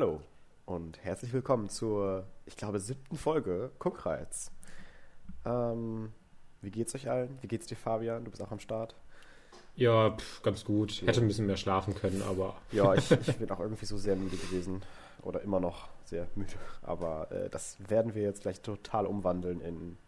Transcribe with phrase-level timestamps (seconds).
[0.00, 0.22] Hallo
[0.64, 4.50] und herzlich willkommen zur, ich glaube, siebten Folge Guckreiz.
[5.44, 6.10] Ähm,
[6.62, 7.36] wie geht's euch allen?
[7.42, 8.24] Wie geht's dir, Fabian?
[8.24, 8.94] Du bist auch am Start.
[9.76, 11.02] Ja, pff, ganz gut.
[11.04, 12.56] Hätte ein bisschen mehr schlafen können, aber.
[12.72, 14.80] Ja, ich, ich bin auch irgendwie so sehr müde gewesen.
[15.20, 16.54] Oder immer noch sehr müde.
[16.80, 19.98] Aber äh, das werden wir jetzt gleich total umwandeln in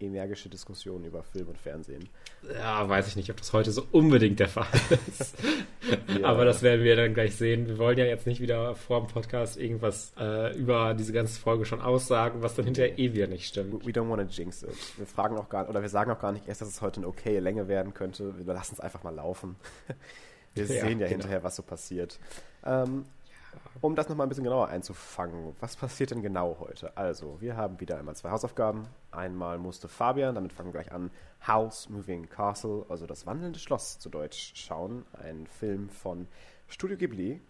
[0.00, 2.08] energische Diskussionen über Film und Fernsehen.
[2.52, 4.66] Ja, weiß ich nicht, ob das heute so unbedingt der Fall
[5.08, 5.34] ist.
[6.20, 6.26] ja.
[6.26, 7.66] Aber das werden wir dann gleich sehen.
[7.66, 11.64] Wir wollen ja jetzt nicht wieder vor dem Podcast irgendwas äh, über diese ganze Folge
[11.64, 13.86] schon aussagen, was dann hinterher eh wieder nicht stimmt.
[13.86, 14.70] We don't want to jinx it.
[14.96, 17.08] Wir fragen auch gar oder wir sagen auch gar nicht erst, dass es heute eine
[17.08, 18.36] okaye Länge werden könnte.
[18.36, 19.56] Wir lassen es einfach mal laufen.
[20.54, 21.08] Wir ja, sehen ja genau.
[21.08, 22.18] hinterher, was so passiert.
[22.64, 23.04] Ähm,
[23.80, 26.96] um das nochmal ein bisschen genauer einzufangen, was passiert denn genau heute?
[26.96, 28.86] Also, wir haben wieder einmal zwei Hausaufgaben.
[29.10, 31.10] Einmal musste Fabian, damit fangen wir gleich an,
[31.46, 35.04] House Moving Castle, also das wandelnde Schloss zu Deutsch, schauen.
[35.22, 36.26] Ein Film von
[36.68, 37.40] Studio Ghibli.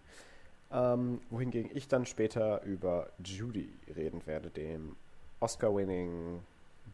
[0.72, 4.96] Ähm, wohingegen ich dann später über Judy reden werde, dem
[5.38, 6.40] Oscar-winning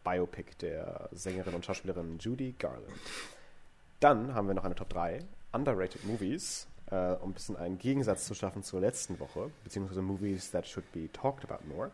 [0.05, 2.87] Biopic der Sängerin und Schauspielerin Judy Garland.
[4.01, 5.21] Dann haben wir noch eine Top 3,
[5.53, 10.51] Underrated Movies äh, um ein bisschen einen Gegensatz zu schaffen zur letzten Woche, beziehungsweise Movies
[10.51, 11.91] that should be talked about more.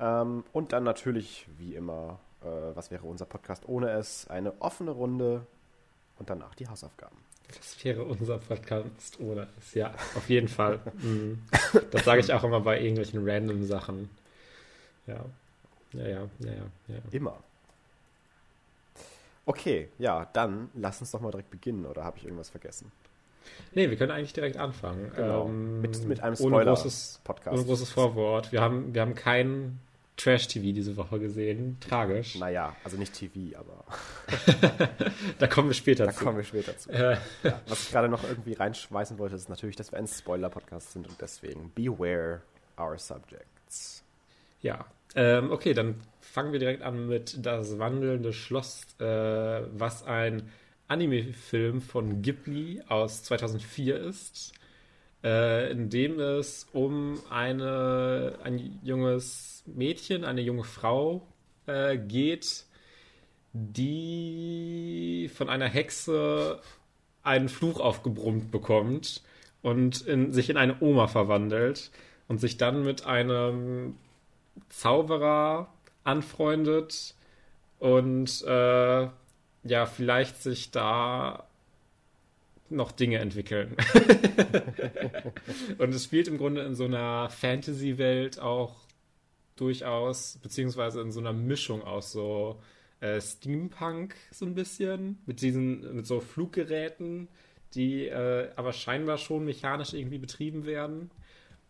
[0.00, 4.92] Ähm, und dann natürlich, wie immer, äh, was wäre unser Podcast ohne es, eine offene
[4.92, 5.46] Runde
[6.18, 7.16] und danach die Hausaufgaben.
[7.48, 10.80] Das wäre unser Podcast ohne es, ja, auf jeden Fall.
[11.02, 11.42] Mhm.
[11.90, 14.08] Das sage ich auch immer bei irgendwelchen random Sachen.
[15.06, 15.22] Ja,
[15.92, 16.52] ja, ja, ja,
[16.88, 16.96] ja.
[17.10, 17.36] Immer.
[19.44, 22.90] Okay, ja, dann lass uns doch mal direkt beginnen, oder habe ich irgendwas vergessen?
[23.72, 25.12] Nee, wir können eigentlich direkt anfangen.
[25.16, 25.46] Genau.
[25.46, 27.48] Ähm, mit, mit einem Spoiler-Podcast.
[27.48, 28.52] Ohne großes Vorwort.
[28.52, 29.80] Wir haben, wir haben kein
[30.16, 31.76] Trash-TV diese Woche gesehen.
[31.80, 32.36] Tragisch.
[32.36, 33.84] Naja, also nicht TV, aber.
[35.38, 36.18] da kommen wir später da zu.
[36.18, 36.90] Da kommen wir später zu.
[36.90, 37.16] Äh.
[37.42, 41.08] Ja, was ich gerade noch irgendwie reinschmeißen wollte, ist natürlich, dass wir ein Spoiler-Podcast sind
[41.08, 42.42] und deswegen beware
[42.78, 44.04] our subjects.
[44.60, 50.50] Ja, ähm, okay, dann fangen wir direkt an mit Das wandelnde Schloss, äh, was ein
[50.88, 54.52] Anime-Film von Ghibli aus 2004 ist,
[55.22, 61.26] äh, in dem es um eine, ein junges Mädchen, eine junge Frau
[61.66, 62.66] äh, geht,
[63.52, 66.60] die von einer Hexe
[67.22, 69.22] einen Fluch aufgebrummt bekommt
[69.62, 71.90] und in, sich in eine Oma verwandelt
[72.28, 73.96] und sich dann mit einem
[74.68, 75.72] Zauberer
[76.04, 77.14] anfreundet
[77.78, 79.08] und äh,
[79.64, 81.46] ja, vielleicht sich da
[82.70, 83.76] noch Dinge entwickeln.
[85.78, 88.74] und es spielt im Grunde in so einer Fantasy-Welt auch
[89.56, 92.60] durchaus, beziehungsweise in so einer Mischung aus so
[93.00, 97.28] äh, Steampunk so ein bisschen, mit diesen, mit so Fluggeräten,
[97.74, 101.10] die äh, aber scheinbar schon mechanisch irgendwie betrieben werden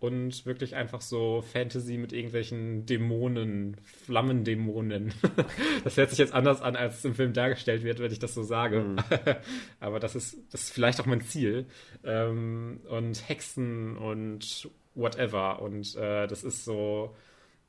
[0.05, 5.15] und wirklich einfach so Fantasy mit irgendwelchen Dämonen, Flammendämonen.
[5.85, 8.35] das hört sich jetzt anders an, als es im Film dargestellt wird, wenn ich das
[8.35, 8.81] so sage.
[8.81, 8.97] Mhm.
[9.81, 11.67] Aber das ist, das ist vielleicht auch mein Ziel.
[12.05, 15.63] Ähm, und Hexen und whatever.
[15.63, 17.17] Und äh, das ist so,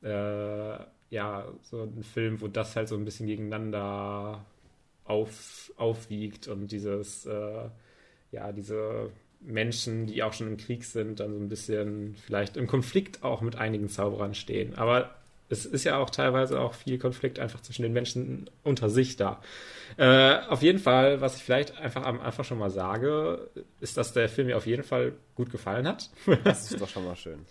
[0.03, 0.77] äh,
[1.09, 4.45] ja, so ein Film, wo das halt so ein bisschen gegeneinander
[5.05, 7.69] auf, aufwiegt und dieses, äh,
[8.31, 9.11] ja, diese
[9.45, 13.41] Menschen, die auch schon im Krieg sind, dann so ein bisschen vielleicht im Konflikt auch
[13.41, 14.75] mit einigen Zauberern stehen.
[14.75, 15.15] Aber
[15.49, 19.41] es ist ja auch teilweise auch viel Konflikt einfach zwischen den Menschen unter sich da.
[19.97, 24.13] Äh, auf jeden Fall, was ich vielleicht einfach am Anfang schon mal sage, ist, dass
[24.13, 26.09] der Film mir auf jeden Fall gut gefallen hat.
[26.43, 27.45] Das ist doch schon mal schön.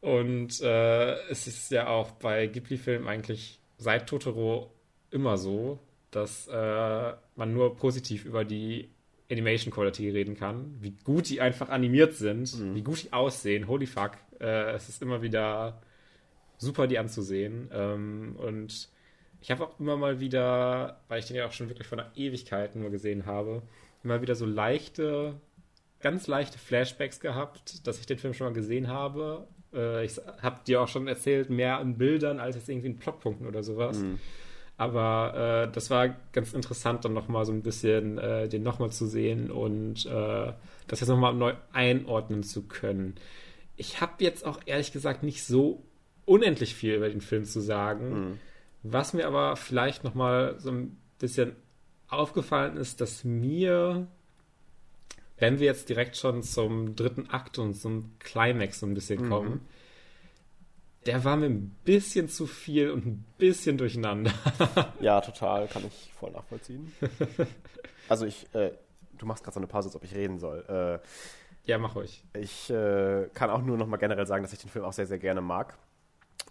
[0.00, 4.72] Und äh, es ist ja auch bei Ghibli-Filmen eigentlich seit Totoro
[5.10, 5.78] immer so,
[6.10, 8.88] dass äh, man nur positiv über die
[9.30, 12.74] Animation Quality reden kann, wie gut die einfach animiert sind, mhm.
[12.74, 13.68] wie gut die aussehen.
[13.68, 14.12] Holy fuck.
[14.40, 15.82] Äh, es ist immer wieder
[16.56, 17.68] super, die anzusehen.
[17.72, 18.88] Ähm, und
[19.40, 22.10] ich habe auch immer mal wieder, weil ich den ja auch schon wirklich von einer
[22.16, 23.62] Ewigkeit nur gesehen habe,
[24.02, 25.34] immer wieder so leichte,
[26.00, 29.46] ganz leichte Flashbacks gehabt, dass ich den Film schon mal gesehen habe.
[29.74, 33.46] Äh, ich habe dir auch schon erzählt, mehr an Bildern als jetzt irgendwie in Plotpunkten
[33.46, 33.98] oder sowas.
[33.98, 34.18] Mhm.
[34.78, 39.06] Aber äh, das war ganz interessant, dann nochmal so ein bisschen äh, den nochmal zu
[39.06, 40.52] sehen und äh,
[40.86, 43.16] das jetzt nochmal neu einordnen zu können.
[43.76, 45.82] Ich habe jetzt auch ehrlich gesagt nicht so
[46.26, 48.10] unendlich viel über den Film zu sagen.
[48.10, 48.38] Mhm.
[48.84, 51.56] Was mir aber vielleicht nochmal so ein bisschen
[52.08, 54.06] aufgefallen ist, dass mir,
[55.38, 59.60] wenn wir jetzt direkt schon zum dritten Akt und zum Climax so ein bisschen mhm.
[61.08, 64.30] Der war mir ein bisschen zu viel und ein bisschen durcheinander.
[65.00, 66.92] ja, total, kann ich voll nachvollziehen.
[68.10, 68.70] Also ich, äh,
[69.18, 70.64] du machst gerade so eine Pause, als ob ich reden soll.
[70.66, 71.06] Äh,
[71.66, 72.24] Ja, mach ruhig.
[72.32, 75.06] Ich äh, kann auch nur noch mal generell sagen, dass ich den Film auch sehr,
[75.06, 75.76] sehr gerne mag.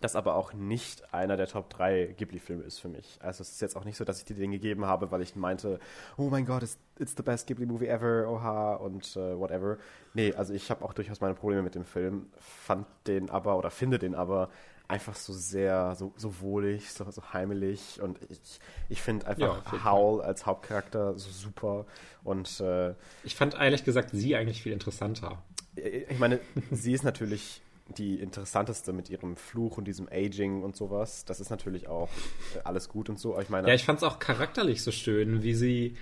[0.02, 3.18] Das aber auch nicht einer der Top 3 Ghibli-Filme ist für mich.
[3.22, 5.36] Also es ist jetzt auch nicht so, dass ich dir den gegeben habe, weil ich
[5.36, 5.80] meinte,
[6.18, 9.78] oh mein Gott, it's, it's the best Ghibli-Movie ever, oha, und uh, whatever.
[10.14, 13.72] Nee, also ich habe auch durchaus meine Probleme mit dem Film, fand den aber oder
[13.72, 14.50] finde den aber
[14.88, 18.60] einfach so sehr, so, so wohlig, so, so heimelig und ich,
[18.90, 21.86] ich finde einfach ja, Howl als Hauptcharakter so super
[22.24, 25.44] und äh, ich fand ehrlich gesagt sie eigentlich viel interessanter.
[25.76, 26.40] Ich meine,
[26.72, 27.62] sie ist natürlich
[27.98, 31.26] die interessanteste mit ihrem Fluch und diesem Aging und sowas.
[31.26, 32.10] Das ist natürlich auch
[32.56, 33.40] äh, alles gut und so.
[33.40, 35.96] Ich meine, ja, ich fand es auch charakterlich so schön, wie sie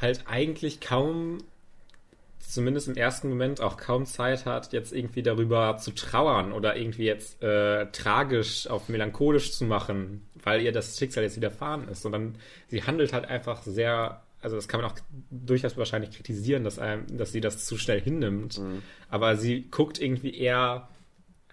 [0.00, 1.38] halt eigentlich kaum
[2.48, 7.04] zumindest im ersten Moment auch kaum Zeit hat, jetzt irgendwie darüber zu trauern oder irgendwie
[7.04, 12.36] jetzt äh, tragisch auf melancholisch zu machen, weil ihr das Schicksal jetzt widerfahren ist, sondern
[12.68, 14.96] sie handelt halt einfach sehr, also das kann man auch
[15.30, 18.82] durchaus wahrscheinlich kritisieren, dass, einem, dass sie das zu schnell hinnimmt, mhm.
[19.10, 20.88] aber sie guckt irgendwie eher,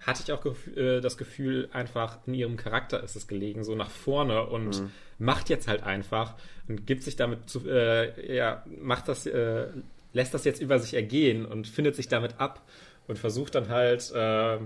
[0.06, 0.46] hatte ich auch
[0.76, 4.92] äh, das Gefühl, einfach in ihrem Charakter ist es gelegen, so nach vorne und mhm.
[5.20, 6.36] macht jetzt halt einfach
[6.68, 9.68] und gibt sich damit zu, äh, ja, macht das, äh,
[10.14, 12.62] lässt das jetzt über sich ergehen und findet sich damit ab
[13.08, 14.60] und versucht dann halt, äh,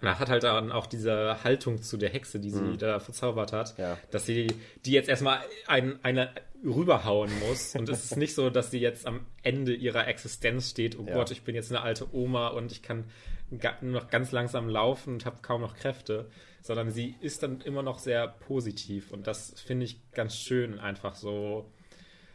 [0.00, 2.78] na, hat halt dann auch diese Haltung zu der Hexe, die sie mhm.
[2.78, 3.98] da verzaubert hat, ja.
[4.10, 4.46] dass sie
[4.84, 6.30] die jetzt erstmal ein, eine
[6.64, 7.74] rüberhauen muss.
[7.74, 11.14] Und es ist nicht so, dass sie jetzt am Ende ihrer Existenz steht, oh ja.
[11.14, 13.04] Gott, ich bin jetzt eine alte Oma und ich kann
[13.50, 16.30] nur noch ganz langsam laufen und habe kaum noch Kräfte,
[16.62, 19.10] sondern sie ist dann immer noch sehr positiv.
[19.10, 21.70] Und das finde ich ganz schön, einfach so,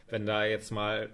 [0.08, 1.10] wenn da jetzt mal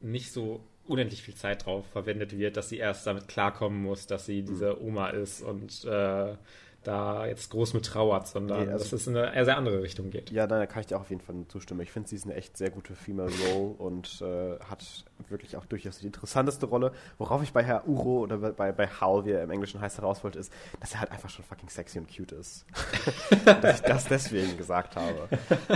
[0.00, 4.26] nicht so unendlich viel Zeit drauf verwendet wird, dass sie erst damit klarkommen muss, dass
[4.26, 4.86] sie diese mhm.
[4.88, 6.34] Oma ist und äh,
[6.82, 10.10] da jetzt groß mit trauert, sondern nee, also, dass es in eine sehr andere Richtung
[10.10, 10.30] geht.
[10.30, 11.80] Ja, da kann ich dir auch auf jeden Fall zustimmen.
[11.80, 15.64] Ich finde, sie ist eine echt sehr gute Female Role und äh, hat wirklich auch
[15.64, 16.92] durchaus die interessanteste Rolle.
[17.18, 20.24] Worauf ich bei Herr Uro oder bei, bei Howl, wie er im Englischen heißt, heraus
[20.24, 22.66] wollte, ist, dass er halt einfach schon fucking sexy und cute ist.
[23.44, 25.28] dass ich das deswegen gesagt habe.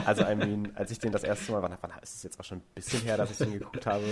[0.04, 2.44] Also, I mean, als ich den das erste Mal, wann, wann ist es jetzt auch
[2.44, 4.04] schon ein bisschen her, dass ich den geguckt habe,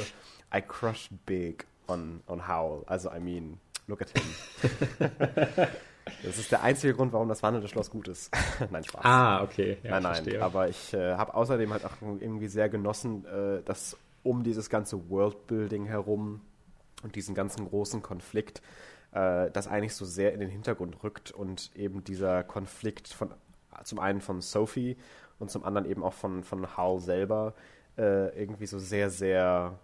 [0.55, 2.85] I crushed big on, on Howl.
[2.87, 3.59] Also, I mean,
[3.89, 4.23] look at him.
[6.23, 8.31] Das ist der einzige Grund, warum das wandelnde Schloss gut ist.
[8.71, 9.05] nein, Spaß.
[9.05, 9.79] Ah, okay.
[9.83, 10.15] Ja, nein, nein.
[10.15, 10.43] Verstehe.
[10.43, 15.09] Aber ich äh, habe außerdem halt auch irgendwie sehr genossen, äh, dass um dieses ganze
[15.11, 16.41] Worldbuilding herum
[17.03, 18.63] und diesen ganzen großen Konflikt,
[19.13, 23.31] äh, das eigentlich so sehr in den Hintergrund rückt und eben dieser Konflikt von
[23.83, 24.97] zum einen von Sophie
[25.39, 27.55] und zum anderen eben auch von, von Hal selber
[27.99, 29.79] äh, irgendwie so sehr, sehr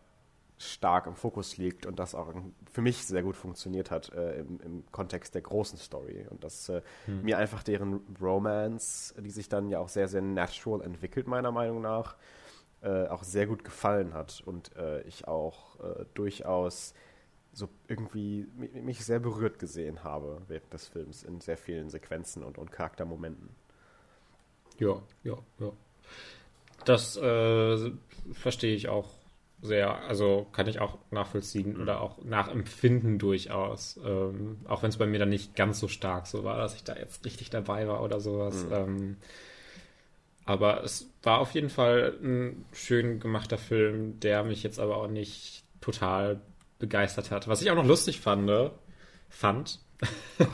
[0.60, 2.34] stark im Fokus liegt und das auch
[2.70, 6.26] für mich sehr gut funktioniert hat äh, im, im, Kontext der großen Story.
[6.28, 7.22] Und dass äh, hm.
[7.22, 11.80] mir einfach deren Romance, die sich dann ja auch sehr, sehr natural entwickelt, meiner Meinung
[11.80, 12.16] nach,
[12.82, 14.42] äh, auch sehr gut gefallen hat.
[14.44, 16.92] Und äh, ich auch äh, durchaus
[17.52, 22.58] so irgendwie mich sehr berührt gesehen habe während des Films in sehr vielen Sequenzen und,
[22.58, 23.48] und Charaktermomenten.
[24.78, 25.72] Ja, ja, ja.
[26.84, 27.92] Das äh,
[28.32, 29.19] verstehe ich auch
[29.62, 31.82] sehr, also kann ich auch nachvollziehen mhm.
[31.82, 34.00] oder auch nachempfinden durchaus.
[34.04, 36.84] Ähm, auch wenn es bei mir dann nicht ganz so stark so war, dass ich
[36.84, 38.64] da jetzt richtig dabei war oder sowas.
[38.64, 38.72] Mhm.
[38.72, 39.16] Ähm,
[40.46, 45.08] aber es war auf jeden Fall ein schön gemachter Film, der mich jetzt aber auch
[45.08, 46.40] nicht total
[46.78, 47.46] begeistert hat.
[47.46, 48.50] Was ich auch noch lustig fand,
[49.28, 49.78] fand.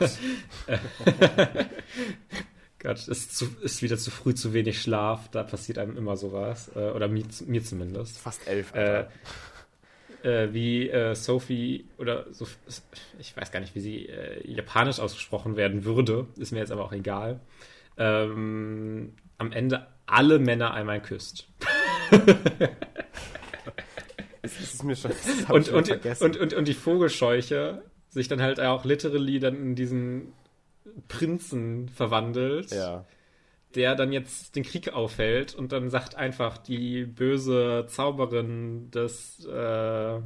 [2.86, 6.70] Gott, ist, zu, ist wieder zu früh zu wenig Schlaf, da passiert einem immer sowas.
[6.76, 8.16] Äh, oder mir, mir zumindest.
[8.16, 8.72] Fast elf.
[8.74, 9.06] Äh,
[10.22, 12.46] äh, wie äh, Sophie oder so,
[13.18, 16.84] ich weiß gar nicht, wie sie äh, japanisch ausgesprochen werden würde, ist mir jetzt aber
[16.84, 17.40] auch egal.
[17.98, 21.48] Ähm, am Ende alle Männer einmal küsst.
[24.42, 25.10] das ist mir schon,
[25.48, 25.90] und, und,
[26.20, 30.32] und, und, und die Vogelscheuche sich dann halt auch literally dann in diesen
[31.08, 32.70] Prinzen verwandelt.
[32.70, 33.04] Ja.
[33.74, 40.20] Der dann jetzt den Krieg aufhält und dann sagt einfach die böse Zauberin des, äh,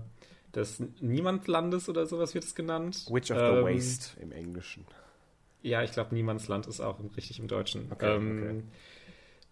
[0.54, 3.06] des Niemandslandes oder sowas wird es genannt.
[3.10, 4.86] Witch of ähm, the Waste im Englischen.
[5.62, 7.90] Ja, ich glaube, Niemandsland ist auch richtig im Deutschen.
[7.90, 8.62] Okay, ähm, okay.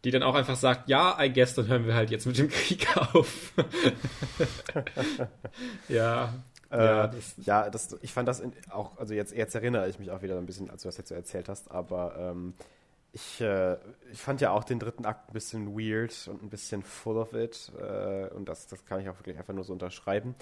[0.05, 2.49] Die dann auch einfach sagt, ja, I guess, dann hören wir halt jetzt mit dem
[2.49, 3.53] Krieg auf.
[5.89, 6.35] ja,
[6.71, 9.99] äh, ja, das, ja das, ich fand das in, auch, also jetzt, jetzt erinnere ich
[9.99, 12.55] mich auch wieder ein bisschen, als du das jetzt so erzählt hast, aber ähm,
[13.13, 13.77] ich, äh,
[14.13, 17.33] ich fand ja auch den dritten Akt ein bisschen weird und ein bisschen full of
[17.33, 20.35] it äh, und das, das kann ich auch wirklich einfach nur so unterschreiben.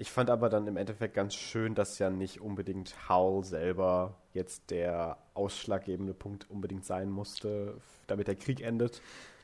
[0.00, 4.70] Ich fand aber dann im Endeffekt ganz schön, dass ja nicht unbedingt Howl selber jetzt
[4.70, 7.74] der ausschlaggebende Punkt unbedingt sein musste,
[8.06, 9.02] damit der Krieg endet,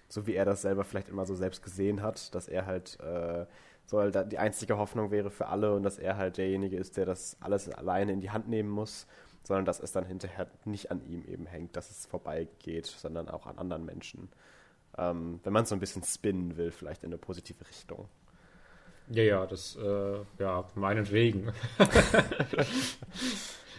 [0.08, 3.46] so wie er das selber vielleicht immer so selbst gesehen hat, dass er halt äh,
[3.86, 7.06] so halt die einzige Hoffnung wäre für alle und dass er halt derjenige ist, der
[7.06, 9.06] das alles alleine in die Hand nehmen muss,
[9.42, 13.46] sondern dass es dann hinterher nicht an ihm eben hängt, dass es vorbeigeht, sondern auch
[13.46, 14.30] an anderen Menschen.
[14.96, 18.08] Ähm, wenn man so ein bisschen spinnen will, vielleicht in eine positive Richtung.
[19.08, 21.52] Ja, ja, das, äh, ja, meinetwegen.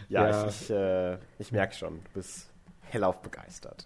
[0.10, 2.52] ja, ja, ich, ich, äh, ich merke schon, du bist
[2.96, 3.86] hellauf begeistert.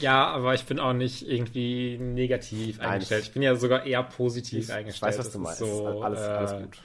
[0.00, 3.24] ja, aber ich bin auch nicht irgendwie negativ Nein, eingestellt.
[3.24, 5.12] Ich bin ja sogar eher positiv ich eingestellt.
[5.12, 5.58] Ich weiß, was du meinst.
[5.58, 6.82] So, alles, alles äh, gut.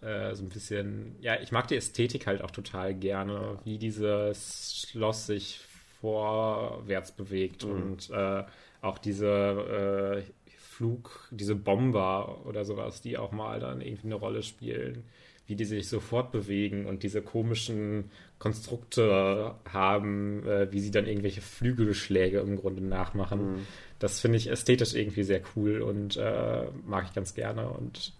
[0.00, 3.60] Äh, so ein bisschen, ja, ich mag die Ästhetik halt auch total gerne, ja.
[3.64, 5.60] wie dieses Schloss sich
[6.00, 7.72] vorwärts bewegt mhm.
[7.72, 8.44] und äh,
[8.80, 14.44] auch diese äh, Flug, diese Bomber oder sowas, die auch mal dann irgendwie eine Rolle
[14.44, 15.04] spielen,
[15.48, 21.40] wie die sich so fortbewegen und diese komischen Konstrukte haben, äh, wie sie dann irgendwelche
[21.40, 23.52] Flügelschläge im Grunde nachmachen.
[23.52, 23.66] Mhm.
[23.98, 27.70] Das finde ich ästhetisch irgendwie sehr cool und äh, mag ich ganz gerne.
[27.70, 28.12] Und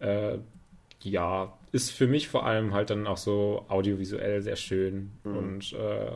[0.00, 0.38] äh,
[1.02, 5.36] ja, ist für mich vor allem halt dann auch so audiovisuell sehr schön mhm.
[5.36, 6.10] und äh,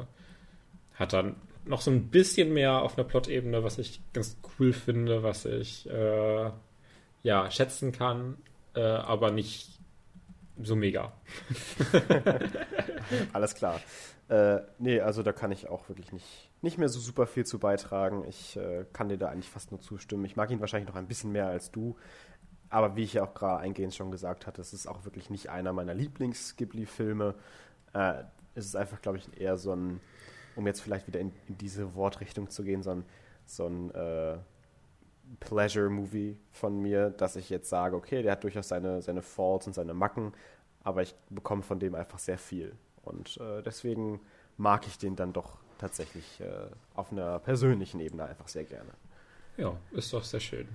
[0.94, 5.22] hat dann noch so ein bisschen mehr auf einer Plot-Ebene, was ich ganz cool finde,
[5.22, 6.50] was ich äh,
[7.22, 8.36] ja schätzen kann,
[8.74, 9.73] äh, aber nicht
[10.62, 11.12] so mega.
[13.32, 13.80] Alles klar.
[14.28, 17.58] Äh, nee, also da kann ich auch wirklich nicht, nicht mehr so super viel zu
[17.58, 18.24] beitragen.
[18.28, 20.24] Ich äh, kann dir da eigentlich fast nur zustimmen.
[20.24, 21.96] Ich mag ihn wahrscheinlich noch ein bisschen mehr als du.
[22.70, 25.50] Aber wie ich ja auch gerade eingehend schon gesagt hatte, es ist auch wirklich nicht
[25.50, 27.34] einer meiner Lieblings-Ghibli-Filme.
[27.92, 30.00] Äh, es ist einfach, glaube ich, eher so ein
[30.56, 33.04] um jetzt vielleicht wieder in, in diese Wortrichtung zu gehen, so ein,
[33.46, 34.36] so ein äh,
[35.40, 39.72] Pleasure-Movie von mir, dass ich jetzt sage, okay, der hat durchaus seine, seine Faults und
[39.72, 40.32] seine Macken,
[40.82, 42.76] aber ich bekomme von dem einfach sehr viel.
[43.02, 44.20] Und äh, deswegen
[44.56, 48.90] mag ich den dann doch tatsächlich äh, auf einer persönlichen Ebene einfach sehr gerne.
[49.56, 50.68] Ja, ist doch sehr schön.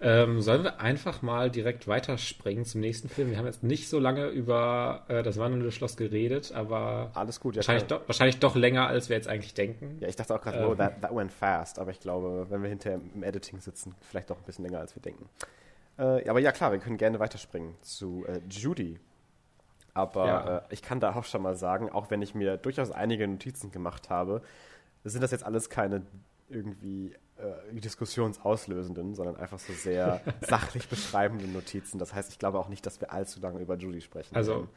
[0.00, 3.30] Ähm, sollen wir einfach mal direkt weiterspringen zum nächsten Film?
[3.30, 7.56] Wir haben jetzt nicht so lange über äh, das wandelnde Schloss geredet, aber alles gut.
[7.56, 9.96] Ja, wahrscheinlich, do, wahrscheinlich doch länger, als wir jetzt eigentlich denken.
[10.00, 12.62] Ja, ich dachte auch gerade, ähm, oh, that, that went fast, aber ich glaube, wenn
[12.62, 15.28] wir hinterher im Editing sitzen, vielleicht doch ein bisschen länger, als wir denken.
[15.98, 19.00] Äh, aber ja, klar, wir können gerne weiterspringen zu äh, Judy.
[19.94, 20.58] Aber ja.
[20.58, 23.72] Äh, ich kann da auch schon mal sagen, auch wenn ich mir durchaus einige Notizen
[23.72, 24.42] gemacht habe,
[25.02, 26.02] sind das jetzt alles keine
[26.48, 31.98] irgendwie äh, diskussionsauslösenden, sondern einfach so sehr sachlich beschreibenden Notizen.
[31.98, 34.34] Das heißt, ich glaube auch nicht, dass wir allzu lange über Judy sprechen.
[34.34, 34.68] Also, können.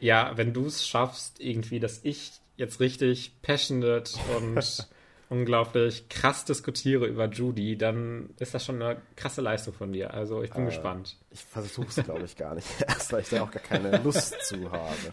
[0.00, 4.88] ja, wenn du es schaffst, irgendwie, dass ich jetzt richtig passionate und
[5.32, 10.12] unglaublich krass diskutiere über Judy, dann ist das schon eine krasse Leistung von dir.
[10.12, 11.16] Also ich bin äh, gespannt.
[11.30, 12.68] Ich versuche es, glaube ich, gar nicht.
[12.86, 15.12] Erst, weil ich da auch gar keine Lust zu habe.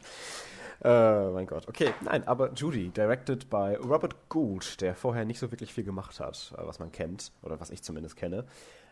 [0.84, 1.68] Äh, mein Gott.
[1.68, 6.20] Okay, nein, aber Judy, directed by Robert Gould, der vorher nicht so wirklich viel gemacht
[6.20, 8.46] hat, äh, was man kennt, oder was ich zumindest kenne,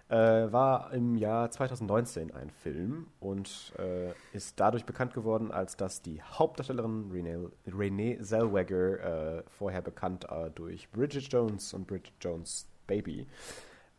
[0.10, 6.02] äh, war im Jahr 2019 ein Film und äh, ist dadurch bekannt geworden, als dass
[6.02, 12.68] die Hauptdarstellerin Renee, Renee Zellweger, äh, vorher bekannt äh, durch Bridget Jones und Bridget Jones
[12.86, 13.28] Baby,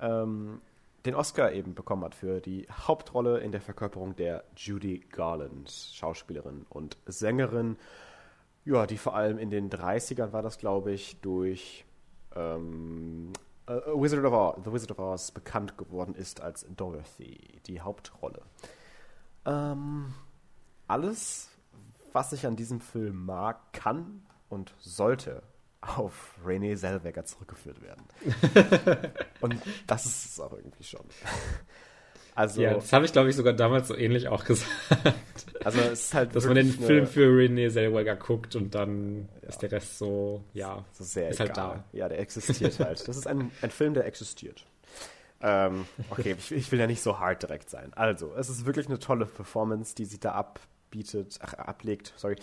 [0.01, 0.61] ähm,
[1.09, 6.67] den Oscar eben bekommen hat für die Hauptrolle in der Verkörperung der Judy Garland, Schauspielerin
[6.69, 7.79] und Sängerin,
[8.67, 11.87] ja, die vor allem in den 30ern war das, glaube ich, durch
[12.37, 13.33] ähm,
[13.71, 18.43] uh, Wizard of Oz, The Wizard of Oz bekannt geworden ist als Dorothy, die Hauptrolle.
[19.47, 20.13] Ähm,
[20.89, 21.49] alles,
[22.13, 25.43] was ich an diesem Film mag, kann und sollte
[25.81, 28.05] auf René Zellweger zurückgeführt werden.
[29.41, 29.57] und
[29.87, 31.05] das ist es auch irgendwie schon.
[32.35, 34.71] Also, ja, das habe ich, glaube ich, sogar damals so ähnlich auch gesagt.
[35.65, 39.49] Also es ist halt Dass man den Film für René Zellweger guckt und dann ja.
[39.49, 41.67] ist der Rest so, ja, so sehr ist halt egal.
[41.67, 41.99] halt da.
[41.99, 43.09] Ja, der existiert halt.
[43.09, 44.65] Das ist ein, ein Film, der existiert.
[45.41, 47.93] Ähm, okay, ich, ich, will ja nicht so hart direkt sein.
[47.95, 52.37] Also, es ist wirklich eine tolle Performance, die sie da abbietet, ach, ablegt, sorry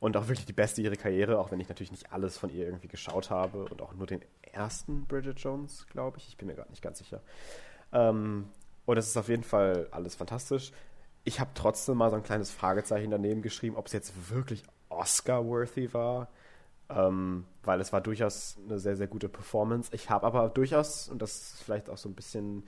[0.00, 2.64] und auch wirklich die beste ihrer Karriere, auch wenn ich natürlich nicht alles von ihr
[2.64, 6.28] irgendwie geschaut habe und auch nur den ersten Bridget Jones, glaube ich.
[6.28, 7.20] Ich bin mir gerade nicht ganz sicher.
[7.92, 8.48] Ähm,
[8.86, 10.72] und es ist auf jeden Fall alles fantastisch.
[11.22, 15.92] Ich habe trotzdem mal so ein kleines Fragezeichen daneben geschrieben, ob es jetzt wirklich Oscar-worthy
[15.92, 16.28] war.
[16.88, 19.90] Ähm, weil es war durchaus eine sehr, sehr gute Performance.
[19.94, 22.64] Ich habe aber durchaus, und das ist vielleicht auch so ein bisschen,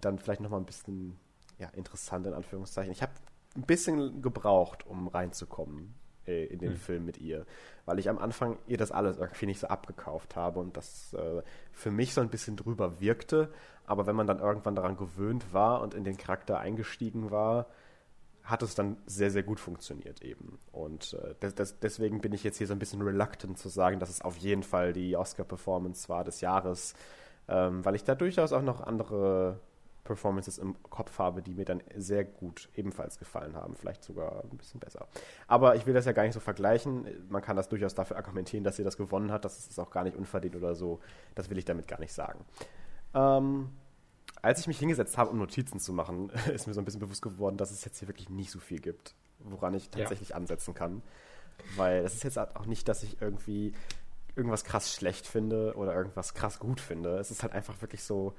[0.00, 1.18] dann vielleicht nochmal ein bisschen
[1.58, 3.12] ja, interessant in Anführungszeichen, ich habe
[3.56, 5.94] ein bisschen gebraucht, um reinzukommen
[6.26, 6.76] äh, in den hm.
[6.76, 7.46] Film mit ihr,
[7.84, 11.42] weil ich am Anfang ihr das alles irgendwie nicht so abgekauft habe und das äh,
[11.72, 13.50] für mich so ein bisschen drüber wirkte,
[13.86, 17.66] aber wenn man dann irgendwann daran gewöhnt war und in den Charakter eingestiegen war,
[18.44, 20.58] hat es dann sehr, sehr gut funktioniert eben.
[20.70, 23.98] Und äh, das, das, deswegen bin ich jetzt hier so ein bisschen reluctant zu sagen,
[23.98, 26.94] dass es auf jeden Fall die Oscar-Performance war des Jahres,
[27.48, 29.60] ähm, weil ich da durchaus auch noch andere
[30.04, 33.74] Performances im Kopf habe, die mir dann sehr gut ebenfalls gefallen haben.
[33.74, 35.08] Vielleicht sogar ein bisschen besser.
[35.48, 37.06] Aber ich will das ja gar nicht so vergleichen.
[37.30, 39.44] Man kann das durchaus dafür argumentieren, dass sie das gewonnen hat.
[39.44, 41.00] Das ist auch gar nicht unverdient oder so.
[41.34, 42.44] Das will ich damit gar nicht sagen.
[43.14, 43.70] Ähm,
[44.42, 47.22] als ich mich hingesetzt habe, um Notizen zu machen, ist mir so ein bisschen bewusst
[47.22, 50.36] geworden, dass es jetzt hier wirklich nicht so viel gibt, woran ich tatsächlich ja.
[50.36, 51.02] ansetzen kann.
[51.76, 53.72] Weil es ist jetzt auch nicht, dass ich irgendwie
[54.36, 57.18] irgendwas krass schlecht finde oder irgendwas krass gut finde.
[57.18, 58.34] Es ist halt einfach wirklich so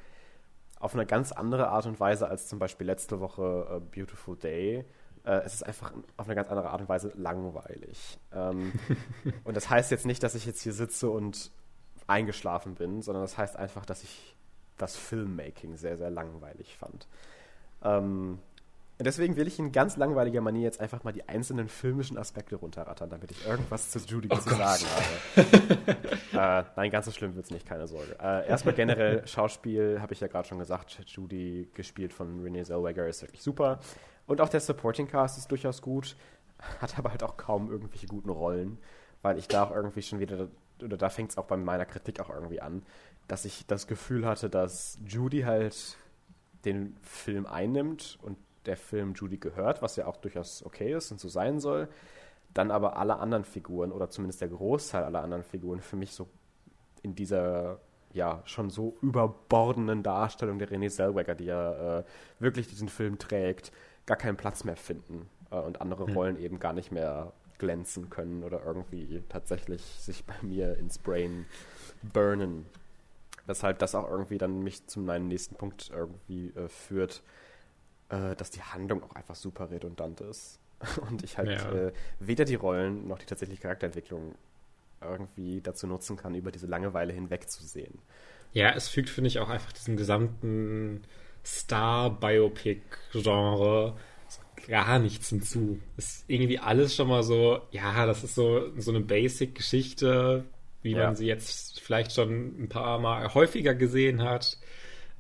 [0.85, 4.85] auf eine ganz andere Art und Weise als zum Beispiel letzte Woche uh, Beautiful Day.
[5.25, 8.19] Uh, es ist einfach auf eine ganz andere Art und Weise langweilig.
[8.31, 8.71] Ähm,
[9.43, 11.51] und das heißt jetzt nicht, dass ich jetzt hier sitze und
[12.05, 14.35] eingeschlafen bin, sondern das heißt einfach, dass ich
[14.77, 17.07] das Filmmaking sehr, sehr langweilig fand.
[17.81, 18.37] Ähm,
[18.99, 23.09] deswegen will ich in ganz langweiliger Manier jetzt einfach mal die einzelnen filmischen Aspekte runterrattern,
[23.09, 24.57] damit ich irgendwas zu Judy oh zu Gott.
[24.57, 24.85] sagen
[26.33, 26.61] habe.
[26.63, 28.15] äh, nein, ganz so schlimm wird es nicht, keine Sorge.
[28.21, 33.07] Äh, erstmal generell Schauspiel, habe ich ja gerade schon gesagt, Judy gespielt von Renee Zellweger
[33.07, 33.79] ist wirklich super.
[34.27, 36.15] Und auch der Supporting Cast ist durchaus gut,
[36.79, 38.77] hat aber halt auch kaum irgendwelche guten Rollen,
[39.21, 40.47] weil ich da auch irgendwie schon wieder,
[40.81, 42.83] oder da fängt es auch bei meiner Kritik auch irgendwie an,
[43.27, 45.97] dass ich das Gefühl hatte, dass Judy halt
[46.63, 51.19] den Film einnimmt und der Film Judy gehört, was ja auch durchaus okay ist und
[51.19, 51.87] so sein soll.
[52.53, 56.27] Dann aber alle anderen Figuren oder zumindest der Großteil aller anderen Figuren für mich so
[57.01, 57.79] in dieser
[58.13, 62.03] ja schon so überbordenden Darstellung der René Zellweger, die ja äh,
[62.39, 63.71] wirklich diesen Film trägt,
[64.05, 66.13] gar keinen Platz mehr finden äh, und andere hm.
[66.13, 71.45] Rollen eben gar nicht mehr glänzen können oder irgendwie tatsächlich sich bei mir ins Brain
[72.01, 72.65] burnen.
[73.45, 77.21] Weshalb das auch irgendwie dann mich zu meinem nächsten Punkt irgendwie äh, führt,
[78.09, 80.59] äh, dass die Handlung auch einfach super redundant ist.
[81.09, 81.71] Und ich halt ja.
[81.71, 84.35] äh, weder die Rollen noch die tatsächliche Charakterentwicklung
[85.01, 87.99] irgendwie dazu nutzen kann, über diese Langeweile hinwegzusehen.
[88.53, 91.03] Ja, es fügt, finde ich, auch einfach diesem gesamten
[91.43, 93.97] Star-Biopic-Genre
[94.67, 95.79] gar nichts hinzu.
[95.97, 100.45] Ist irgendwie alles schon mal so, ja, das ist so, so eine Basic-Geschichte,
[100.81, 101.05] wie ja.
[101.05, 104.57] man sie jetzt vielleicht schon ein paar Mal häufiger gesehen hat,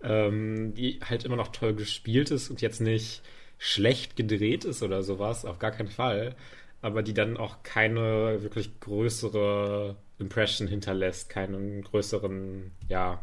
[0.03, 3.21] ähm, die halt immer noch toll gespielt ist und jetzt nicht
[3.57, 6.35] schlecht gedreht ist oder sowas, auf gar keinen Fall,
[6.81, 13.21] aber die dann auch keine wirklich größere Impression hinterlässt, keinen größeren, ja,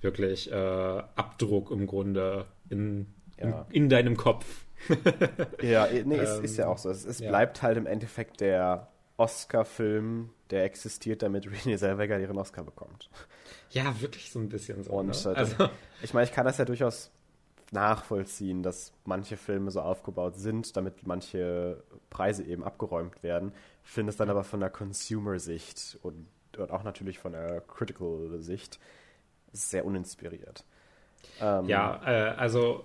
[0.00, 3.06] wirklich äh, Abdruck im Grunde in,
[3.38, 3.66] ja.
[3.70, 4.64] in, in, deinem Kopf.
[5.62, 6.90] ja, nee, ähm, ist, ist ja auch so.
[6.90, 7.28] Es, es ja.
[7.28, 13.10] bleibt halt im Endeffekt der Oscar-Film, der existiert, damit Renee Zellweger ihren Oscar bekommt.
[13.70, 15.02] Ja, wirklich so ein bisschen so.
[15.02, 15.12] Ne?
[15.12, 15.68] äh, also.
[16.02, 17.10] ich meine, ich kann das ja durchaus
[17.70, 23.52] nachvollziehen, dass manche Filme so aufgebaut sind, damit manche Preise eben abgeräumt werden.
[23.82, 26.26] Finde es dann aber von der Consumer-Sicht und,
[26.56, 28.78] und, auch natürlich von der Critical-Sicht
[29.52, 30.64] sehr uninspiriert.
[31.40, 32.84] Ähm, ja, äh, also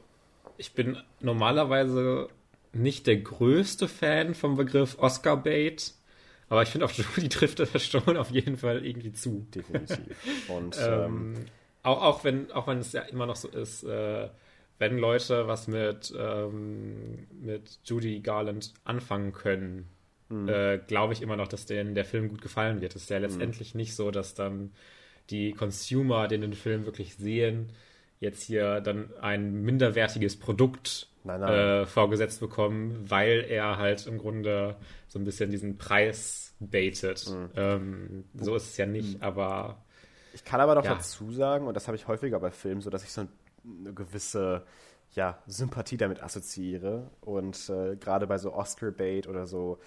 [0.58, 2.28] ich bin normalerweise
[2.74, 5.94] nicht der größte Fan vom Begriff Oscar-Bait.
[6.54, 9.48] Aber ich finde, auf Judy trifft das schon auf jeden Fall irgendwie zu.
[9.56, 10.16] Definitiv.
[10.50, 11.46] Und ähm, ähm,
[11.82, 14.30] auch, auch, wenn, auch wenn es ja immer noch so ist, äh,
[14.78, 19.90] wenn Leute was mit, ähm, mit Judy Garland anfangen können,
[20.30, 20.48] mhm.
[20.48, 22.96] äh, glaube ich immer noch, dass denen der Film gut gefallen wird.
[22.96, 23.26] Es ist ja mhm.
[23.26, 23.80] letztendlich mhm.
[23.80, 24.74] nicht so, dass dann
[25.32, 27.72] die Consumer, die den Film wirklich sehen,
[28.20, 31.54] jetzt hier dann ein minderwertiges Produkt nein, nein.
[31.54, 34.76] Äh, vorgesetzt bekommen, weil er halt im Grunde
[35.14, 37.30] so ein bisschen diesen Preis baitet.
[37.30, 37.50] Mhm.
[37.56, 39.24] Ähm, so ist es ja nicht, mhm.
[39.24, 39.78] aber.
[40.34, 40.96] Ich kann aber doch ja.
[40.96, 43.28] dazu sagen, und das habe ich häufiger bei Filmen, so dass ich so
[43.64, 44.64] eine gewisse
[45.12, 47.12] ja, Sympathie damit assoziiere.
[47.22, 49.78] Und äh, gerade bei so Oscar-Bait oder so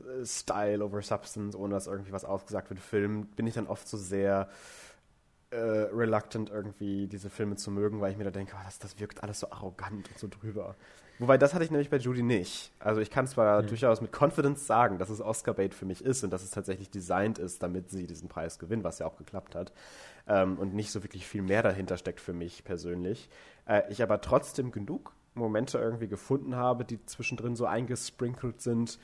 [0.00, 3.88] äh, Style over Substance, ohne dass irgendwie was aufgesagt wird, Film, bin ich dann oft
[3.88, 4.50] so sehr
[5.48, 9.00] äh, reluctant, irgendwie diese Filme zu mögen, weil ich mir da denke, oh, das, das
[9.00, 10.76] wirkt alles so arrogant und so drüber.
[11.18, 12.72] Wobei, das hatte ich nämlich bei Judy nicht.
[12.78, 13.68] Also ich kann zwar mhm.
[13.68, 17.38] durchaus mit Confidence sagen, dass es Oscar-Bait für mich ist und dass es tatsächlich designt
[17.38, 19.72] ist, damit sie diesen Preis gewinnt, was ja auch geklappt hat.
[20.28, 23.30] Ähm, und nicht so wirklich viel mehr dahinter steckt für mich persönlich.
[23.66, 28.98] Äh, ich aber trotzdem genug Momente irgendwie gefunden habe, die zwischendrin so eingesprinkelt sind,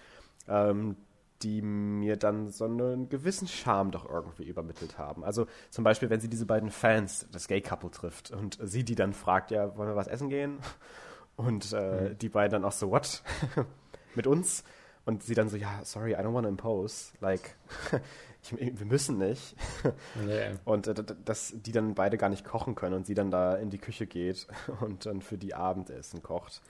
[0.49, 0.97] ähm,
[1.43, 5.25] die mir dann so einen gewissen Charme doch irgendwie übermittelt haben.
[5.25, 9.13] Also zum Beispiel, wenn sie diese beiden Fans, das Gay-Couple trifft und sie die dann
[9.13, 10.59] fragt, ja, wollen wir was essen gehen?
[11.37, 12.19] Und äh, mhm.
[12.19, 13.23] die beiden dann auch so, what?
[14.15, 14.65] Mit uns?
[15.05, 17.13] Und sie dann so, ja, sorry, I don't want to impose.
[17.21, 17.57] Like,
[18.43, 19.57] ich, wir müssen nicht.
[20.25, 20.51] Nee.
[20.65, 23.71] Und äh, dass die dann beide gar nicht kochen können und sie dann da in
[23.71, 24.47] die Küche geht
[24.81, 26.61] und dann für die Abendessen kocht.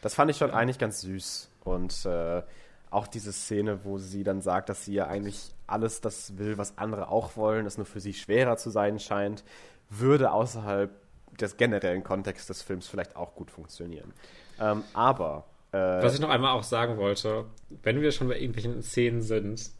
[0.00, 0.54] Das fand ich schon ja.
[0.54, 1.50] eigentlich ganz süß.
[1.64, 2.42] Und äh,
[2.90, 6.76] auch diese Szene, wo sie dann sagt, dass sie ja eigentlich alles das will, was
[6.76, 9.44] andere auch wollen, das nur für sie schwerer zu sein scheint,
[9.88, 10.90] würde außerhalb
[11.40, 14.12] des generellen Kontext des Films vielleicht auch gut funktionieren.
[14.60, 15.44] Ähm, aber.
[15.72, 17.46] Äh, Was ich noch einmal auch sagen wollte,
[17.82, 19.70] wenn wir schon bei irgendwelchen Szenen sind,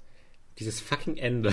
[0.58, 1.52] dieses fucking Ende,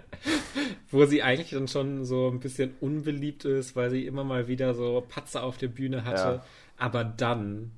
[0.90, 4.74] wo sie eigentlich dann schon so ein bisschen unbeliebt ist, weil sie immer mal wieder
[4.74, 6.44] so Patzer auf der Bühne hatte, ja.
[6.76, 7.72] aber dann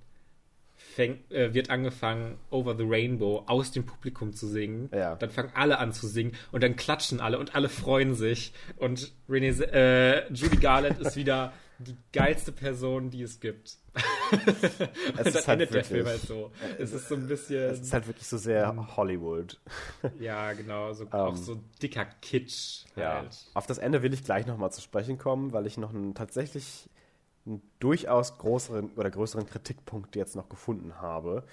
[0.93, 4.91] fängt, äh, wird angefangen, Over the Rainbow aus dem Publikum zu singen.
[4.93, 5.17] Ja.
[5.17, 8.53] Dann fangen alle an zu singen und dann klatschen alle und alle freuen sich.
[8.77, 13.77] Und Renee, äh, Judy Garland ist wieder die geilste Person, die es gibt.
[15.19, 16.51] Es dann halt endet wirklich, der Film halt so.
[16.79, 17.71] Es ist so ein bisschen.
[17.71, 19.61] Es ist halt wirklich so sehr Hollywood.
[20.19, 20.95] ja, genau.
[20.95, 22.85] So, um, auch ähm, so dicker Kitsch.
[22.97, 23.17] Ja.
[23.17, 23.37] Halt.
[23.53, 26.89] Auf das Ende will ich gleich nochmal zu sprechen kommen, weil ich noch einen tatsächlich
[27.47, 31.45] einen durchaus größeren oder größeren Kritikpunkt jetzt noch gefunden habe.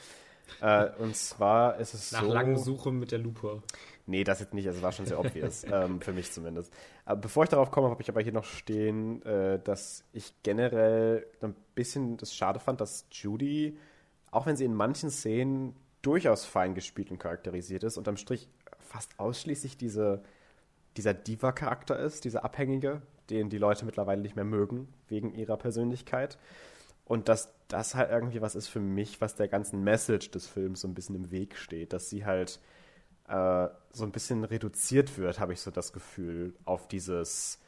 [0.62, 2.28] Äh, und zwar ist es Nach so.
[2.28, 3.62] Nach langen Suchen mit der Lupe.
[4.06, 4.66] Nee, das jetzt nicht.
[4.66, 5.64] Es war schon sehr obvious.
[5.72, 6.74] ähm, für mich zumindest.
[7.06, 11.26] Aber bevor ich darauf komme, habe ich aber hier noch stehen, äh, dass ich generell
[11.42, 13.78] ein bisschen das schade fand, dass Judy,
[14.32, 18.50] auch wenn sie in manchen Szenen durchaus fein gespielt und charakterisiert ist, unterm Strich
[18.80, 20.24] fast ausschließlich diese,
[20.98, 26.38] dieser Diva-Charakter ist, dieser Abhängige, den die Leute mittlerweile nicht mehr mögen, wegen ihrer Persönlichkeit.
[27.06, 30.82] Und dass das halt irgendwie was ist für mich, was der ganzen Message des Films
[30.82, 32.60] so ein bisschen im Weg steht, dass sie halt
[33.28, 37.60] äh, so ein bisschen reduziert wird, habe ich so das Gefühl, auf dieses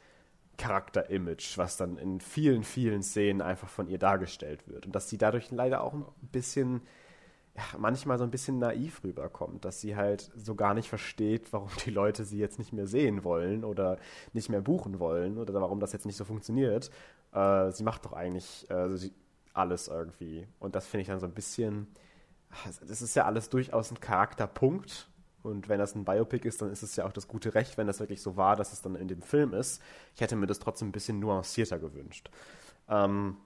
[0.58, 4.86] Charakter-Image, was dann in vielen, vielen Szenen einfach von ihr dargestellt wird.
[4.86, 6.82] Und dass sie dadurch leider auch ein bisschen
[7.78, 11.90] manchmal so ein bisschen naiv rüberkommt, dass sie halt so gar nicht versteht, warum die
[11.90, 13.98] Leute sie jetzt nicht mehr sehen wollen oder
[14.32, 16.90] nicht mehr buchen wollen oder warum das jetzt nicht so funktioniert.
[17.32, 19.12] Äh, sie macht doch eigentlich äh, sie,
[19.54, 20.46] alles irgendwie.
[20.58, 21.88] Und das finde ich dann so ein bisschen,
[22.86, 25.08] das ist ja alles durchaus ein Charakterpunkt.
[25.42, 27.88] Und wenn das ein Biopic ist, dann ist es ja auch das gute Recht, wenn
[27.88, 29.82] das wirklich so war, dass es dann in dem Film ist.
[30.14, 32.30] Ich hätte mir das trotzdem ein bisschen nuancierter gewünscht.
[32.88, 33.36] Ähm,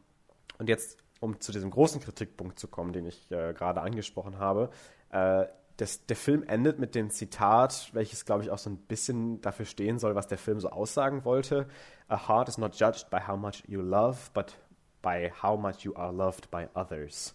[0.59, 4.71] und jetzt um zu diesem großen Kritikpunkt zu kommen, den ich äh, gerade angesprochen habe,
[5.11, 9.41] äh, das, der Film endet mit dem Zitat, welches, glaube ich, auch so ein bisschen
[9.43, 11.67] dafür stehen soll, was der Film so aussagen wollte.
[12.09, 14.57] A heart is not judged by how much you love, but
[15.03, 17.35] by how much you are loved by others.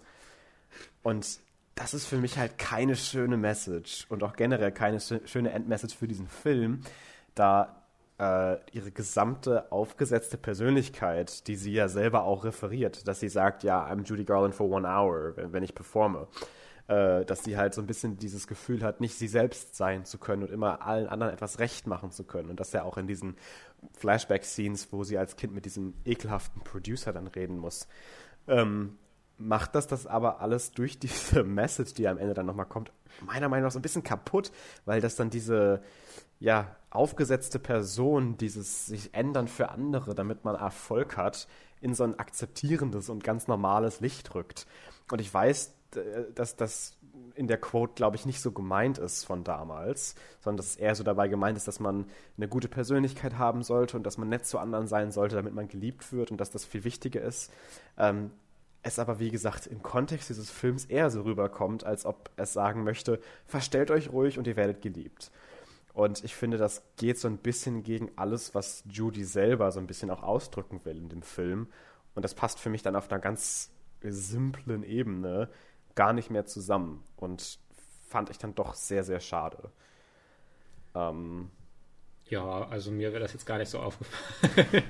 [1.03, 1.39] Und
[1.75, 6.07] das ist für mich halt keine schöne Message und auch generell keine schöne Endmessage für
[6.07, 6.81] diesen Film,
[7.35, 7.80] da
[8.21, 13.83] äh, ihre gesamte aufgesetzte Persönlichkeit, die sie ja selber auch referiert, dass sie sagt, ja,
[13.83, 16.27] I'm Judy Garland for one hour, wenn, wenn ich performe.
[16.87, 20.17] Äh, dass sie halt so ein bisschen dieses Gefühl hat, nicht sie selbst sein zu
[20.17, 22.49] können und immer allen anderen etwas recht machen zu können.
[22.49, 23.37] Und dass ja auch in diesen
[23.97, 27.87] Flashback-Scenes, wo sie als Kind mit diesem ekelhaften Producer dann reden muss,
[28.47, 28.97] ähm,
[29.37, 32.91] macht das das aber alles durch diese Message, die am Ende dann nochmal kommt,
[33.25, 34.51] meiner Meinung nach so ein bisschen kaputt,
[34.85, 35.81] weil das dann diese,
[36.41, 41.47] ja, aufgesetzte Person, dieses sich ändern für andere, damit man Erfolg hat,
[41.79, 44.67] in so ein akzeptierendes und ganz normales Licht rückt.
[45.09, 45.73] Und ich weiß,
[46.35, 46.97] dass das
[47.35, 50.95] in der Quote, glaube ich, nicht so gemeint ist von damals, sondern dass es eher
[50.95, 52.05] so dabei gemeint ist, dass man
[52.37, 55.67] eine gute Persönlichkeit haben sollte und dass man nett zu anderen sein sollte, damit man
[55.67, 57.51] geliebt wird und dass das viel wichtiger ist.
[57.97, 58.31] Ähm,
[58.83, 62.83] es aber, wie gesagt, im Kontext dieses Films eher so rüberkommt, als ob es sagen
[62.83, 65.31] möchte, verstellt euch ruhig und ihr werdet geliebt.
[65.93, 69.87] Und ich finde, das geht so ein bisschen gegen alles, was Judy selber so ein
[69.87, 71.67] bisschen auch ausdrücken will in dem Film.
[72.15, 75.49] Und das passt für mich dann auf einer ganz simplen Ebene
[75.95, 77.03] gar nicht mehr zusammen.
[77.17, 77.59] Und
[78.07, 79.71] fand ich dann doch sehr, sehr schade.
[80.95, 81.49] Ähm,
[82.25, 84.83] ja, also mir wäre das jetzt gar nicht so aufgefallen.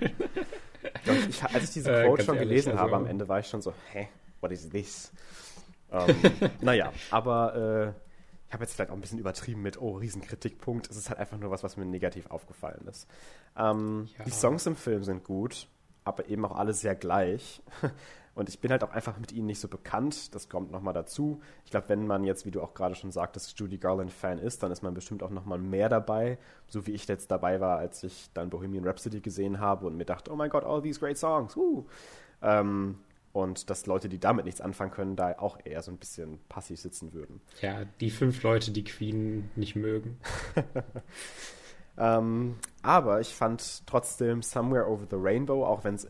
[1.30, 3.40] ich, als ich diese äh, Quote äh, schon ehrlich, gelesen also, habe am Ende, war
[3.40, 4.10] ich schon so, hä,
[4.42, 5.12] what is this?
[5.92, 6.16] ähm,
[6.62, 8.11] naja, aber äh,
[8.52, 10.90] ich habe jetzt vielleicht auch ein bisschen übertrieben mit, oh, Riesenkritikpunkt.
[10.90, 13.08] Es ist halt einfach nur was, was mir negativ aufgefallen ist.
[13.58, 14.26] Ähm, ja.
[14.26, 15.70] Die Songs im Film sind gut,
[16.04, 17.64] aber eben auch alle sehr gleich.
[18.36, 20.36] Und ich bin halt auch einfach mit ihnen nicht so bekannt.
[20.36, 21.42] Das kommt nochmal dazu.
[21.64, 24.72] Ich glaube, wenn man jetzt, wie du auch gerade schon sagtest, Judy Garland-Fan ist, dann
[24.74, 26.38] ist man bestimmt auch nochmal mehr dabei.
[26.68, 30.04] So wie ich jetzt dabei war, als ich dann Bohemian Rhapsody gesehen habe und mir
[30.06, 31.56] dachte, oh mein Gott, all these great songs.
[31.56, 31.86] Uh.
[32.42, 33.00] Ähm,
[33.34, 36.80] und dass Leute, die damit nichts anfangen können, da auch eher so ein bisschen passiv
[36.80, 37.41] sitzen würden.
[37.62, 40.20] Ja, die fünf Leute, die Queen nicht mögen.
[41.98, 46.08] ähm, aber ich fand trotzdem Somewhere Over the Rainbow, auch wenn es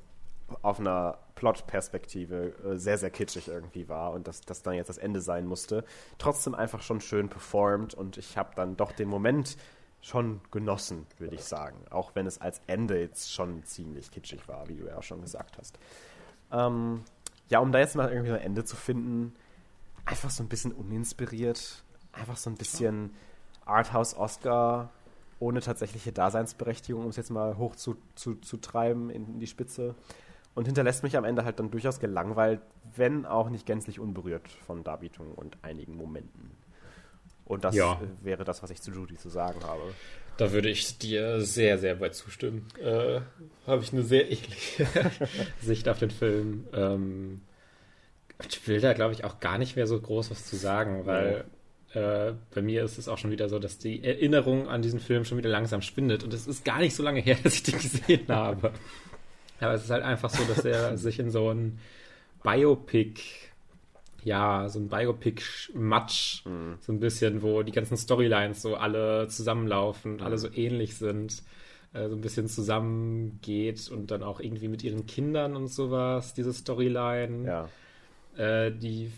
[0.62, 4.98] auf einer Plot-Perspektive äh, sehr, sehr kitschig irgendwie war und dass das dann jetzt das
[4.98, 5.86] Ende sein musste,
[6.18, 9.58] trotzdem einfach schon schön performt und ich habe dann doch den Moment
[10.02, 11.78] schon genossen, würde ich sagen.
[11.90, 15.22] Auch wenn es als Ende jetzt schon ziemlich kitschig war, wie du ja auch schon
[15.22, 15.78] gesagt hast.
[16.52, 17.04] Ähm,
[17.50, 19.34] ja, um da jetzt mal irgendwie ein Ende zu finden,
[20.06, 23.14] einfach so ein bisschen uninspiriert, einfach so ein bisschen
[23.66, 24.90] Arthouse Oscar
[25.40, 29.96] ohne tatsächliche Daseinsberechtigung, um es jetzt mal hoch zu, zu, zu treiben in die Spitze.
[30.54, 32.62] Und hinterlässt mich am Ende halt dann durchaus gelangweilt,
[32.96, 36.52] wenn auch nicht gänzlich unberührt von Darbietungen und einigen Momenten.
[37.46, 38.00] Und das ja.
[38.22, 39.82] Wäre das, was ich zu Judy zu sagen habe.
[40.42, 42.66] Da würde ich dir sehr, sehr weit zustimmen.
[42.84, 43.20] Äh,
[43.68, 44.88] habe ich eine sehr ähnliche
[45.62, 46.66] Sicht auf den Film.
[46.74, 47.42] Ähm,
[48.50, 51.44] ich will da, glaube ich, auch gar nicht mehr so groß was zu sagen, weil
[51.94, 55.26] äh, bei mir ist es auch schon wieder so, dass die Erinnerung an diesen Film
[55.26, 56.24] schon wieder langsam spindet.
[56.24, 58.74] Und es ist gar nicht so lange her, dass ich den gesehen habe.
[59.60, 61.78] Aber es ist halt einfach so, dass er sich in so ein
[62.42, 63.22] Biopic,
[64.24, 66.78] ja, so ein Biopic-Matsch, mhm.
[66.80, 70.22] so ein bisschen, wo die ganzen Storylines so alle zusammenlaufen, mhm.
[70.22, 71.44] alle so ähnlich sind,
[71.94, 76.54] äh, so ein bisschen zusammengeht und dann auch irgendwie mit ihren Kindern und sowas, diese
[76.54, 77.48] Storyline.
[77.48, 77.70] Ja.
[78.38, 79.12] Äh, die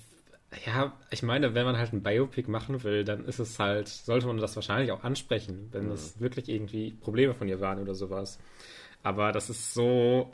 [0.65, 4.27] ja, ich meine, wenn man halt ein Biopic machen will, dann ist es halt, sollte
[4.27, 5.91] man das wahrscheinlich auch ansprechen, wenn mhm.
[5.91, 8.39] es wirklich irgendwie Probleme von ihr waren oder sowas.
[9.01, 10.31] Aber das ist so,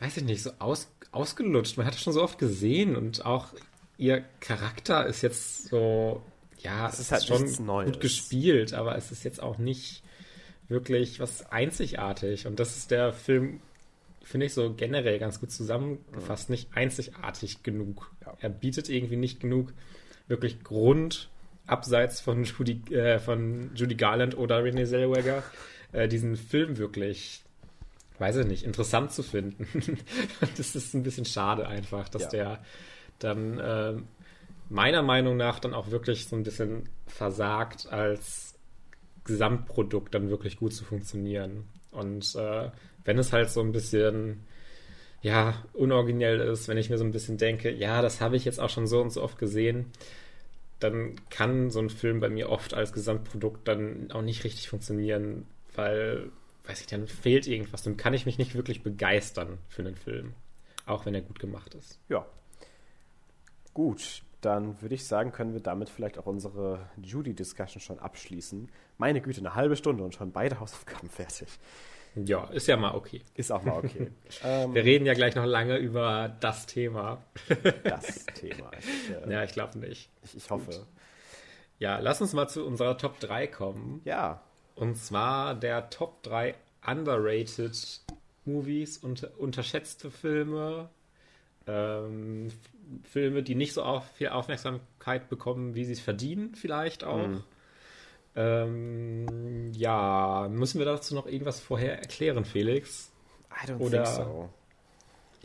[0.00, 1.76] weiß ich nicht, so aus, ausgelutscht.
[1.76, 3.48] Man hat es schon so oft gesehen und auch
[3.96, 6.22] ihr Charakter ist jetzt so,
[6.58, 7.46] ja, es ist, halt schon
[7.84, 10.02] gut gespielt, aber es ist jetzt auch nicht
[10.68, 12.46] wirklich was einzigartig.
[12.46, 13.60] Und das ist der Film,
[14.22, 18.10] finde ich so generell ganz gut zusammengefasst, nicht einzigartig genug.
[18.24, 18.36] Ja.
[18.40, 19.72] Er bietet irgendwie nicht genug
[20.26, 21.28] wirklich Grund,
[21.66, 25.42] abseits von Judy, äh, von Judy Garland oder Renee Zellweger,
[25.92, 27.43] äh, diesen Film wirklich
[28.18, 29.66] weiß ich nicht, interessant zu finden.
[30.56, 32.28] das ist ein bisschen schade einfach, dass ja.
[32.28, 32.64] der
[33.18, 33.94] dann äh,
[34.68, 38.54] meiner Meinung nach dann auch wirklich so ein bisschen versagt, als
[39.24, 41.64] Gesamtprodukt dann wirklich gut zu funktionieren.
[41.90, 42.70] Und äh,
[43.04, 44.44] wenn es halt so ein bisschen
[45.24, 48.60] ja, unoriginell ist, wenn ich mir so ein bisschen denke, ja, das habe ich jetzt
[48.60, 49.86] auch schon so und so oft gesehen,
[50.80, 55.46] dann kann so ein Film bei mir oft als Gesamtprodukt dann auch nicht richtig funktionieren,
[55.74, 56.30] weil
[56.66, 57.82] weiß ich, dann fehlt irgendwas.
[57.82, 60.34] Dann kann ich mich nicht wirklich begeistern für einen Film.
[60.86, 61.98] Auch wenn er gut gemacht ist.
[62.08, 62.26] Ja.
[63.72, 68.68] Gut, dann würde ich sagen, können wir damit vielleicht auch unsere Judy-Discussion schon abschließen.
[68.98, 71.48] Meine Güte, eine halbe Stunde und schon beide Hausaufgaben fertig.
[72.16, 73.22] Ja, ist ja mal okay.
[73.34, 74.12] Ist auch mal okay.
[74.44, 77.24] ähm, wir reden ja gleich noch lange über das Thema.
[77.84, 78.70] das Thema.
[78.78, 80.10] Ich, äh, ja, ich glaube nicht.
[80.22, 80.70] Ich, ich hoffe.
[80.70, 80.86] Gut.
[81.80, 84.00] Ja, lass uns mal zu unserer Top 3 kommen.
[84.04, 84.42] Ja.
[84.74, 86.54] Und zwar der Top 3
[86.86, 88.00] underrated
[88.44, 90.88] Movies und unterschätzte Filme.
[91.66, 92.50] Ähm,
[93.02, 97.26] Filme, die nicht so auf viel Aufmerksamkeit bekommen, wie sie es verdienen, vielleicht auch.
[97.26, 97.44] Mhm.
[98.36, 103.12] Ähm, ja, müssen wir dazu noch irgendwas vorher erklären, Felix?
[103.50, 104.50] I don't Oder think so.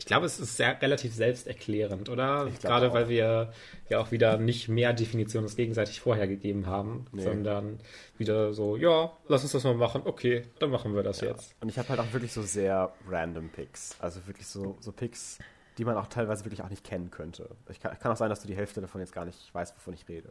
[0.00, 2.48] Ich glaube, es ist sehr, relativ selbsterklärend, oder?
[2.62, 2.94] Gerade auch.
[2.94, 3.52] weil wir
[3.90, 7.22] ja auch wieder nicht mehr Definitionen uns gegenseitig vorher gegeben haben, nee.
[7.22, 7.78] sondern
[8.16, 11.28] wieder so, ja, lass uns das mal machen, okay, dann machen wir das ja.
[11.28, 11.54] jetzt.
[11.60, 13.94] Und ich habe halt auch wirklich so sehr random Picks.
[14.00, 15.38] Also wirklich so, so Picks,
[15.76, 17.50] die man auch teilweise wirklich auch nicht kennen könnte.
[17.68, 19.92] Ich kann, kann auch sein, dass du die Hälfte davon jetzt gar nicht weißt, wovon
[19.92, 20.30] ich rede.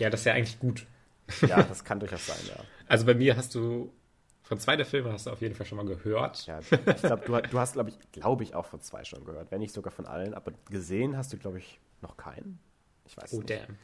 [0.00, 0.84] ja, das ist ja eigentlich gut.
[1.46, 2.56] ja, das kann durchaus sein, ja.
[2.88, 3.92] Also bei mir hast du
[4.50, 6.44] von zwei der Filme hast du auf jeden Fall schon mal gehört.
[6.46, 9.52] Ja, ich glaube, du, du, hast, glaube ich, glaube ich, auch von zwei schon gehört.
[9.52, 10.34] Wenn nicht sogar von allen.
[10.34, 12.58] Aber gesehen hast du, glaube ich, noch keinen.
[13.06, 13.50] Ich weiß oh, nicht.
[13.50, 13.78] damn.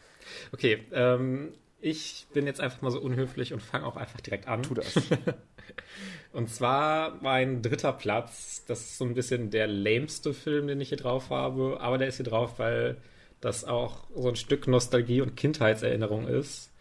[0.51, 4.65] Okay, ähm, ich bin jetzt einfach mal so unhöflich und fange auch einfach direkt an.
[4.65, 4.97] Tu das.
[6.33, 8.65] und zwar mein dritter Platz.
[8.67, 11.79] Das ist so ein bisschen der lameste Film, den ich hier drauf habe.
[11.81, 12.97] Aber der ist hier drauf, weil
[13.41, 16.73] das auch so ein Stück Nostalgie und Kindheitserinnerung ist.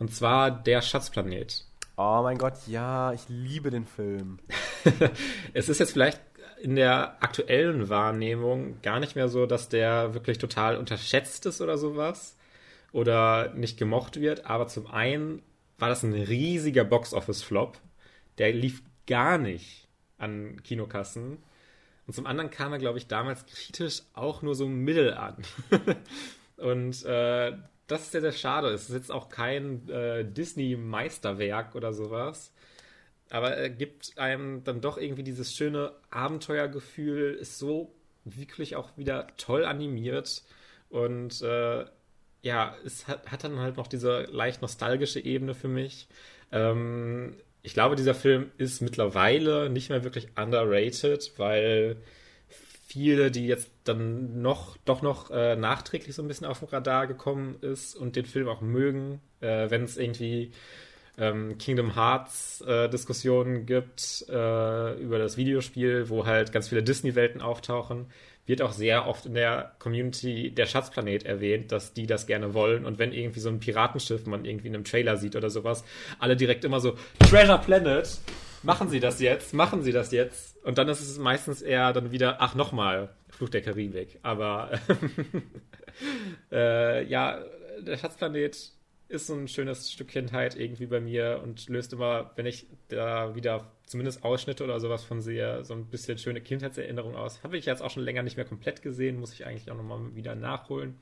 [0.00, 1.67] Und zwar Der Schatzplanet.
[2.00, 4.38] Oh mein Gott, ja, ich liebe den Film.
[5.52, 6.20] es ist jetzt vielleicht
[6.62, 11.76] in der aktuellen Wahrnehmung gar nicht mehr so, dass der wirklich total unterschätzt ist oder
[11.76, 12.36] sowas
[12.92, 15.42] oder nicht gemocht wird, aber zum einen
[15.76, 17.80] war das ein riesiger Box-Office-Flop.
[18.38, 21.38] Der lief gar nicht an Kinokassen.
[22.06, 25.42] Und zum anderen kam er, glaube ich, damals kritisch auch nur so mittel an.
[26.58, 27.54] Und äh,
[27.88, 28.68] das ist sehr, sehr schade.
[28.68, 32.52] Es ist jetzt auch kein äh, Disney-Meisterwerk oder sowas.
[33.30, 37.92] Aber er gibt einem dann doch irgendwie dieses schöne Abenteuergefühl, ist so
[38.24, 40.44] wirklich auch wieder toll animiert.
[40.90, 41.84] Und äh,
[42.42, 46.08] ja, es hat, hat, dann halt noch diese leicht nostalgische Ebene für mich.
[46.52, 51.96] Ähm, ich glaube, dieser Film ist mittlerweile nicht mehr wirklich underrated, weil
[52.88, 57.06] viele, die jetzt dann noch, doch noch äh, nachträglich so ein bisschen auf dem Radar
[57.06, 60.52] gekommen ist und den Film auch mögen, äh, wenn es irgendwie
[61.18, 67.42] ähm, Kingdom Hearts äh, Diskussionen gibt äh, über das Videospiel, wo halt ganz viele Disney-Welten
[67.42, 68.06] auftauchen,
[68.46, 72.86] wird auch sehr oft in der Community der Schatzplanet erwähnt, dass die das gerne wollen.
[72.86, 75.84] Und wenn irgendwie so ein Piratenschiff man irgendwie in einem Trailer sieht oder sowas,
[76.18, 78.08] alle direkt immer so, Treasure Planet,
[78.62, 80.47] machen Sie das jetzt, machen Sie das jetzt.
[80.62, 84.18] Und dann ist es meistens eher dann wieder, ach, nochmal, Fluch der Karibik.
[84.22, 84.70] Aber
[86.52, 87.42] äh, ja,
[87.80, 88.72] der Schatzplanet
[89.08, 93.34] ist so ein schönes Stück Kindheit irgendwie bei mir und löst immer, wenn ich da
[93.34, 97.42] wieder zumindest Ausschnitte oder sowas von sehe, so ein bisschen schöne Kindheitserinnerung aus.
[97.42, 100.14] Habe ich jetzt auch schon länger nicht mehr komplett gesehen, muss ich eigentlich auch nochmal
[100.14, 100.98] wieder nachholen.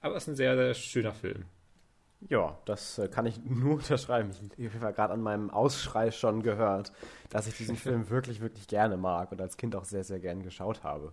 [0.00, 1.44] Aber es ist ein sehr, sehr schöner Film.
[2.28, 4.30] Ja, das äh, kann ich nur unterschreiben.
[4.56, 6.92] Ich, habe gerade an meinem Ausschrei schon gehört,
[7.30, 10.42] dass ich diesen Film wirklich, wirklich gerne mag und als Kind auch sehr, sehr gern
[10.42, 11.12] geschaut habe.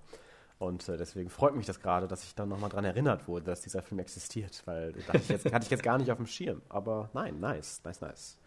[0.60, 3.62] Und äh, deswegen freut mich das gerade, dass ich dann nochmal daran erinnert wurde, dass
[3.62, 6.62] dieser Film existiert, weil das jetzt, hatte ich jetzt gar nicht auf dem Schirm.
[6.70, 8.38] Aber nein, nice, nice, nice.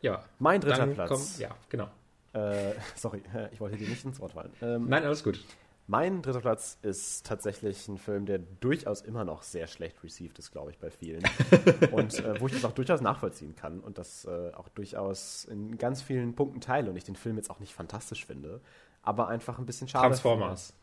[0.00, 0.24] Ja.
[0.38, 1.10] Mein dritter Platz.
[1.10, 1.90] Komm, ja, genau.
[2.32, 4.52] Äh, sorry, ich wollte dir nicht ins Wort fallen.
[4.62, 5.44] Ähm, nein, alles gut.
[5.90, 10.52] Mein dritter Platz ist tatsächlich ein Film, der durchaus immer noch sehr schlecht received ist,
[10.52, 11.20] glaube ich, bei vielen.
[11.90, 15.78] und äh, wo ich das auch durchaus nachvollziehen kann und das äh, auch durchaus in
[15.78, 18.60] ganz vielen Punkten teile und ich den Film jetzt auch nicht fantastisch finde,
[19.02, 20.06] aber einfach ein bisschen schade.
[20.06, 20.74] Transformers.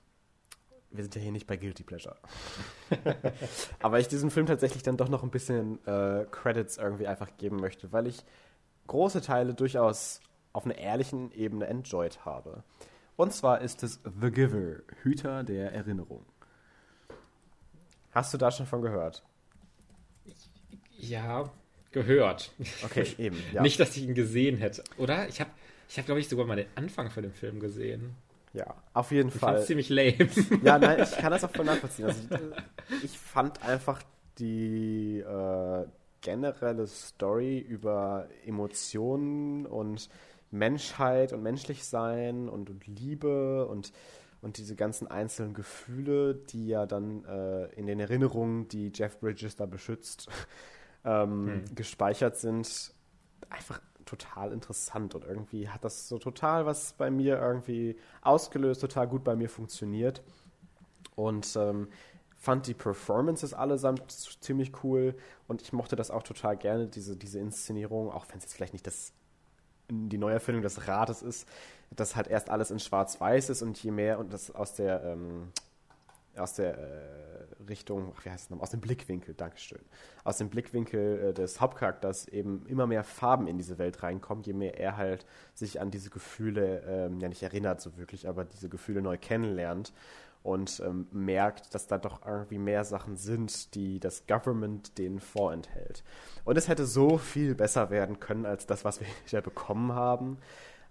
[0.92, 2.18] Wir sind ja hier nicht bei Guilty Pleasure.
[3.80, 7.58] Aber ich diesem Film tatsächlich dann doch noch ein bisschen äh, Credits irgendwie einfach geben
[7.58, 8.26] möchte, weil ich
[8.88, 10.20] große Teile durchaus
[10.52, 12.64] auf einer ehrlichen Ebene enjoyed habe.
[13.18, 16.24] Und zwar ist es The Giver, Hüter der Erinnerung.
[18.12, 19.24] Hast du da schon von gehört?
[20.98, 21.52] Ja,
[21.92, 22.52] gehört.
[22.84, 23.38] Okay, eben.
[23.54, 23.64] Ja.
[23.64, 24.84] Nicht, dass ich ihn gesehen hätte.
[24.98, 25.28] Oder?
[25.28, 25.50] Ich habe,
[25.90, 28.16] ich hab, glaube ich, sogar mal den Anfang von dem Film gesehen.
[28.54, 29.64] Ja, auf jeden ich Fall.
[29.64, 30.30] ziemlich lame.
[30.64, 32.06] Ja, nein, ich kann das auch voll nachvollziehen.
[32.06, 32.22] Also
[32.92, 34.02] ich, ich fand einfach
[34.38, 35.86] die äh,
[36.22, 40.10] generelle Story über Emotionen und
[40.52, 43.92] Menschheit und Menschlichsein und, und Liebe und,
[44.42, 49.56] und diese ganzen einzelnen Gefühle, die ja dann äh, in den Erinnerungen, die Jeff Bridges
[49.56, 50.30] da beschützt,
[51.06, 51.76] ähm, hm.
[51.76, 52.94] gespeichert sind,
[53.50, 55.14] einfach total interessant.
[55.16, 59.50] Und irgendwie hat das so total was bei mir irgendwie ausgelöst, total gut bei mir
[59.50, 60.24] funktioniert.
[61.16, 61.90] Und ähm,
[62.38, 65.16] fand die Performances allesamt ziemlich cool.
[65.48, 68.74] Und ich mochte das auch total gerne, diese, diese Inszenierung, auch wenn es jetzt vielleicht
[68.74, 69.14] nicht das
[69.90, 71.48] die Neuerfindung des Rates ist,
[71.92, 75.52] dass halt erst alles in Schwarz-Weiß ist und je mehr und das aus der ähm,
[76.40, 79.82] aus der äh, Richtung, ach, wie heißt es nochmal, aus dem Blickwinkel, Dankeschön,
[80.24, 84.54] aus dem Blickwinkel äh, des Hauptcharakters eben immer mehr Farben in diese Welt reinkommen, je
[84.54, 88.70] mehr er halt sich an diese Gefühle, ähm, ja nicht erinnert so wirklich, aber diese
[88.70, 89.94] Gefühle neu kennenlernt
[90.44, 96.04] und ähm, merkt, dass da doch irgendwie mehr Sachen sind, die das Government denen vorenthält.
[96.46, 100.38] Und es hätte so viel besser werden können als das, was wir ja bekommen haben.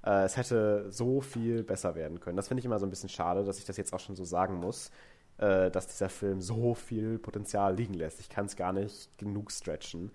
[0.04, 2.36] Äh, es hätte so viel besser werden können.
[2.36, 4.24] Das finde ich immer so ein bisschen schade, dass ich das jetzt auch schon so
[4.24, 4.90] sagen muss
[5.38, 8.20] äh, dass dieser Film so viel Potenzial liegen lässt.
[8.20, 10.10] Ich kann es gar nicht genug stretchen.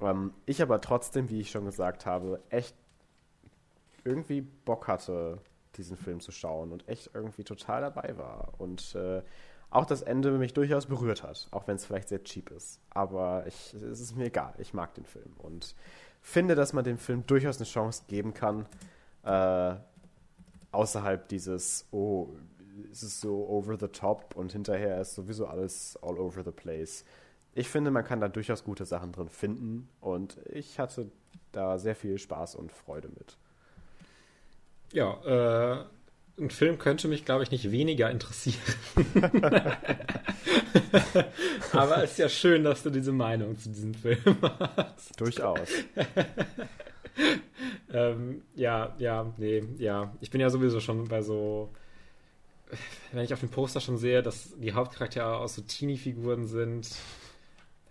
[0.00, 2.74] Ähm, ich aber trotzdem, wie ich schon gesagt habe, echt
[4.04, 5.38] irgendwie Bock hatte,
[5.80, 8.52] diesen Film zu schauen und echt irgendwie total dabei war.
[8.58, 9.22] Und äh,
[9.70, 12.80] auch das Ende mich durchaus berührt hat, auch wenn es vielleicht sehr cheap ist.
[12.90, 15.74] Aber ich, es ist mir egal, ich mag den Film und
[16.20, 18.66] finde, dass man dem Film durchaus eine Chance geben kann,
[19.24, 19.76] äh,
[20.72, 22.28] außerhalb dieses, oh,
[22.90, 27.04] ist es so over the top und hinterher ist sowieso alles all over the place.
[27.54, 31.10] Ich finde, man kann da durchaus gute Sachen drin finden und ich hatte
[31.52, 33.36] da sehr viel Spaß und Freude mit.
[34.92, 35.84] Ja, äh,
[36.42, 38.58] ein Film könnte mich, glaube ich, nicht weniger interessieren.
[41.72, 45.20] Aber es ist ja schön, dass du diese Meinung zu diesem Film hast.
[45.20, 45.68] Durchaus.
[47.92, 50.14] ähm, ja, ja, nee, ja.
[50.20, 51.70] Ich bin ja sowieso schon bei so
[53.12, 56.90] wenn ich auf dem Poster schon sehe, dass die Hauptcharaktere aus so Teenie-Figuren sind,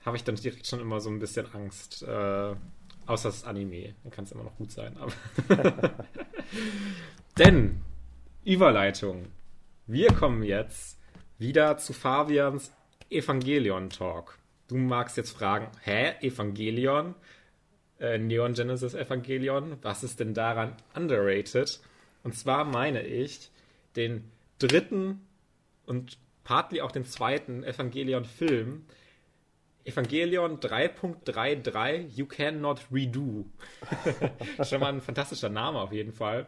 [0.05, 2.03] habe ich dann direkt schon immer so ein bisschen Angst.
[2.03, 2.55] Äh,
[3.09, 3.95] außer das Anime.
[4.03, 4.95] Dann kann es immer noch gut sein.
[7.37, 7.81] Denn,
[8.43, 9.27] Überleitung.
[9.87, 10.99] Wir kommen jetzt
[11.37, 12.71] wieder zu Fabians
[13.09, 14.37] Evangelion-Talk.
[14.67, 17.15] Du magst jetzt fragen, hä, Evangelion?
[17.99, 19.77] Äh, Neon Genesis Evangelion?
[19.81, 21.79] Was ist denn daran underrated?
[22.23, 23.49] Und zwar meine ich
[23.95, 24.29] den
[24.59, 25.21] dritten
[25.85, 28.85] und partly auch den zweiten Evangelion-Film.
[29.85, 33.45] Evangelion 3.33 You Cannot Redo.
[34.63, 36.45] Schon mal ein fantastischer Name auf jeden Fall.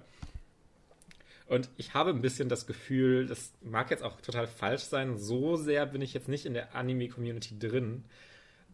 [1.48, 5.58] Und ich habe ein bisschen das Gefühl, das mag jetzt auch total falsch sein, so
[5.58, 8.06] sehr bin ich jetzt nicht in der Anime-Community drin,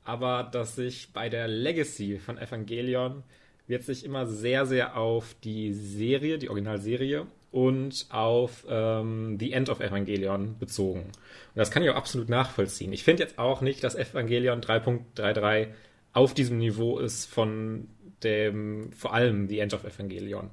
[0.04, 3.24] aber dass sich bei der Legacy von Evangelion
[3.66, 9.70] wird sich immer sehr, sehr auf die Serie, die Originalserie und auf ähm, The End
[9.70, 11.02] of Evangelion bezogen.
[11.02, 12.94] Und das kann ich auch absolut nachvollziehen.
[12.94, 15.68] Ich finde jetzt auch nicht, dass Evangelion 3.33
[16.14, 17.88] auf diesem Niveau ist von
[18.24, 20.50] dem, vor allem The End of Evangelion.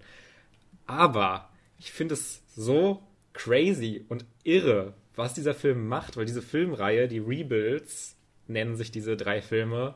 [0.87, 7.09] Aber ich finde es so crazy und irre, was dieser Film macht, weil diese Filmreihe,
[7.09, 8.17] die Rebuilds,
[8.47, 9.95] nennen sich diese drei Filme,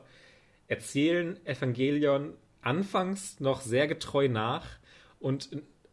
[0.67, 4.65] erzählen Evangelion anfangs noch sehr getreu nach
[5.19, 5.49] und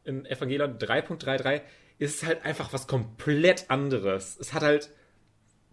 [0.07, 1.61] in, Evangelion 3.33
[1.99, 4.37] ist es halt einfach was komplett anderes.
[4.39, 4.91] Es hat halt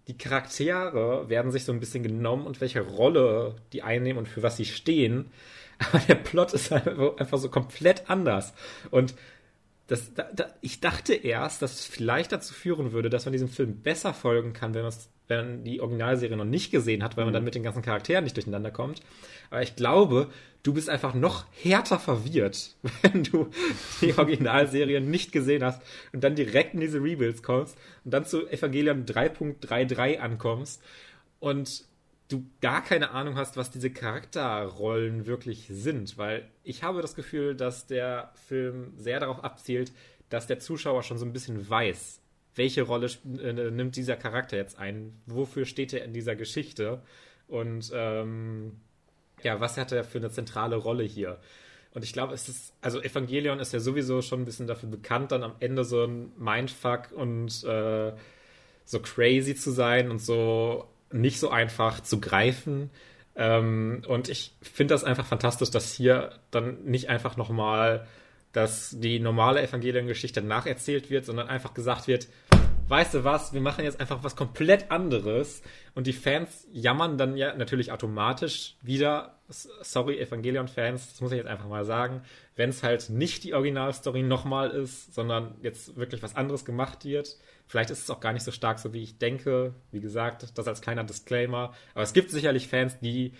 [0.08, 4.44] die Charaktere werden sich so ein bisschen genommen und welche Rolle die einnehmen und für
[4.44, 5.32] was sie stehen.
[5.80, 8.54] Aber der Plot ist einfach so komplett anders.
[8.92, 9.16] Und
[9.88, 13.50] das, da, da, ich dachte erst, dass es vielleicht dazu führen würde, dass man diesem
[13.50, 14.86] Film besser folgen kann, wenn,
[15.28, 17.36] wenn man die Originalserie noch nicht gesehen hat, weil man mhm.
[17.36, 19.02] dann mit den ganzen Charakteren nicht durcheinander kommt.
[19.50, 20.30] Aber ich glaube,
[20.64, 23.50] du bist einfach noch härter verwirrt, wenn du
[24.02, 28.48] die Originalserie nicht gesehen hast und dann direkt in diese Rebuilds kommst und dann zu
[28.48, 30.82] Evangelion 3.33 ankommst
[31.40, 31.86] und
[32.30, 37.56] du gar keine Ahnung hast, was diese Charakterrollen wirklich sind, weil ich habe das Gefühl,
[37.56, 39.92] dass der Film sehr darauf abzielt,
[40.30, 42.23] dass der Zuschauer schon so ein bisschen weiß,
[42.56, 43.10] welche Rolle
[43.42, 47.02] äh, nimmt dieser Charakter jetzt ein, wofür steht er in dieser Geschichte
[47.48, 48.80] und ähm,
[49.44, 51.40] ja, was hat er für eine zentrale Rolle hier?
[51.94, 55.32] Und ich glaube, es ist, also Evangelion ist ja sowieso schon ein bisschen dafür bekannt,
[55.32, 58.14] dann am Ende so ein Mindfuck und äh,
[58.86, 62.90] so crazy zu sein und so nicht so einfach zu greifen.
[63.36, 68.08] Ähm, und ich finde das einfach fantastisch, dass hier dann nicht einfach nochmal,
[68.52, 72.28] dass die normale Evangeliengeschichte nacherzählt wird, sondern einfach gesagt wird,
[72.88, 75.62] weißt du was, wir machen jetzt einfach was komplett anderes.
[75.96, 81.48] Und die Fans jammern dann ja natürlich automatisch wieder, sorry, Evangelion-Fans, das muss ich jetzt
[81.48, 82.22] einfach mal sagen,
[82.56, 87.38] wenn es halt nicht die Originalstory nochmal ist, sondern jetzt wirklich was anderes gemacht wird.
[87.68, 89.74] Vielleicht ist es auch gar nicht so stark, so wie ich denke.
[89.92, 91.74] Wie gesagt, das als kleiner Disclaimer.
[91.94, 93.34] Aber es gibt sicherlich Fans, die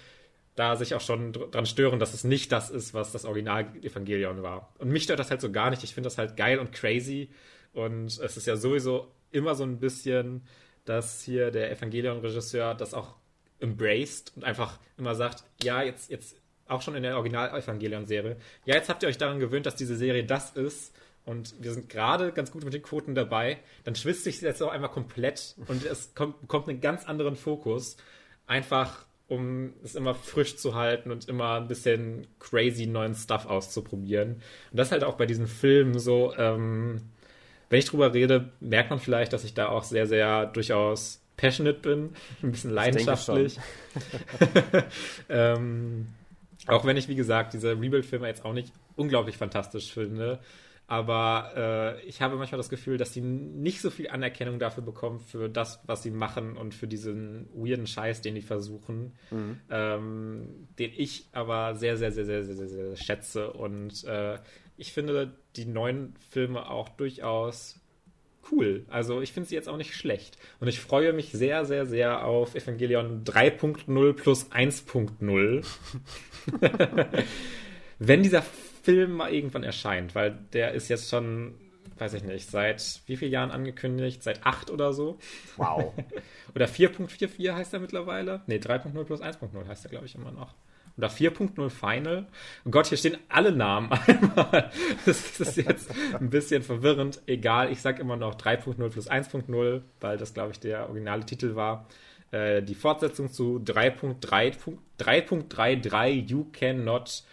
[0.56, 4.72] da sich auch schon dran stören, dass es nicht das ist, was das Original-Evangelion war.
[4.78, 5.84] Und mich stört das halt so gar nicht.
[5.84, 7.30] Ich finde das halt geil und crazy.
[7.74, 10.42] Und es ist ja sowieso immer so ein bisschen,
[10.86, 13.16] dass hier der Evangelion-Regisseur das auch
[13.60, 16.36] embraced und einfach immer sagt, ja, jetzt, jetzt
[16.68, 20.26] auch schon in der Original-Evangelion-Serie, ja, jetzt habt ihr euch daran gewöhnt, dass diese Serie
[20.26, 20.94] das ist
[21.26, 24.72] und wir sind gerade ganz gut mit den Quoten dabei, dann schwitzt sich jetzt auch
[24.72, 27.96] einmal komplett und es kommt, bekommt einen ganz anderen Fokus.
[28.46, 34.42] Einfach, um es immer frisch zu halten und immer ein bisschen crazy neuen Stuff auszuprobieren.
[34.72, 37.13] Und das halt auch bei diesen Filmen so, ähm,
[37.70, 41.80] wenn ich drüber rede, merkt man vielleicht, dass ich da auch sehr, sehr durchaus passionate
[41.80, 43.58] bin, ein bisschen leidenschaftlich.
[45.30, 46.08] ähm,
[46.68, 50.40] auch wenn ich, wie gesagt, diese Rebuild-Filme jetzt auch nicht unglaublich fantastisch finde,
[50.88, 55.20] aber äh, ich habe manchmal das Gefühl, dass sie nicht so viel Anerkennung dafür bekommen,
[55.20, 59.60] für das, was sie machen und für diesen weirden Scheiß, den die versuchen, mhm.
[59.70, 63.54] ähm, den ich aber sehr, sehr, sehr, sehr, sehr, sehr, sehr schätze.
[63.54, 64.38] Und äh,
[64.84, 67.80] ich finde die neuen Filme auch durchaus
[68.52, 68.86] cool.
[68.90, 70.38] Also ich finde sie jetzt auch nicht schlecht.
[70.60, 75.66] Und ich freue mich sehr, sehr, sehr auf Evangelion 3.0 plus 1.0.
[78.00, 81.56] Wenn dieser Film mal irgendwann erscheint, weil der ist jetzt schon,
[81.98, 84.22] weiß ich nicht, seit wie vielen Jahren angekündigt?
[84.22, 85.18] Seit acht oder so.
[85.56, 85.94] Wow.
[86.56, 88.42] oder 4.44 heißt er mittlerweile.
[88.48, 90.54] Ne, 3.0 plus 1.0 heißt er, glaube ich, immer noch.
[90.98, 92.28] Oder 4.0 Final.
[92.66, 94.72] Oh Gott, hier stehen alle Namen einmal.
[95.06, 97.22] Das ist jetzt ein bisschen verwirrend.
[97.26, 101.56] Egal, ich sage immer noch 3.0 plus 1.0, weil das, glaube ich, der originale Titel
[101.56, 101.88] war.
[102.32, 107.24] Äh, die Fortsetzung zu 3.33 You Cannot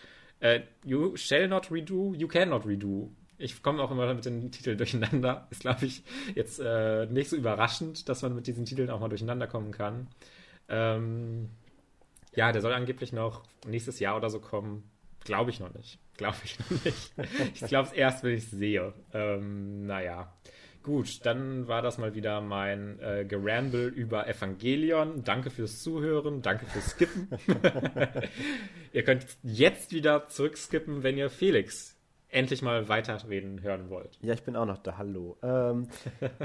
[0.41, 3.11] äh, you shall not redo, you cannot redo.
[3.39, 5.47] Ich komme auch immer mit den Titeln durcheinander.
[5.51, 6.03] Ist, glaube ich,
[6.35, 10.09] jetzt äh, nicht so überraschend, dass man mit diesen Titeln auch mal durcheinander kommen kann.
[10.69, 11.49] Ähm,
[12.35, 14.91] ja, der soll angeblich noch nächstes Jahr oder so kommen.
[15.25, 15.99] Glaube ich noch nicht.
[16.17, 17.13] Glaube ich noch nicht.
[17.55, 18.93] ich glaube es erst, wenn ich es sehe.
[19.13, 20.33] Ähm, naja.
[20.83, 25.23] Gut, dann war das mal wieder mein äh, Geramble über Evangelion.
[25.25, 27.29] Danke fürs Zuhören, danke fürs Skippen.
[28.93, 34.19] ihr könnt jetzt wieder zurückskippen, wenn ihr Felix endlich mal weiterreden hören wollt.
[34.23, 34.97] Ja, ich bin auch noch da.
[34.97, 35.37] Hallo.
[35.43, 35.89] Ähm,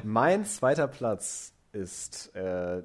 [0.04, 2.84] mein zweiter Platz ist äh,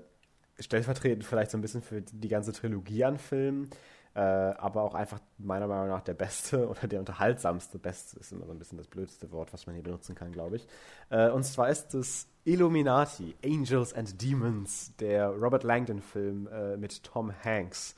[0.61, 3.71] stellvertretend vielleicht so ein bisschen für die ganze Trilogie an Filmen
[4.15, 8.47] äh, aber auch einfach meiner Meinung nach der beste oder der unterhaltsamste, beste ist immer
[8.47, 10.67] so ein bisschen das blödste Wort, was man hier benutzen kann, glaube ich.
[11.11, 17.33] Äh, und zwar ist es Illuminati, Angels and Demons, der Robert Langdon-Film äh, mit Tom
[17.45, 17.95] Hanks.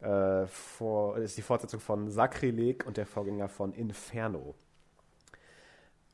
[0.00, 4.56] Äh, vor, ist die Fortsetzung von Sakrileg und der Vorgänger von Inferno.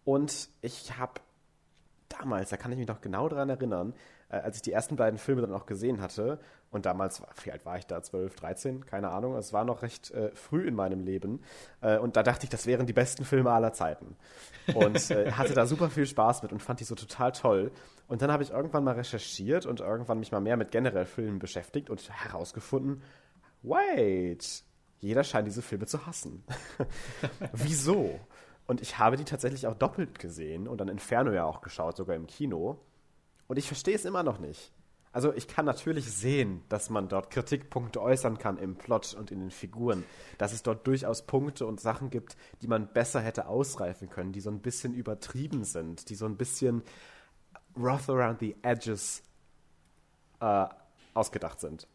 [0.05, 1.21] Und ich habe
[2.11, 3.95] damals, da kann ich mich noch genau daran erinnern,
[4.37, 6.39] als ich die ersten beiden Filme dann auch gesehen hatte,
[6.71, 8.03] und damals, wie alt war ich da?
[8.03, 8.87] 12, 13?
[8.87, 9.37] Keine Ahnung.
[9.37, 11.41] Es war noch recht äh, früh in meinem Leben.
[11.81, 14.17] Äh, und da dachte ich, das wären die besten Filme aller Zeiten.
[14.75, 17.73] Und äh, hatte da super viel Spaß mit und fand die so total toll.
[18.07, 21.39] Und dann habe ich irgendwann mal recherchiert und irgendwann mich mal mehr mit generell Filmen
[21.39, 23.03] beschäftigt und herausgefunden,
[23.63, 24.63] wait,
[24.99, 26.45] jeder scheint diese Filme zu hassen.
[27.53, 28.21] Wieso?
[28.67, 32.15] Und ich habe die tatsächlich auch doppelt gesehen und dann Inferno ja auch geschaut, sogar
[32.15, 32.79] im Kino.
[33.49, 34.73] Und ich verstehe es immer noch nicht.
[35.11, 39.41] Also ich kann natürlich sehen, dass man dort Kritikpunkte äußern kann im Plot und in
[39.41, 40.05] den Figuren,
[40.37, 44.41] dass es dort durchaus Punkte und Sachen gibt, die man besser hätte ausreifen können, die
[44.41, 46.83] so ein bisschen übertrieben sind, die so ein bisschen
[47.77, 49.23] rough around the edges
[50.41, 50.67] äh,
[51.15, 51.89] ausgedacht sind.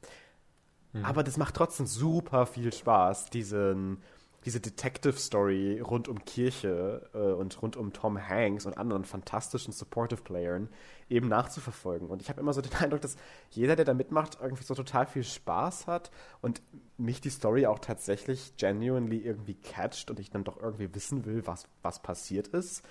[0.94, 1.06] Mhm.
[1.06, 4.02] Aber das macht trotzdem super viel Spaß, diesen
[4.46, 9.72] diese Detective Story rund um Kirche äh, und rund um Tom Hanks und anderen fantastischen
[9.72, 10.70] Supportive Playern
[11.14, 12.10] eben nachzuverfolgen.
[12.10, 13.16] Und ich habe immer so den Eindruck, dass
[13.50, 16.12] jeder, der da mitmacht, irgendwie so total viel Spaß hat
[16.42, 16.62] und
[16.98, 21.46] mich die Story auch tatsächlich genuinely irgendwie catcht und ich dann doch irgendwie wissen will,
[21.46, 22.84] was, was passiert ist.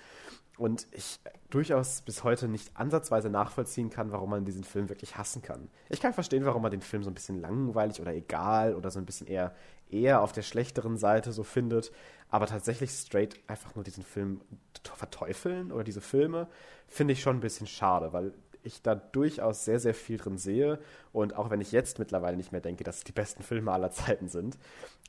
[0.57, 1.19] Und ich
[1.49, 5.67] durchaus bis heute nicht ansatzweise nachvollziehen kann, warum man diesen Film wirklich hassen kann.
[5.89, 8.99] Ich kann verstehen, warum man den Film so ein bisschen langweilig oder egal oder so
[8.99, 9.55] ein bisschen eher,
[9.89, 11.91] eher auf der schlechteren Seite so findet.
[12.33, 14.41] Aber tatsächlich straight einfach nur diesen Film
[14.81, 16.47] verteufeln oder diese Filme,
[16.87, 20.79] finde ich schon ein bisschen schade, weil ich da durchaus sehr, sehr viel drin sehe.
[21.11, 23.91] Und auch wenn ich jetzt mittlerweile nicht mehr denke, dass es die besten Filme aller
[23.91, 24.57] Zeiten sind,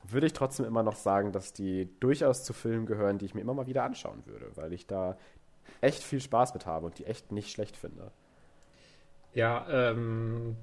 [0.06, 3.40] würde ich trotzdem immer noch sagen, dass die durchaus zu Filmen gehören, die ich mir
[3.40, 5.16] immer mal wieder anschauen würde, weil ich da
[5.80, 8.10] echt viel Spaß mit habe und die echt nicht schlecht finde.
[9.32, 10.56] Ja, ähm,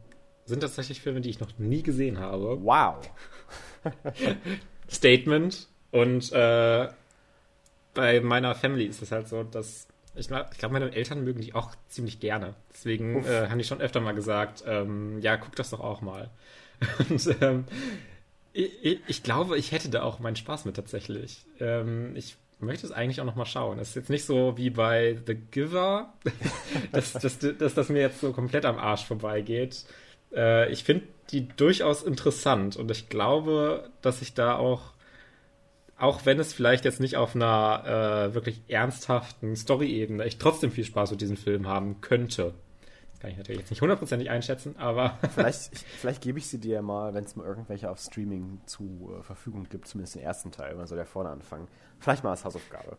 [0.46, 2.64] sind tatsächlich Filme, die ich noch nie gesehen habe.
[2.64, 3.00] Wow.
[4.92, 5.71] Statement.
[5.92, 6.88] Und äh,
[7.94, 11.54] bei meiner Family ist es halt so, dass ich, ich glaube, meine Eltern mögen die
[11.54, 12.54] auch ziemlich gerne.
[12.74, 16.30] Deswegen äh, haben die schon öfter mal gesagt, ähm, ja, guck das doch auch mal.
[17.10, 17.66] Und ähm,
[18.54, 21.46] ich, ich, glaube, ich hätte da auch meinen Spaß mit tatsächlich.
[21.60, 23.80] Ähm, ich möchte es eigentlich auch noch mal schauen.
[23.80, 26.14] Es ist jetzt nicht so wie bei The Giver,
[26.92, 29.86] dass, dass, dass, das mir jetzt so komplett am Arsch vorbeigeht.
[30.34, 34.92] Äh, ich finde die durchaus interessant und ich glaube, dass ich da auch
[36.02, 40.84] auch wenn es vielleicht jetzt nicht auf einer äh, wirklich ernsthaften Story-Ebene, ich trotzdem viel
[40.84, 42.56] Spaß mit diesem Film haben könnte.
[43.12, 45.20] Das kann ich natürlich jetzt nicht hundertprozentig einschätzen, aber.
[45.36, 49.22] vielleicht, vielleicht gebe ich sie dir mal, wenn es mal irgendwelche auf Streaming zu äh,
[49.22, 51.68] Verfügung gibt, zumindest den ersten Teil, man soll ja vorne anfangen.
[52.00, 52.98] Vielleicht mal als Hausaufgabe.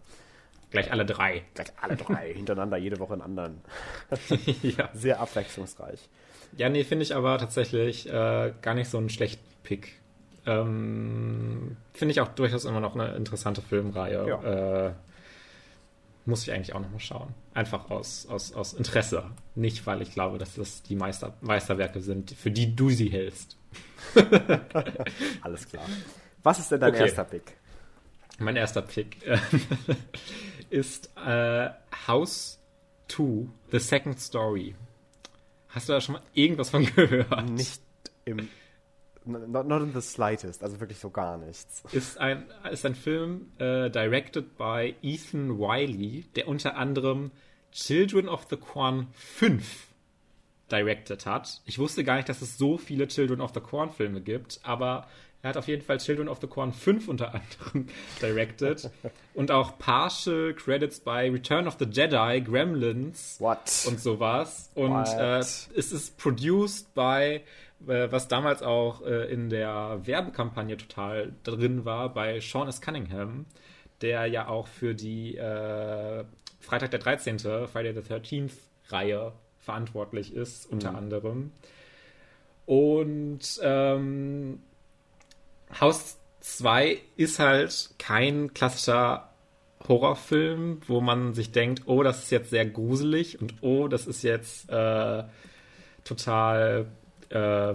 [0.70, 1.42] Gleich alle drei.
[1.54, 3.60] Gleich alle drei, hintereinander, jede Woche einen anderen.
[4.62, 4.90] ja.
[4.94, 6.08] Sehr abwechslungsreich.
[6.56, 10.01] Ja, nee, finde ich aber tatsächlich äh, gar nicht so einen schlechten Pick.
[10.46, 14.26] Ähm, Finde ich auch durchaus immer noch eine interessante Filmreihe.
[14.28, 14.86] Ja.
[14.88, 14.92] Äh,
[16.24, 17.34] muss ich eigentlich auch nochmal schauen.
[17.52, 19.24] Einfach aus, aus, aus Interesse.
[19.54, 23.56] Nicht, weil ich glaube, dass das die Meister, Meisterwerke sind, für die du sie hältst.
[25.42, 25.84] Alles klar.
[26.42, 27.02] Was ist denn dein okay.
[27.02, 27.56] erster Pick?
[28.38, 29.38] Mein erster Pick äh,
[30.70, 31.70] ist äh,
[32.06, 32.58] House
[33.08, 34.74] 2, The Second Story.
[35.68, 37.50] Hast du da schon mal irgendwas von gehört?
[37.50, 37.82] Nicht
[38.24, 38.48] im
[39.24, 41.82] Not, not in the slightest, also wirklich so gar nichts.
[41.92, 47.30] Ist ein, ist ein Film äh, directed by Ethan Wiley, der unter anderem
[47.72, 49.88] Children of the Corn 5
[50.70, 51.60] directed hat.
[51.66, 55.06] Ich wusste gar nicht, dass es so viele Children of the Corn Filme gibt, aber
[55.42, 57.88] er hat auf jeden Fall Children of the Corn 5 unter anderem
[58.20, 58.90] directed
[59.34, 63.86] und auch partial Credits bei Return of the Jedi, Gremlins What?
[63.86, 64.70] und sowas.
[64.74, 67.40] Und äh, es ist produced by
[67.86, 72.80] was damals auch äh, in der Werbekampagne total drin war bei Sean S.
[72.80, 73.46] Cunningham,
[74.00, 76.24] der ja auch für die äh,
[76.60, 78.52] Freitag der 13., Friday the 13th
[78.88, 80.96] Reihe verantwortlich ist, unter mhm.
[80.96, 81.52] anderem.
[82.66, 84.60] Und ähm,
[85.80, 89.30] Haus 2 ist halt kein klassischer
[89.88, 94.22] Horrorfilm, wo man sich denkt, oh, das ist jetzt sehr gruselig und oh, das ist
[94.22, 95.24] jetzt äh,
[96.04, 96.86] total
[97.32, 97.74] äh,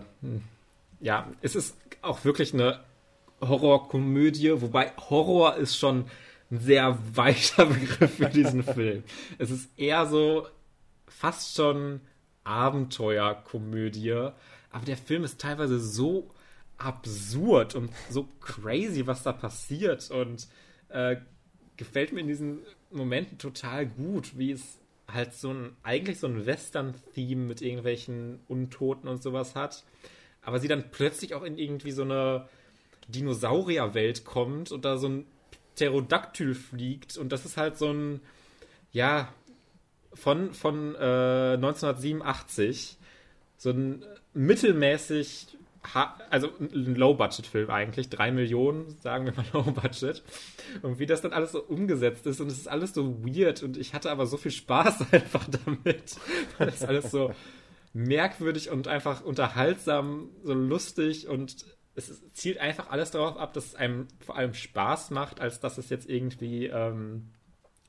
[1.00, 2.80] ja, es ist auch wirklich eine
[3.42, 6.06] Horrorkomödie, wobei Horror ist schon
[6.52, 9.04] ein sehr weicher Begriff für diesen Film.
[9.38, 10.48] Es ist eher so
[11.08, 12.02] fast schon
[12.44, 14.30] Abenteuerkomödie,
[14.72, 16.30] aber der Film ist teilweise so
[16.78, 20.48] absurd und so crazy, was da passiert und
[20.90, 21.18] äh,
[21.76, 22.60] gefällt mir in diesen
[22.92, 24.80] Momenten total gut, wie es
[25.12, 29.84] halt so ein, eigentlich so ein Western-Theme mit irgendwelchen Untoten und sowas hat,
[30.42, 32.48] aber sie dann plötzlich auch in irgendwie so eine
[33.08, 35.26] Dinosaurierwelt kommt und da so ein
[35.76, 38.22] Pterodaktyl fliegt und das ist halt so ein,
[38.92, 39.34] ja,
[40.18, 42.98] von, von äh, 1987.
[43.58, 44.04] So ein
[44.34, 45.58] mittelmäßig,
[46.30, 50.24] also ein Low-Budget-Film eigentlich, drei Millionen, sagen wir mal Low-Budget.
[50.82, 53.78] Und wie das dann alles so umgesetzt ist und es ist alles so weird und
[53.78, 56.16] ich hatte aber so viel Spaß einfach damit,
[56.58, 57.34] weil das alles so
[57.94, 61.66] merkwürdig und einfach unterhaltsam, so lustig und
[61.96, 65.80] es zielt einfach alles darauf ab, dass es einem vor allem Spaß macht, als dass
[65.80, 67.30] es jetzt irgendwie ähm,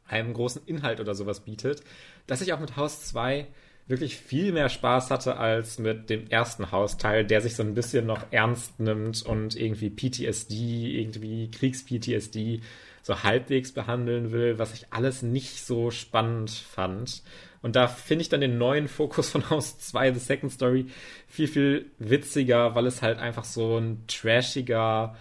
[0.06, 1.82] einem großen Inhalt oder sowas bietet.
[2.26, 3.46] Dass ich auch mit Haus 2
[3.88, 8.06] wirklich viel mehr Spaß hatte als mit dem ersten Hausteil, der sich so ein bisschen
[8.06, 12.60] noch ernst nimmt und irgendwie PTSD, irgendwie Kriegs-PTSD
[13.02, 17.22] so halbwegs behandeln will, was ich alles nicht so spannend fand.
[17.62, 20.86] Und da finde ich dann den neuen Fokus von Haus 2, The Second Story,
[21.26, 25.16] viel, viel witziger, weil es halt einfach so ein trashiger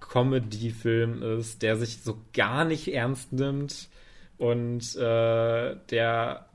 [0.00, 3.88] Comedy-Film ist, der sich so gar nicht ernst nimmt
[4.36, 6.47] und äh, der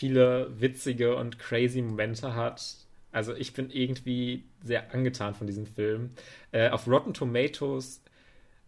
[0.00, 2.74] viele witzige und crazy Momente hat.
[3.12, 6.10] Also ich bin irgendwie sehr angetan von diesem Film.
[6.52, 8.02] Äh, auf Rotten Tomatoes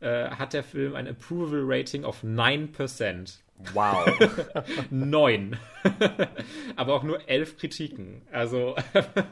[0.00, 3.38] äh, hat der Film ein Approval Rating of 9%.
[3.72, 4.06] Wow.
[4.90, 5.56] Neun.
[6.76, 8.20] aber auch nur elf Kritiken.
[8.30, 8.76] Also,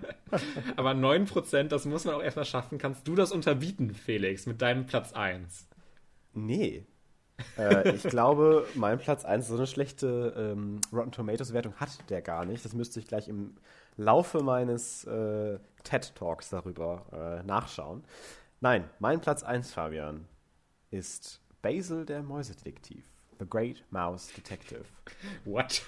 [0.76, 2.78] aber neun Prozent, das muss man auch erstmal schaffen.
[2.78, 5.68] Kannst du das unterbieten, Felix, mit deinem Platz 1?
[6.32, 6.86] Nee.
[7.58, 12.22] Äh, ich glaube, mein Platz 1, so eine schlechte ähm, Rotten Tomatoes Wertung hat der
[12.22, 12.64] gar nicht.
[12.64, 13.56] Das müsste ich gleich im
[13.96, 18.04] Laufe meines äh, TED Talks darüber äh, nachschauen.
[18.60, 20.26] Nein, mein Platz 1, Fabian,
[20.90, 23.04] ist Basil der Mäusedetektiv.
[23.38, 24.84] The Great Mouse Detective.
[25.44, 25.82] What?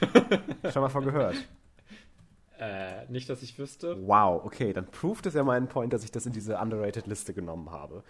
[0.73, 1.37] Schon mal von gehört?
[2.59, 3.97] Äh, nicht, dass ich wüsste.
[4.07, 7.35] Wow, okay, dann proved es ja meinen Point, dass ich das in diese underrated Liste
[7.35, 8.05] genommen habe.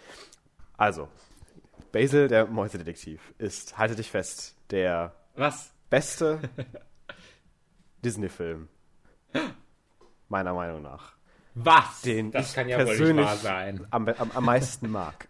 [0.77, 1.09] Also,
[1.91, 5.73] Basil, der Mäusedetektiv, ist, halte dich fest, der Was?
[5.91, 6.41] beste
[8.05, 8.69] Disney-Film.
[10.29, 11.15] Meiner Meinung nach.
[11.55, 12.03] Was?
[12.03, 13.87] Den das ich kann ja persönlich wohl nicht wahr sein.
[13.91, 15.29] Am, am, am meisten mag.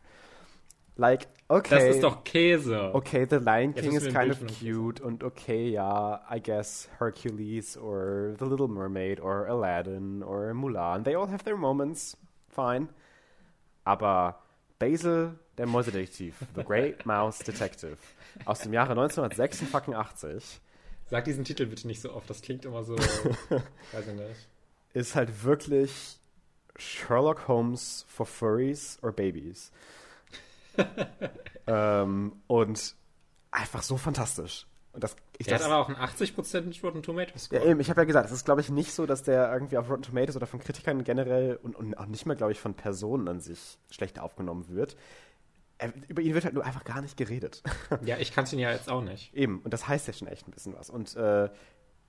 [0.97, 1.75] Like, okay.
[1.75, 2.95] Das ist doch Käse.
[2.95, 8.35] Okay, The Lion King is kind of cute und okay, ja, I guess Hercules or
[8.39, 12.17] The Little Mermaid or Aladdin or Mulan, they all have their moments,
[12.49, 12.89] fine.
[13.85, 14.43] Aber
[14.79, 17.97] Basil, der Mäusedetektiv, The Great Mouse Detective,
[18.45, 20.61] aus dem Jahre 1986.
[21.11, 22.97] Sag diesen Titel bitte nicht so oft, das klingt immer so,
[23.93, 24.49] weiß ich nicht.
[24.95, 26.19] Ist halt wirklich
[26.77, 29.73] Sherlock Holmes for Furries or Babies.
[31.67, 32.95] ähm, und
[33.51, 34.67] einfach so fantastisch.
[34.93, 37.63] Und das, ich der das, hat aber auch einen 80% Rotten Tomatoes Score.
[37.63, 39.79] Ja, eben, ich habe ja gesagt, es ist, glaube ich, nicht so, dass der irgendwie
[39.79, 42.75] auf Rotten Tomatoes oder von Kritikern generell und, und auch nicht mehr, glaube ich, von
[42.75, 44.97] Personen an sich schlecht aufgenommen wird.
[45.83, 47.63] Er, über ihn wird halt nur einfach gar nicht geredet.
[48.05, 49.35] Ja, ich kann es ihn ja jetzt auch nicht.
[49.35, 50.91] Eben, und das heißt ja schon echt ein bisschen was.
[50.91, 51.49] Und äh,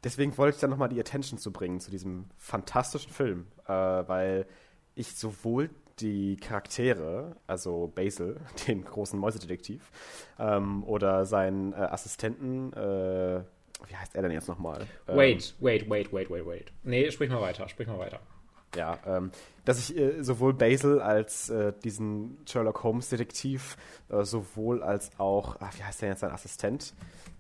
[0.04, 4.46] deswegen wollte ich dann nochmal die Attention zu bringen zu diesem fantastischen Film, äh, weil
[4.96, 5.70] ich sowohl
[6.00, 9.92] die Charaktere, also Basil, den großen Mäusedetektiv,
[10.40, 13.44] ähm, oder seinen äh, Assistenten, äh,
[13.88, 14.88] wie heißt er denn jetzt nochmal?
[15.08, 16.72] Ähm, wait, wait, wait, wait, wait, wait.
[16.84, 18.20] Nee, sprich mal weiter, sprich mal weiter.
[18.76, 19.32] Ja, ähm,
[19.66, 23.78] dass ich äh, sowohl Basil als äh, diesen Sherlock Holmes Detektiv,
[24.10, 26.94] äh, sowohl als auch, ach, wie heißt der jetzt sein Assistent?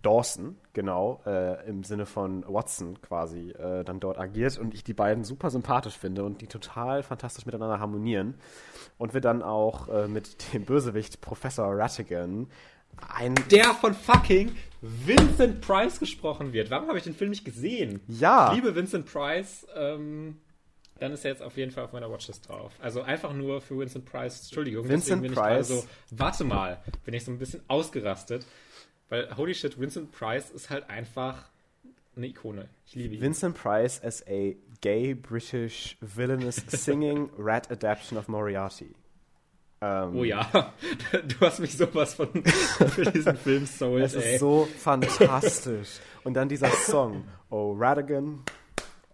[0.03, 4.93] Dawson, genau, äh, im Sinne von Watson quasi, äh, dann dort agiert und ich die
[4.93, 8.35] beiden super sympathisch finde und die total fantastisch miteinander harmonieren.
[8.97, 12.47] Und wir dann auch äh, mit dem Bösewicht Professor Rattigan
[13.17, 13.33] ein.
[13.49, 16.69] Der von fucking Vincent Price gesprochen wird.
[16.69, 18.01] Warum habe ich den Film nicht gesehen?
[18.07, 18.49] Ja.
[18.49, 19.65] Ich liebe Vincent Price.
[19.75, 20.37] Ähm,
[20.99, 22.73] dann ist er jetzt auf jeden Fall auf meiner Watchlist drauf.
[22.79, 24.43] Also einfach nur für Vincent Price.
[24.43, 24.87] Entschuldigung.
[24.87, 25.67] Vincent Price.
[25.67, 28.45] So, warte mal, bin ich so ein bisschen ausgerastet.
[29.09, 31.49] Weil, holy shit, Vincent Price ist halt einfach
[32.15, 32.69] eine Ikone.
[32.85, 33.21] Ich liebe ihn.
[33.21, 38.95] Vincent Price as a gay British villainous singing rat adaptation of Moriarty.
[39.81, 40.49] Ähm, oh ja,
[41.11, 44.03] du hast mich sowas von für diesen Film sold.
[44.03, 45.99] Es ist so fantastisch.
[46.23, 48.43] Und dann dieser Song, Oh Radigan,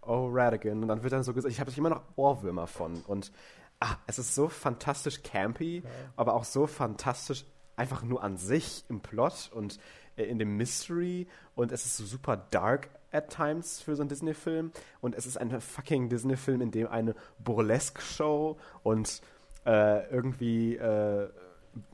[0.09, 0.81] Oh Radigan.
[0.81, 3.03] Und dann wird dann so gesagt, ich habe immer noch Ohrwürmer von.
[3.05, 3.31] Und
[3.79, 5.89] ah, es ist so fantastisch campy, ja.
[6.15, 7.45] aber auch so fantastisch
[7.75, 9.77] einfach nur an sich im Plot und
[10.15, 14.09] äh, in dem Mystery und es ist so super dark at times für so einen
[14.09, 19.21] Disney-Film und es ist ein fucking Disney-Film, in dem eine Burlesque-Show und
[19.67, 21.29] äh, irgendwie äh,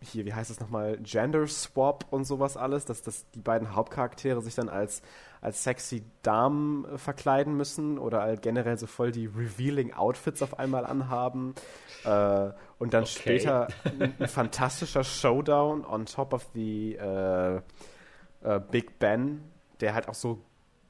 [0.02, 4.42] hier, wie heißt es nochmal, Gender Swap und sowas alles, dass, dass die beiden Hauptcharaktere
[4.42, 5.02] sich dann als,
[5.46, 10.60] als sexy Damen äh, verkleiden müssen oder halt generell so voll die revealing Outfits auf
[10.60, 11.56] einmal anhaben.
[12.04, 13.40] Äh, und dann okay.
[13.40, 19.42] später ein, fantastischer Showdown on top of the äh, äh Big Ben
[19.82, 20.42] der halt auch so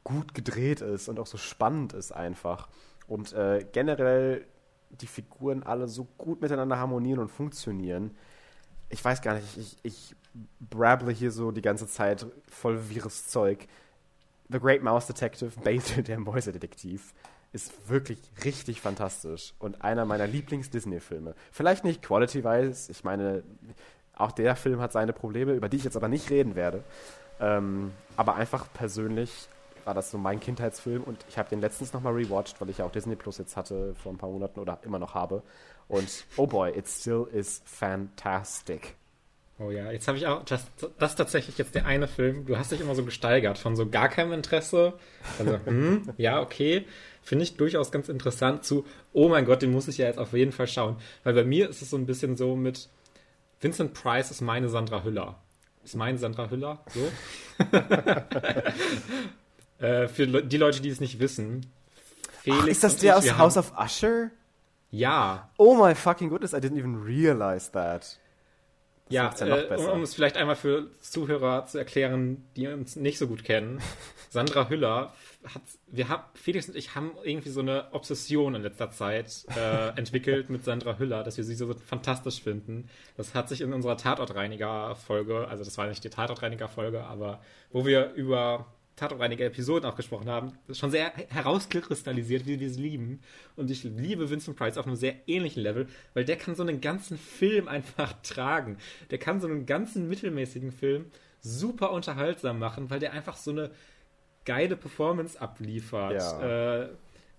[0.03, 2.69] gut gedreht ist und auch so spannend ist einfach.
[3.07, 4.45] Und äh, generell
[4.89, 8.15] die Figuren alle so gut miteinander harmonieren und funktionieren.
[8.89, 10.15] Ich weiß gar nicht, ich, ich
[10.59, 13.67] brabble hier so die ganze Zeit voll wirres Zeug.
[14.49, 17.13] The Great Mouse Detective, Basil, der Mäusedetektiv,
[17.51, 21.35] ist wirklich richtig fantastisch und einer meiner Lieblings-Disney-Filme.
[21.51, 23.43] Vielleicht nicht quality-wise, ich meine,
[24.13, 26.83] auch der Film hat seine Probleme, über die ich jetzt aber nicht reden werde.
[27.39, 29.47] Ähm, aber einfach persönlich
[29.85, 32.85] war das so mein Kindheitsfilm und ich habe den letztens nochmal rewatcht, weil ich ja
[32.85, 35.43] auch Disney Plus jetzt hatte vor ein paar Monaten oder immer noch habe.
[35.87, 38.95] Und oh boy, it still is fantastic.
[39.57, 40.65] Oh ja, jetzt habe ich auch, das,
[40.99, 43.87] das ist tatsächlich jetzt der eine Film, du hast dich immer so gesteigert von so
[43.87, 44.93] gar keinem Interesse,
[45.39, 46.85] also, hm, ja, okay,
[47.21, 50.33] finde ich durchaus ganz interessant zu, oh mein Gott, den muss ich ja jetzt auf
[50.33, 50.97] jeden Fall schauen.
[51.23, 52.89] Weil bei mir ist es so ein bisschen so mit,
[53.61, 55.39] Vincent Price ist meine Sandra Hüller.
[55.85, 57.11] Ist meine Sandra Hüller, so.
[59.77, 61.65] Äh, für die Leute, die es nicht wissen.
[62.43, 64.31] Felix Ach, ist das der aus House of Usher?
[64.89, 65.49] Ja.
[65.57, 68.17] Oh my fucking goodness, I didn't even realize that.
[69.09, 73.19] Ja, ja äh, um, um, es vielleicht einmal für Zuhörer zu erklären, die uns nicht
[73.19, 73.79] so gut kennen.
[74.29, 75.13] Sandra Hüller
[75.53, 79.89] hat, wir haben, Felix und ich haben irgendwie so eine Obsession in letzter Zeit äh,
[79.97, 82.89] entwickelt mit Sandra Hüller, dass wir sie so fantastisch finden.
[83.15, 87.41] Das hat sich in unserer Tatortreiniger-Folge, also das war nicht die Tatortreiniger-Folge, aber
[87.71, 88.65] wo wir über
[88.95, 93.21] Tatort einige Episoden auch gesprochen haben, ist schon sehr herauskristallisiert, wie wir es lieben.
[93.57, 96.79] Und ich liebe Vincent Price auf einem sehr ähnlichen Level, weil der kann so einen
[96.79, 98.77] ganzen Film einfach tragen.
[99.11, 101.05] Der kann so einen ganzen mittelmäßigen Film
[101.41, 103.71] super unterhaltsam machen, weil der einfach so eine
[104.45, 106.13] geile Performance abliefert.
[106.13, 106.83] Ja.
[106.83, 106.89] Äh,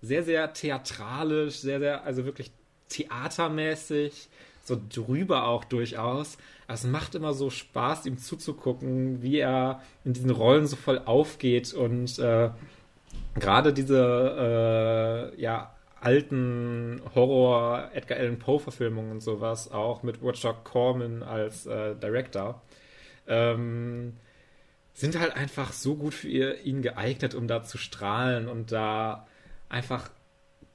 [0.01, 2.51] sehr, sehr theatralisch, sehr, sehr, also wirklich
[2.89, 4.29] theatermäßig,
[4.67, 6.37] so drüber auch durchaus.
[6.67, 11.01] Also es macht immer so Spaß, ihm zuzugucken, wie er in diesen Rollen so voll
[11.05, 12.49] aufgeht und äh,
[13.35, 20.53] gerade diese äh, ja, alten Horror Edgar Allan Poe Verfilmungen und sowas, auch mit Roger
[20.53, 22.61] Corman als äh, Director,
[23.27, 24.17] ähm,
[24.93, 29.27] sind halt einfach so gut für ihn geeignet, um da zu strahlen und da
[29.69, 30.09] einfach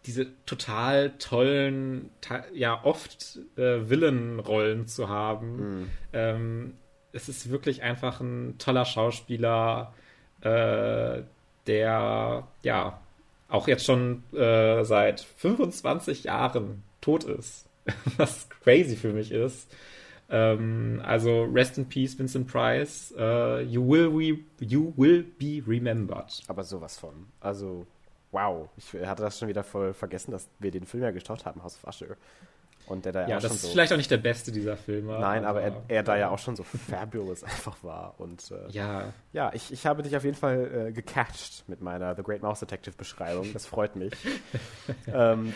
[0.06, 2.10] diese total tollen,
[2.52, 5.56] ja oft äh, Villenrollen zu haben.
[5.56, 5.90] Mhm.
[6.12, 6.74] Ähm,
[7.12, 9.94] es ist wirklich einfach ein toller Schauspieler,
[10.40, 11.22] äh,
[11.66, 13.00] der ja
[13.48, 17.68] auch jetzt schon äh, seit 25 Jahren tot ist,
[18.16, 19.72] was crazy für mich ist.
[20.30, 23.12] Ähm, also Rest in Peace, Vincent Price.
[23.16, 26.42] Uh, you will we, you will be remembered.
[26.48, 27.26] Aber sowas von.
[27.40, 27.86] Also
[28.32, 31.62] wow, ich hatte das schon wieder voll vergessen, dass wir den Film ja geschaut haben,
[31.62, 32.16] House of Usher.
[32.86, 34.50] Und der da ja, ja auch das schon ist so, vielleicht auch nicht der beste
[34.50, 35.18] dieser Filme.
[35.18, 38.14] Nein, aber, aber er, er, da ja auch schon so fabulous einfach war.
[38.18, 42.16] Und äh, ja, ja ich, ich habe dich auf jeden Fall äh, gecatcht mit meiner
[42.16, 43.52] The Great Mouse Detective Beschreibung.
[43.52, 44.12] Das freut mich.
[45.06, 45.54] ähm,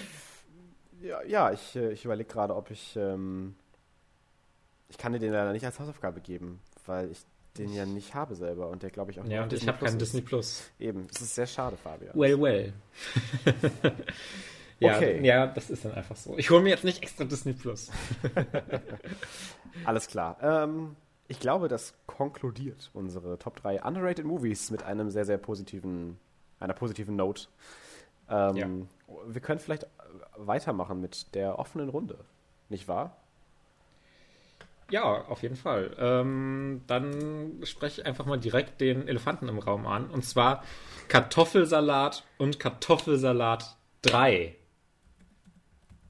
[1.03, 2.97] ja, ja, ich, äh, ich überlege gerade, ob ich.
[2.97, 3.57] Ähm,
[4.89, 7.19] ich kann dir den leider nicht als Hausaufgabe geben, weil ich
[7.59, 9.33] den ja nicht habe selber und der glaube ich auch nicht.
[9.33, 10.71] Ja, und ich habe keinen Disney Plus.
[10.79, 12.13] Eben, das ist sehr schade, Fabian.
[12.15, 12.73] Well, well.
[14.81, 15.25] ja, okay.
[15.25, 16.37] ja, das ist dann einfach so.
[16.37, 17.91] Ich hole mir jetzt nicht extra Disney Plus.
[19.85, 20.39] Alles klar.
[20.43, 20.97] Ähm,
[21.29, 26.19] ich glaube, das konkludiert unsere Top 3 Underrated Movies mit einem sehr, sehr positiven,
[26.61, 27.49] einer positiven Note.
[28.29, 28.69] Ähm, ja.
[29.27, 29.87] Wir können vielleicht
[30.37, 32.19] weitermachen mit der offenen Runde,
[32.69, 33.17] nicht wahr?
[34.91, 35.97] Ja, auf jeden Fall.
[35.99, 40.09] Ähm, dann spreche ich einfach mal direkt den Elefanten im Raum an.
[40.11, 40.63] Und zwar
[41.09, 44.55] Kartoffelsalat und Kartoffelsalat 3.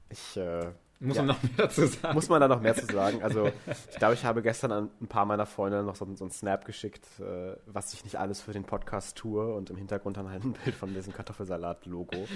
[0.09, 1.23] Ich äh, muss ja.
[1.23, 2.15] man noch mehr dazu sagen?
[2.15, 3.21] Muss man da noch mehr zu sagen?
[3.21, 3.51] Also,
[3.91, 6.65] ich glaube, ich habe gestern an ein paar meiner Freunde noch so, so einen Snap
[6.65, 10.43] geschickt, äh, was ich nicht alles für den Podcast tue und im Hintergrund dann halt
[10.43, 12.27] ein Bild von diesem Kartoffelsalat-Logo.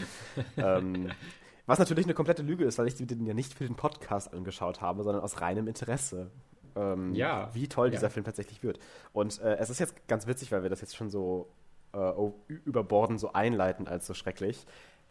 [0.58, 1.12] ähm,
[1.72, 4.82] was natürlich eine komplette Lüge ist, weil ich den ja nicht für den Podcast angeschaut
[4.82, 6.30] habe, sondern aus reinem Interesse.
[6.76, 7.50] Ähm, ja.
[7.54, 8.78] Wie toll dieser Film tatsächlich wird.
[9.14, 11.50] Und äh, es ist jetzt ganz witzig, weil wir das jetzt schon so
[11.94, 12.12] äh,
[12.50, 14.66] überborden, so einleiten als so schrecklich.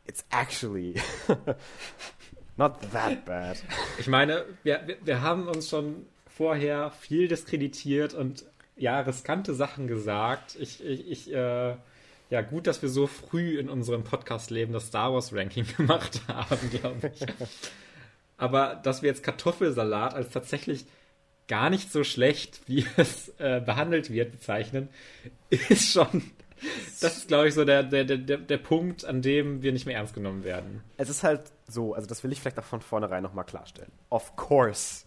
[0.07, 1.01] It's actually
[2.59, 3.57] not that bad.
[3.99, 8.45] Ich meine, wir, wir, wir haben uns schon vorher viel diskreditiert und
[8.77, 10.57] ja, riskante Sachen gesagt.
[10.61, 11.77] Ich, ich, ich äh,
[12.31, 17.13] ja, gut, dass wir so früh in unserem Podcast-Leben das Star Wars-Ranking gemacht haben, glaube
[17.13, 17.27] ich.
[18.37, 20.87] Aber dass wir jetzt Kartoffelsalat als tatsächlich
[21.49, 24.89] gar nicht so schlecht, wie es äh, behandelt wird, bezeichnen,
[25.51, 26.23] ist schon.
[27.01, 29.97] Das ist, glaube ich, so der, der, der, der Punkt, an dem wir nicht mehr
[29.97, 30.83] ernst genommen werden.
[30.99, 33.91] Es ist halt so, also das will ich vielleicht auch von vornherein nochmal klarstellen.
[34.11, 35.05] Of course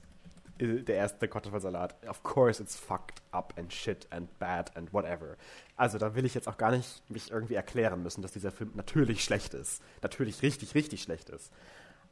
[0.60, 1.96] der erste Kartoffelsalat.
[2.08, 5.38] Of course it's fucked up and shit and bad and whatever.
[5.76, 8.72] Also da will ich jetzt auch gar nicht mich irgendwie erklären müssen, dass dieser Film
[8.76, 9.82] natürlich schlecht ist.
[10.02, 11.52] Natürlich richtig, richtig schlecht ist.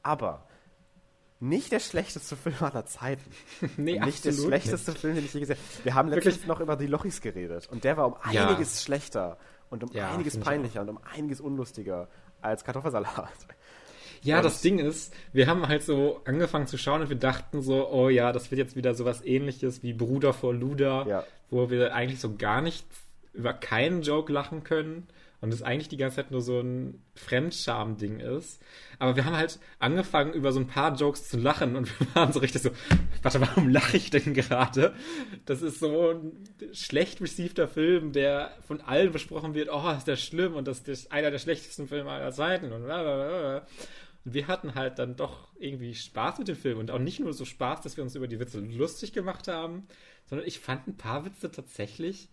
[0.03, 0.47] Aber
[1.39, 3.29] nicht der schlechteste Film aller Zeiten.
[3.77, 5.01] nee, nicht der schlechteste nicht.
[5.01, 5.85] Film, den ich je gesehen habe.
[5.85, 6.47] Wir haben letztens Wirklich?
[6.47, 8.47] noch über die Lochis geredet und der war um ja.
[8.47, 9.37] einiges schlechter
[9.69, 12.09] und um ja, einiges peinlicher und um einiges unlustiger
[12.41, 13.29] als Kartoffelsalat.
[14.23, 17.61] Ja, und das Ding ist, wir haben halt so angefangen zu schauen und wir dachten
[17.61, 21.23] so, oh ja, das wird jetzt wieder so was ähnliches wie Bruder vor Luder, ja.
[21.49, 22.85] wo wir eigentlich so gar nicht
[23.33, 25.07] über keinen Joke lachen können
[25.41, 28.61] und es eigentlich die ganze Zeit nur so ein Fremdscham-Ding ist.
[28.99, 32.31] Aber wir haben halt angefangen, über so ein paar Jokes zu lachen und wir waren
[32.31, 32.69] so richtig so,
[33.23, 34.93] warte, warum lache ich denn gerade?
[35.45, 36.31] Das ist so ein
[36.73, 41.11] schlecht receiveder Film, der von allen besprochen wird, oh, ist der schlimm und das ist
[41.11, 43.65] einer der schlechtesten Filme aller Zeiten und blablabla.
[44.25, 47.33] Und wir hatten halt dann doch irgendwie Spaß mit dem Film und auch nicht nur
[47.33, 49.87] so Spaß, dass wir uns über die Witze lustig gemacht haben,
[50.25, 52.29] sondern ich fand ein paar Witze tatsächlich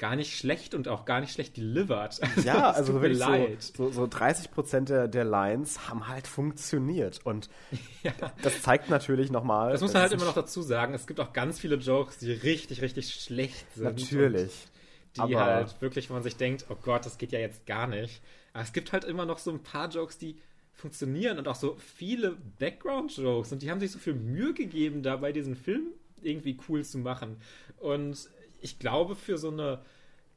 [0.00, 2.18] gar nicht schlecht und auch gar nicht schlecht delivered.
[2.36, 7.20] Also, ja, also wirklich so, so, so 30 Prozent der, der Lines haben halt funktioniert
[7.24, 7.50] und
[8.02, 8.12] ja.
[8.42, 9.72] das zeigt natürlich nochmal.
[9.72, 10.94] Das muss man halt immer noch dazu sagen.
[10.94, 13.84] Es gibt auch ganz viele Jokes, die richtig, richtig schlecht sind.
[13.84, 14.68] Natürlich.
[15.16, 17.86] Die Aber halt wirklich, wo man sich denkt, oh Gott, das geht ja jetzt gar
[17.86, 18.22] nicht.
[18.54, 20.40] Aber es gibt halt immer noch so ein paar Jokes, die
[20.80, 25.32] funktionieren und auch so viele Background-Jokes und die haben sich so viel Mühe gegeben, dabei
[25.32, 25.88] diesen Film
[26.22, 27.36] irgendwie cool zu machen.
[27.78, 28.28] Und
[28.60, 29.80] ich glaube, für so eine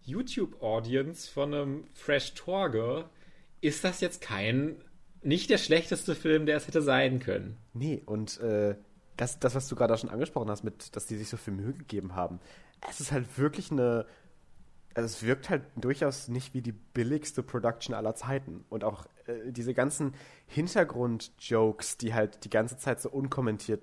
[0.06, 3.06] YouTube-Audience von einem Fresh Torge
[3.62, 4.76] ist das jetzt kein,
[5.22, 7.58] nicht der schlechteste Film, der es hätte sein können.
[7.74, 8.76] Nee, und äh,
[9.18, 11.74] das, das, was du gerade schon angesprochen hast, mit, dass die sich so viel Mühe
[11.74, 12.40] gegeben haben,
[12.90, 14.06] es ist halt wirklich eine.
[14.94, 18.64] Also es wirkt halt durchaus nicht wie die billigste Production aller Zeiten.
[18.70, 20.14] Und auch äh, diese ganzen
[20.48, 23.82] Hintergrund-Jokes, die halt die ganze Zeit so unkommentiert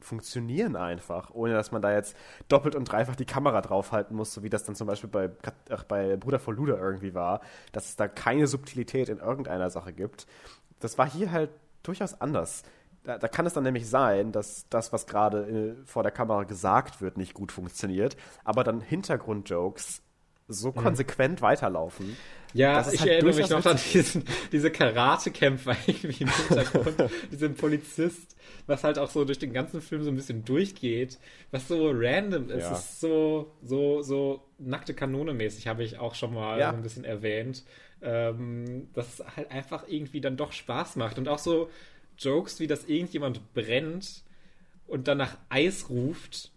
[0.00, 2.16] funktionieren einfach, ohne dass man da jetzt
[2.48, 5.30] doppelt und dreifach die Kamera draufhalten muss, so wie das dann zum Beispiel bei,
[5.70, 7.40] ach, bei Bruder von Luder irgendwie war,
[7.72, 10.26] dass es da keine Subtilität in irgendeiner Sache gibt.
[10.80, 11.50] Das war hier halt
[11.82, 12.62] durchaus anders.
[13.06, 16.42] Da, da kann es dann nämlich sein, dass das, was gerade äh, vor der Kamera
[16.42, 20.02] gesagt wird, nicht gut funktioniert, aber dann Hintergrundjokes
[20.48, 20.74] so mhm.
[20.74, 22.16] konsequent weiterlaufen.
[22.52, 28.36] Ja, ich halt erinnere mich noch an diesen, diese Karatekämpfer irgendwie im Hintergrund, diesen Polizist,
[28.66, 31.18] was halt auch so durch den ganzen Film so ein bisschen durchgeht,
[31.52, 32.64] was so random ist.
[32.64, 32.72] Ja.
[32.72, 36.70] Ist so, so, so nackte Kanone mäßig, habe ich auch schon mal ja.
[36.70, 37.64] ein bisschen erwähnt.
[38.02, 41.18] Ähm, dass es halt einfach irgendwie dann doch Spaß macht.
[41.18, 41.70] Und auch so
[42.18, 44.22] Jokes, wie dass irgendjemand brennt
[44.86, 46.52] und dann nach Eis ruft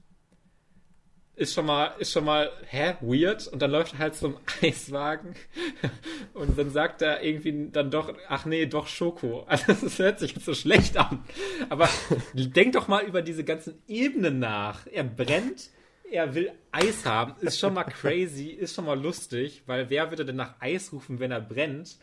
[1.39, 3.47] ist schon mal, ist schon mal, hä, weird.
[3.47, 5.36] Und dann läuft er halt zum Eiswagen
[6.34, 9.45] und dann sagt er irgendwie dann doch, ach nee, doch Schoko.
[9.47, 11.24] Also das hört sich jetzt so schlecht an.
[11.70, 11.88] Aber
[12.36, 14.86] denk doch mal über diese ganzen Ebenen nach.
[14.88, 15.70] Er brennt,
[16.12, 20.26] er will Eis haben, ist schon mal crazy, ist schon mal lustig, weil wer würde
[20.26, 21.97] denn nach Eis rufen, wenn er brennt?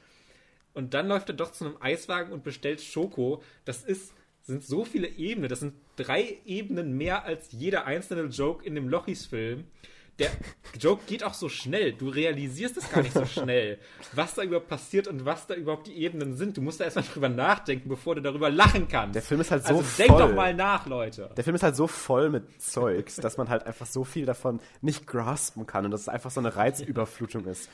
[0.77, 3.43] Und dann läuft er doch zu einem Eiswagen und bestellt Schoko.
[3.65, 4.13] Das ist
[4.47, 5.49] sind so viele Ebenen.
[5.49, 9.65] Das sind drei Ebenen mehr als jeder einzelne Joke in dem Lochis-Film.
[10.19, 10.31] Der
[10.81, 11.93] Joke geht auch so schnell.
[11.93, 13.79] Du realisierst es gar nicht so schnell,
[14.13, 16.57] was da überhaupt passiert und was da überhaupt die Ebenen sind.
[16.57, 19.15] Du musst da erstmal drüber nachdenken, bevor du darüber lachen kannst.
[19.15, 20.07] Der Film ist halt so also voll.
[20.07, 21.31] denk doch mal nach, Leute.
[21.37, 24.61] Der Film ist halt so voll mit Zeugs, dass man halt einfach so viel davon
[24.81, 27.69] nicht graspen kann und dass es einfach so eine Reizüberflutung ist.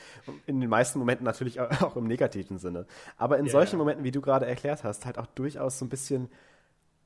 [0.45, 2.85] In den meisten Momenten natürlich auch im negativen Sinne.
[3.17, 3.53] Aber in yeah.
[3.53, 6.29] solchen Momenten, wie du gerade erklärt hast, halt auch durchaus so ein bisschen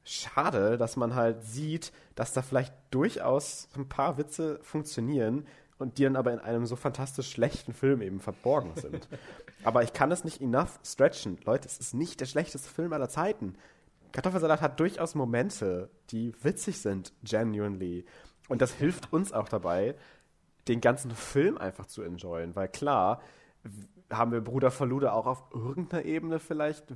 [0.08, 5.45] schade, dass man halt sieht, dass da vielleicht durchaus ein paar Witze funktionieren
[5.78, 9.08] und die dann aber in einem so fantastisch schlechten Film eben verborgen sind.
[9.64, 11.38] aber ich kann es nicht enough stretchen.
[11.45, 13.55] Leute, es ist nicht der schlechteste Film aller Zeiten.
[14.14, 18.05] Kartoffelsalat hat durchaus Momente, die witzig sind, genuinely.
[18.47, 19.95] Und das hilft uns auch dabei,
[20.68, 22.55] den ganzen Film einfach zu enjoyen.
[22.55, 23.22] Weil klar,
[24.12, 26.95] haben wir Bruder Verlude auch auf irgendeiner Ebene vielleicht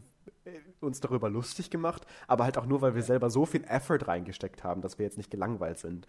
[0.80, 4.64] uns darüber lustig gemacht, aber halt auch nur, weil wir selber so viel Effort reingesteckt
[4.64, 6.08] haben, dass wir jetzt nicht gelangweilt sind.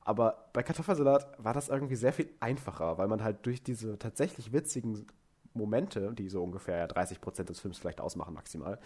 [0.00, 4.52] Aber bei Kartoffelsalat war das irgendwie sehr viel einfacher, weil man halt durch diese tatsächlich
[4.52, 5.06] witzigen
[5.54, 8.78] Momente, die so ungefähr ja 30 Prozent des Films vielleicht ausmachen maximal,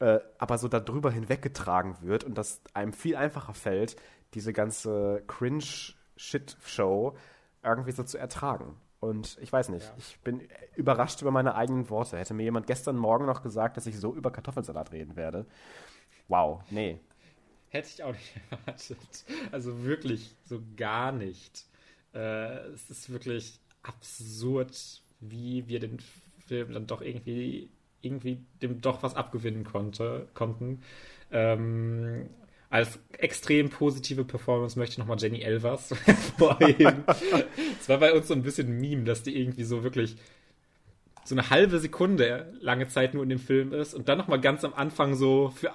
[0.00, 3.96] äh, aber so darüber hinweggetragen wird und dass einem viel einfacher fällt,
[4.34, 7.16] diese ganze Cringe-Shit-Show
[7.62, 8.76] irgendwie so zu ertragen.
[9.00, 9.94] Und ich weiß nicht, ja.
[9.96, 12.18] ich bin überrascht über meine eigenen Worte.
[12.18, 15.46] Hätte mir jemand gestern Morgen noch gesagt, dass ich so über Kartoffelsalat reden werde.
[16.26, 16.98] Wow, nee.
[17.68, 19.24] Hätte ich auch nicht erwartet.
[19.52, 21.66] Also wirklich so gar nicht.
[22.12, 25.98] Äh, es ist wirklich absurd, wie wir den
[26.46, 27.70] Film dann doch irgendwie,
[28.00, 30.82] irgendwie dem doch was abgewinnen konnte, konnten.
[31.30, 32.30] Ähm,
[32.70, 37.04] als extrem positive Performance möchte ich nochmal Jenny Elvers hervorheben.
[37.80, 40.16] Es war bei uns so ein bisschen ein Meme, dass die irgendwie so wirklich
[41.24, 44.64] so eine halbe Sekunde lange Zeit nur in dem Film ist und dann nochmal ganz
[44.64, 45.72] am Anfang so für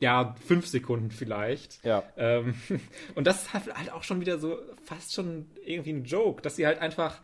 [0.00, 1.84] ja, fünf Sekunden vielleicht.
[1.84, 2.04] Ja.
[2.16, 2.54] Ähm,
[3.14, 6.66] und das ist halt auch schon wieder so fast schon irgendwie ein Joke, dass sie
[6.66, 7.20] halt einfach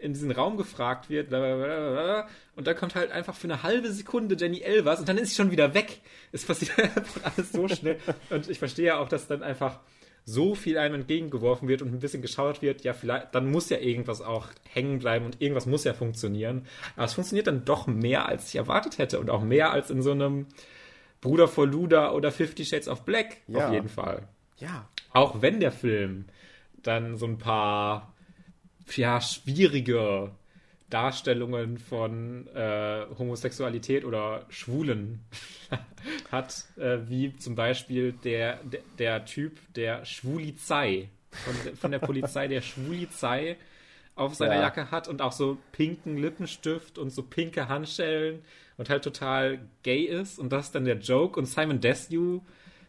[0.00, 4.36] in diesen Raum gefragt wird, blablabla, und dann kommt halt einfach für eine halbe Sekunde
[4.38, 6.00] Jenny Elvers und dann ist sie schon wieder weg.
[6.32, 7.98] Es passiert einfach alles so schnell.
[8.30, 9.80] Und ich verstehe ja auch, dass dann einfach
[10.24, 13.78] so viel einem entgegengeworfen wird und ein bisschen geschaut wird, ja, vielleicht, dann muss ja
[13.78, 16.66] irgendwas auch hängen bleiben und irgendwas muss ja funktionieren.
[16.96, 20.02] Aber es funktioniert dann doch mehr, als ich erwartet hätte und auch mehr als in
[20.02, 20.46] so einem
[21.20, 23.66] Bruder vor Luda oder Fifty Shades of Black, ja.
[23.66, 24.22] auf jeden Fall.
[24.58, 24.88] Ja.
[25.12, 26.26] Auch wenn der Film
[26.82, 28.12] dann so ein paar,
[28.96, 30.32] ja, schwierige
[30.90, 35.20] Darstellungen von äh, Homosexualität oder Schwulen
[36.32, 42.48] hat, äh, wie zum Beispiel der, der, der Typ der Schwulizei, von, von, der Polizei
[42.48, 43.56] der Schwulizei
[44.16, 44.62] auf seiner ja.
[44.62, 48.42] Jacke hat und auch so pinken Lippenstift und so pinke Handschellen
[48.76, 52.40] und halt total gay ist und das ist dann der Joke und Simon Desue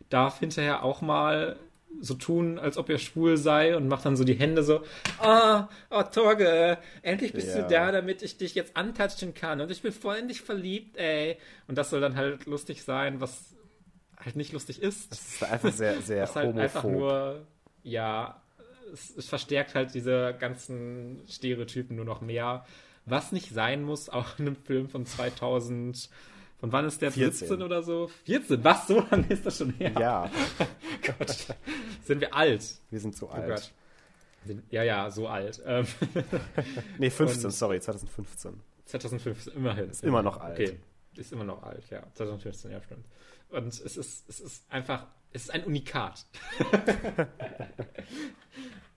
[0.10, 1.58] darf hinterher auch mal
[2.00, 4.82] so tun, als ob er schwul sei und macht dann so die Hände so,
[5.24, 7.62] oh, oh Torge, endlich bist ja.
[7.62, 10.98] du da, damit ich dich jetzt antatschen kann und ich bin voll in dich verliebt,
[10.98, 11.38] ey.
[11.68, 13.56] Und das soll dann halt lustig sein, was
[14.18, 15.12] halt nicht lustig ist.
[15.12, 16.64] Das ist einfach sehr, sehr das halt homophob.
[16.64, 17.46] einfach nur,
[17.84, 18.42] ja,
[18.94, 22.66] es, es verstärkt halt diese ganzen Stereotypen nur noch mehr
[23.06, 26.10] was nicht sein muss, auch in einem Film von 2000.
[26.62, 27.12] Von wann ist der?
[27.12, 27.48] 14.
[27.48, 28.10] 17 oder so?
[28.26, 28.64] 14?
[28.64, 28.88] Was?
[28.88, 29.92] So lange ist das schon her?
[30.00, 30.32] Ja.
[31.18, 31.48] Gott.
[32.04, 32.64] Sind wir alt?
[32.92, 33.48] Wir sind so oh alt.
[33.48, 33.72] Gott.
[34.70, 35.60] Ja, ja, so alt.
[35.66, 35.88] Ähm,
[37.00, 38.62] nee, 15, Und sorry, 2015.
[38.86, 39.90] 2015, immerhin.
[39.90, 40.60] Ist immer noch alt.
[40.60, 40.78] Okay,
[41.16, 42.04] ist immer noch alt, ja.
[42.14, 43.06] 2015, ja, stimmt.
[43.50, 46.26] Und es ist, es ist einfach, es ist ein Unikat.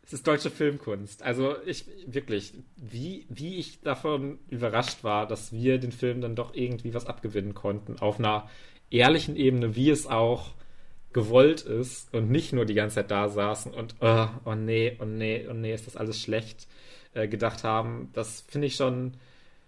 [0.05, 1.22] Es ist deutsche Filmkunst.
[1.22, 6.55] Also ich wirklich, wie, wie ich davon überrascht war, dass wir den Film dann doch
[6.55, 7.98] irgendwie was abgewinnen konnten.
[7.98, 8.48] Auf einer
[8.90, 10.50] ehrlichen Ebene, wie es auch
[11.14, 15.05] gewollt ist und nicht nur die ganze Zeit da saßen und oh, oh nee, oh
[15.05, 16.66] nee, oh nee, ist das alles schlecht
[17.14, 18.11] äh, gedacht haben.
[18.12, 19.14] Das finde ich schon,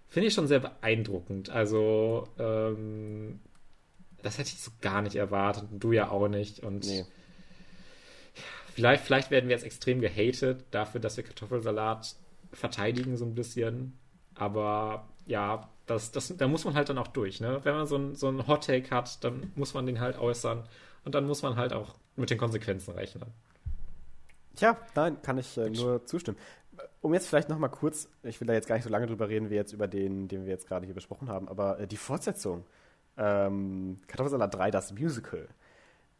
[0.07, 1.49] finde ich schon sehr beeindruckend.
[1.49, 3.39] Also ähm,
[4.21, 6.59] das hätte ich so gar nicht erwartet und du ja auch nicht.
[6.59, 7.05] Und nee.
[8.77, 12.15] Vielleicht, vielleicht werden wir jetzt extrem gehatet dafür, dass wir Kartoffelsalat
[12.53, 13.97] verteidigen, so ein bisschen.
[14.35, 17.41] Aber ja, das, das, da muss man halt dann auch durch.
[17.41, 17.59] Ne?
[17.63, 20.63] Wenn man so ein, so ein Hot Take hat, dann muss man den halt äußern.
[21.03, 23.25] Und dann muss man halt auch mit den Konsequenzen rechnen.
[24.55, 26.37] Tja, nein, kann ich äh, nur zustimmen.
[27.01, 29.49] Um jetzt vielleicht nochmal kurz, ich will da jetzt gar nicht so lange drüber reden,
[29.49, 32.63] wie jetzt über den, den wir jetzt gerade hier besprochen haben, aber äh, die Fortsetzung,
[33.17, 35.47] ähm, Kartoffelsalat 3, das Musical,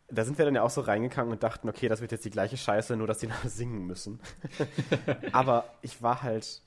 [0.10, 2.30] da sind wir dann ja auch so reingegangen und dachten, okay, das wird jetzt die
[2.30, 4.20] gleiche Scheiße, nur dass die noch singen müssen.
[5.32, 6.62] Aber ich war halt,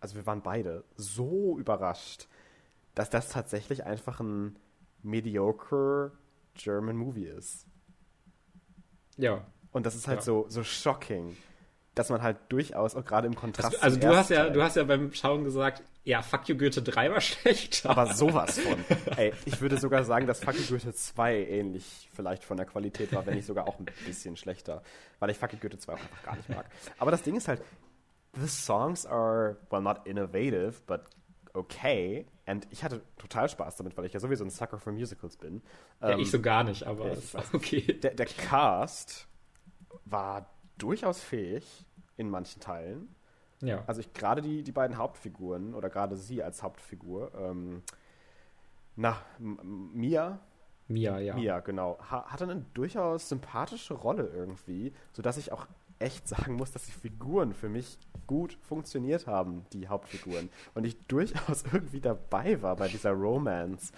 [0.00, 2.28] also wir waren beide so überrascht,
[2.94, 4.58] dass das tatsächlich einfach ein
[5.02, 6.12] mediocre
[6.54, 7.66] German Movie ist.
[9.16, 9.44] Ja.
[9.72, 10.24] Und das ist halt ja.
[10.24, 11.36] so, so shocking
[11.96, 13.82] dass man halt durchaus auch gerade im Kontrast.
[13.82, 16.82] Also, also du hast ja, du hast ja beim Schauen gesagt, ja, Fuck You Goethe
[16.82, 17.86] 3 war schlecht.
[17.86, 18.84] Aber sowas von.
[19.16, 23.12] Ey, ich würde sogar sagen, dass Fuck You Goethe 2 ähnlich vielleicht von der Qualität
[23.14, 24.82] war, wenn nicht sogar auch ein bisschen schlechter.
[25.20, 26.66] Weil ich Fuck You Goethe 2 auch einfach gar nicht mag.
[26.98, 27.62] Aber das Ding ist halt,
[28.34, 31.00] the songs are, well, not innovative, but
[31.54, 32.26] okay.
[32.44, 35.62] Und ich hatte total Spaß damit, weil ich ja sowieso ein Sucker for Musicals bin.
[36.02, 37.80] Ja, ähm, ich so gar nicht, aber ja, okay.
[37.80, 39.26] Der, der Cast
[40.04, 43.14] war durchaus fähig in manchen Teilen.
[43.60, 43.82] Ja.
[43.86, 47.82] Also ich gerade die, die beiden Hauptfiguren oder gerade sie als Hauptfigur, ähm,
[48.96, 50.40] na, Mia.
[50.88, 51.34] Mia, ja.
[51.34, 51.98] Mia, genau.
[52.10, 55.66] Ha hatte eine durchaus sympathische Rolle irgendwie, sodass ich auch
[55.98, 60.48] echt sagen muss, dass die Figuren für mich gut funktioniert haben, die Hauptfiguren.
[60.74, 63.92] Und ich durchaus irgendwie dabei war bei dieser Romance.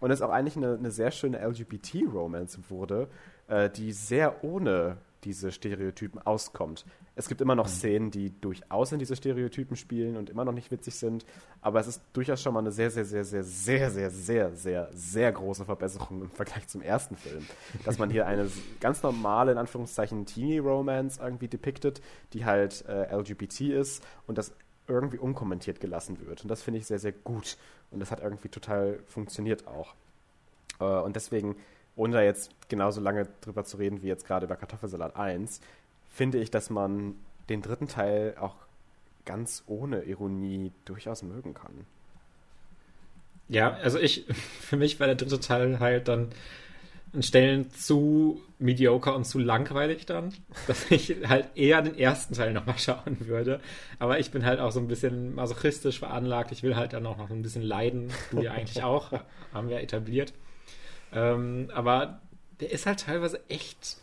[0.00, 3.08] Und es auch eigentlich eine, eine sehr schöne LGBT-Romance wurde,
[3.48, 6.84] äh, die sehr ohne diese Stereotypen auskommt.
[7.14, 7.70] Es gibt immer noch mhm.
[7.70, 11.24] Szenen, die durchaus in diese Stereotypen spielen und immer noch nicht witzig sind,
[11.60, 14.88] aber es ist durchaus schon mal eine sehr, sehr, sehr, sehr, sehr, sehr, sehr, sehr,
[14.92, 17.46] sehr große Verbesserung im Vergleich zum ersten Film.
[17.84, 18.50] Dass man hier eine
[18.80, 22.00] ganz normale, in Anführungszeichen, Teenie-Romance irgendwie depicted,
[22.32, 24.52] die halt äh, LGBT ist und das
[24.86, 26.42] irgendwie unkommentiert gelassen wird.
[26.42, 27.56] Und das finde ich sehr, sehr gut.
[27.90, 29.94] Und das hat irgendwie total funktioniert auch.
[30.80, 31.56] Äh, und deswegen
[32.00, 35.60] ohne da jetzt genauso lange drüber zu reden wie jetzt gerade über Kartoffelsalat 1,
[36.08, 37.14] finde ich, dass man
[37.50, 38.54] den dritten Teil auch
[39.26, 41.86] ganz ohne Ironie durchaus mögen kann.
[43.48, 44.24] Ja, also ich,
[44.60, 46.30] für mich war der dritte Teil halt dann
[47.12, 50.32] in Stellen zu mediocre und zu langweilig dann,
[50.68, 53.60] dass ich halt eher den ersten Teil nochmal schauen würde.
[53.98, 56.50] Aber ich bin halt auch so ein bisschen masochistisch veranlagt.
[56.50, 58.10] Ich will halt dann auch noch ein bisschen leiden.
[58.30, 59.12] Du ja eigentlich auch,
[59.52, 60.32] haben wir etabliert.
[61.12, 62.20] Ähm, aber
[62.60, 63.96] der ist halt teilweise echt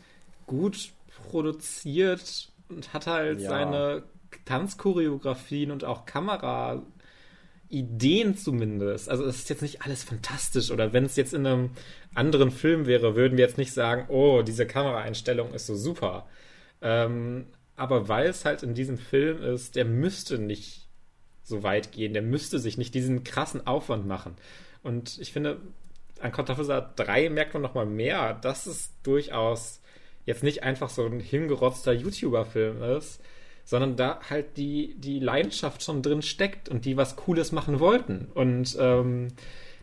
[0.45, 0.91] gut
[1.29, 3.49] produziert und hat halt ja.
[3.49, 4.03] seine
[4.45, 6.83] Tanzchoreografien und auch Kamera
[7.69, 9.09] Ideen zumindest.
[9.09, 11.71] Also es ist jetzt nicht alles fantastisch oder wenn es jetzt in einem
[12.13, 16.27] anderen Film wäre, würden wir jetzt nicht sagen, oh, diese Kameraeinstellung ist so super.
[16.81, 20.87] Ähm, aber weil es halt in diesem Film ist, der müsste nicht
[21.43, 24.35] so weit gehen, der müsste sich nicht diesen krassen Aufwand machen.
[24.83, 25.59] Und ich finde,
[26.21, 29.81] an Kartoffelsaat 3 merkt man nochmal mehr, dass es durchaus
[30.25, 33.21] jetzt nicht einfach so ein hingerotzter YouTuber-Film ist,
[33.63, 38.27] sondern da halt die, die Leidenschaft schon drin steckt und die was Cooles machen wollten.
[38.33, 39.29] Und ähm,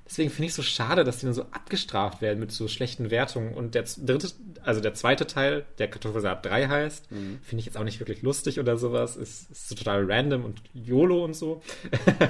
[0.07, 3.11] deswegen finde ich es so schade, dass die dann so abgestraft werden mit so schlechten
[3.11, 3.55] Wertungen.
[3.55, 4.29] Und der dritte,
[4.63, 7.41] also der zweite Teil, der Kartoffelsaat 3 heißt, mhm.
[7.43, 9.17] finde ich jetzt auch nicht wirklich lustig oder sowas.
[9.17, 11.63] Ist, ist total random und YOLO und so.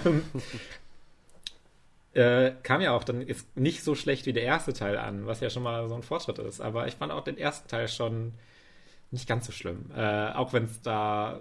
[2.15, 5.41] äh, kam ja auch dann ist nicht so schlecht wie der erste Teil an, was
[5.41, 6.61] ja schon mal so ein Fortschritt ist.
[6.61, 8.33] Aber ich fand auch den ersten Teil schon
[9.11, 9.91] nicht ganz so schlimm.
[9.97, 11.41] Äh, auch wenn es da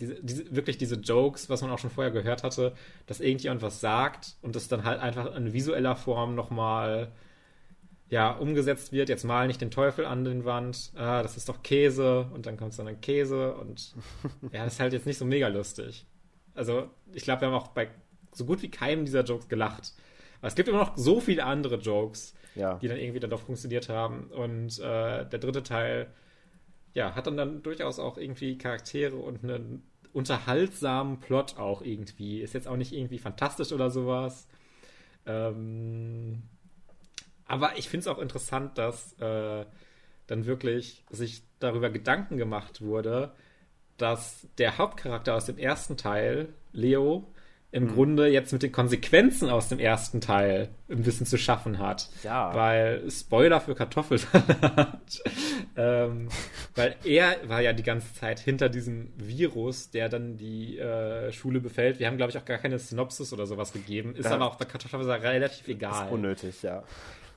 [0.00, 2.74] diese, diese, wirklich diese Jokes, was man auch schon vorher gehört hatte,
[3.06, 7.12] dass irgendjemand was sagt und das dann halt einfach in visueller Form nochmal
[8.10, 9.08] ja, umgesetzt wird.
[9.08, 12.56] Jetzt mal nicht den Teufel an den Wand, ah, das ist doch Käse und dann
[12.56, 13.94] kommt es dann ein Käse und
[14.52, 16.06] ja, das ist halt jetzt nicht so mega lustig.
[16.54, 17.88] Also, ich glaube, wir haben auch bei
[18.32, 19.94] so gut wie keinem dieser Jokes gelacht.
[20.40, 22.74] Aber es gibt immer noch so viele andere Jokes, ja.
[22.74, 24.30] die dann irgendwie dann doch funktioniert haben.
[24.30, 26.08] Und äh, der dritte Teil
[26.94, 32.40] ja, hat dann dann durchaus auch irgendwie Charaktere und einen unterhaltsamen Plot auch irgendwie.
[32.40, 34.48] Ist jetzt auch nicht irgendwie fantastisch oder sowas.
[35.26, 36.42] Ähm,
[37.46, 39.64] aber ich finde es auch interessant, dass äh,
[40.26, 43.32] dann wirklich sich darüber Gedanken gemacht wurde,
[43.96, 47.32] dass der Hauptcharakter aus dem ersten Teil, Leo,
[47.70, 47.94] im mhm.
[47.94, 52.08] Grunde jetzt mit den Konsequenzen aus dem ersten Teil ein bisschen zu schaffen hat.
[52.22, 52.54] Ja.
[52.54, 55.22] Weil, Spoiler für Kartoffelsalat,
[55.76, 56.28] ähm,
[56.74, 61.60] weil er war ja die ganze Zeit hinter diesem Virus, der dann die äh, Schule
[61.60, 61.98] befällt.
[61.98, 64.14] Wir haben, glaube ich, auch gar keine Synopsis oder sowas gegeben.
[64.16, 64.32] Ist ja.
[64.32, 66.06] aber auch bei Kartoffelsalat relativ egal.
[66.06, 66.84] Ist unnötig, ja.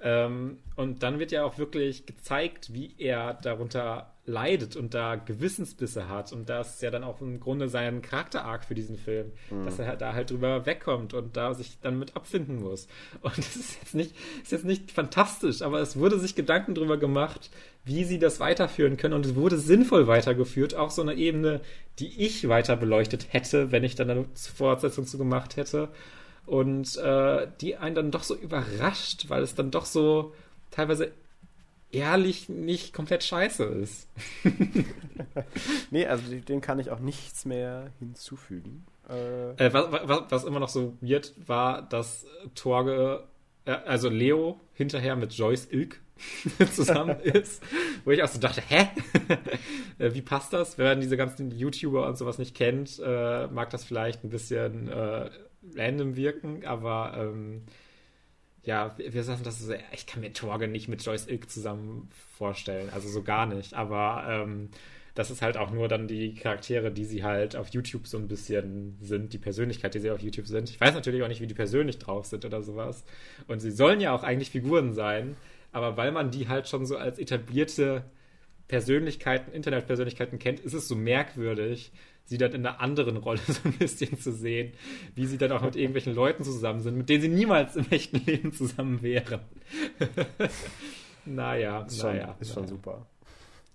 [0.02, 6.08] Ähm, und dann wird ja auch wirklich gezeigt, wie er darunter leidet und da Gewissensbisse
[6.08, 6.32] hat.
[6.32, 9.66] Und das ist ja dann auch im Grunde sein Charakter-Arc für diesen Film, mhm.
[9.66, 12.88] dass er halt da halt drüber wegkommt und da sich dann mit abfinden muss.
[13.22, 16.98] Und das ist jetzt nicht, ist jetzt nicht fantastisch, aber es wurde sich Gedanken drüber
[16.98, 17.50] gemacht,
[17.84, 19.16] wie sie das weiterführen können.
[19.16, 21.62] Und es wurde sinnvoll weitergeführt, auch so eine Ebene,
[22.00, 25.90] die ich weiter beleuchtet hätte, wenn ich dann eine Fortsetzung zu gemacht hätte
[26.46, 30.34] und äh, die einen dann doch so überrascht, weil es dann doch so
[30.70, 31.12] teilweise
[31.92, 34.08] ehrlich nicht komplett scheiße ist.
[35.92, 38.86] nee, also dem kann ich auch nichts mehr hinzufügen.
[39.10, 42.26] Äh, äh, was, was, was, immer noch so weird war, dass
[42.56, 43.24] Torge,
[43.66, 46.00] äh, also Leo, hinterher mit Joyce Ilk
[46.74, 47.62] zusammen ist,
[48.06, 48.90] wo ich auch so dachte, hä?
[49.98, 50.78] Äh, wie passt das?
[50.78, 54.90] Wenn man diese ganzen YouTuber und sowas nicht kennt, äh, mag das vielleicht ein bisschen
[55.76, 57.64] random wirken, aber ähm,
[58.64, 62.90] ja, wir sagen das so, ich kann mir Torge nicht mit Joyce Ilk zusammen vorstellen,
[62.92, 64.70] also so gar nicht, aber ähm,
[65.16, 68.28] das ist halt auch nur dann die Charaktere, die sie halt auf YouTube so ein
[68.28, 70.70] bisschen sind, die Persönlichkeit, die sie auf YouTube sind.
[70.70, 73.04] Ich weiß natürlich auch nicht, wie die persönlich drauf sind oder sowas.
[73.48, 75.36] Und sie sollen ja auch eigentlich Figuren sein,
[75.72, 78.06] aber weil man die halt schon so als etablierte
[78.68, 81.92] Persönlichkeiten, Internetpersönlichkeiten kennt, ist es so merkwürdig,
[82.26, 84.74] sie dann in einer anderen Rolle so ein bisschen zu sehen,
[85.16, 88.24] wie sie dann auch mit irgendwelchen Leuten zusammen sind, mit denen sie niemals im echten
[88.26, 89.42] Leben zusammen wären.
[91.26, 92.28] naja, ist naja.
[92.28, 92.54] Schon, ist naja.
[92.54, 93.06] schon super.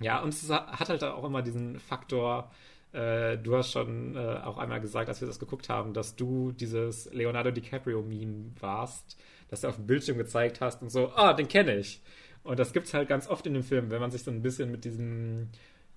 [0.01, 2.51] Ja, und es hat halt auch immer diesen Faktor,
[2.93, 6.53] äh, du hast schon äh, auch einmal gesagt, als wir das geguckt haben, dass du
[6.53, 9.19] dieses Leonardo DiCaprio-Meme warst,
[9.49, 12.03] dass du auf dem Bildschirm gezeigt hast und so, ah, den kenne ich.
[12.43, 14.43] Und das gibt es halt ganz oft in dem Film, wenn man sich so ein
[14.43, 15.49] bisschen mit diesem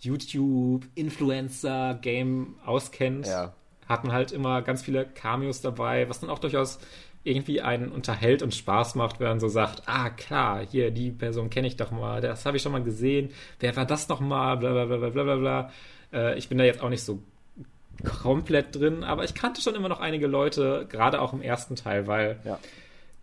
[0.02, 3.54] YouTube-Influencer-Game auskennt, ja.
[3.88, 6.80] hat man halt immer ganz viele Cameos dabei, was dann auch durchaus
[7.24, 11.50] irgendwie einen unterhält und Spaß macht, wenn man so sagt, ah klar, hier, die Person
[11.50, 14.56] kenne ich doch mal, das habe ich schon mal gesehen, wer war das noch mal,
[14.56, 15.72] bla bla bla bla bla bla.
[16.14, 17.22] Äh, ich bin da jetzt auch nicht so
[18.04, 22.08] komplett drin, aber ich kannte schon immer noch einige Leute, gerade auch im ersten Teil,
[22.08, 22.58] weil ja.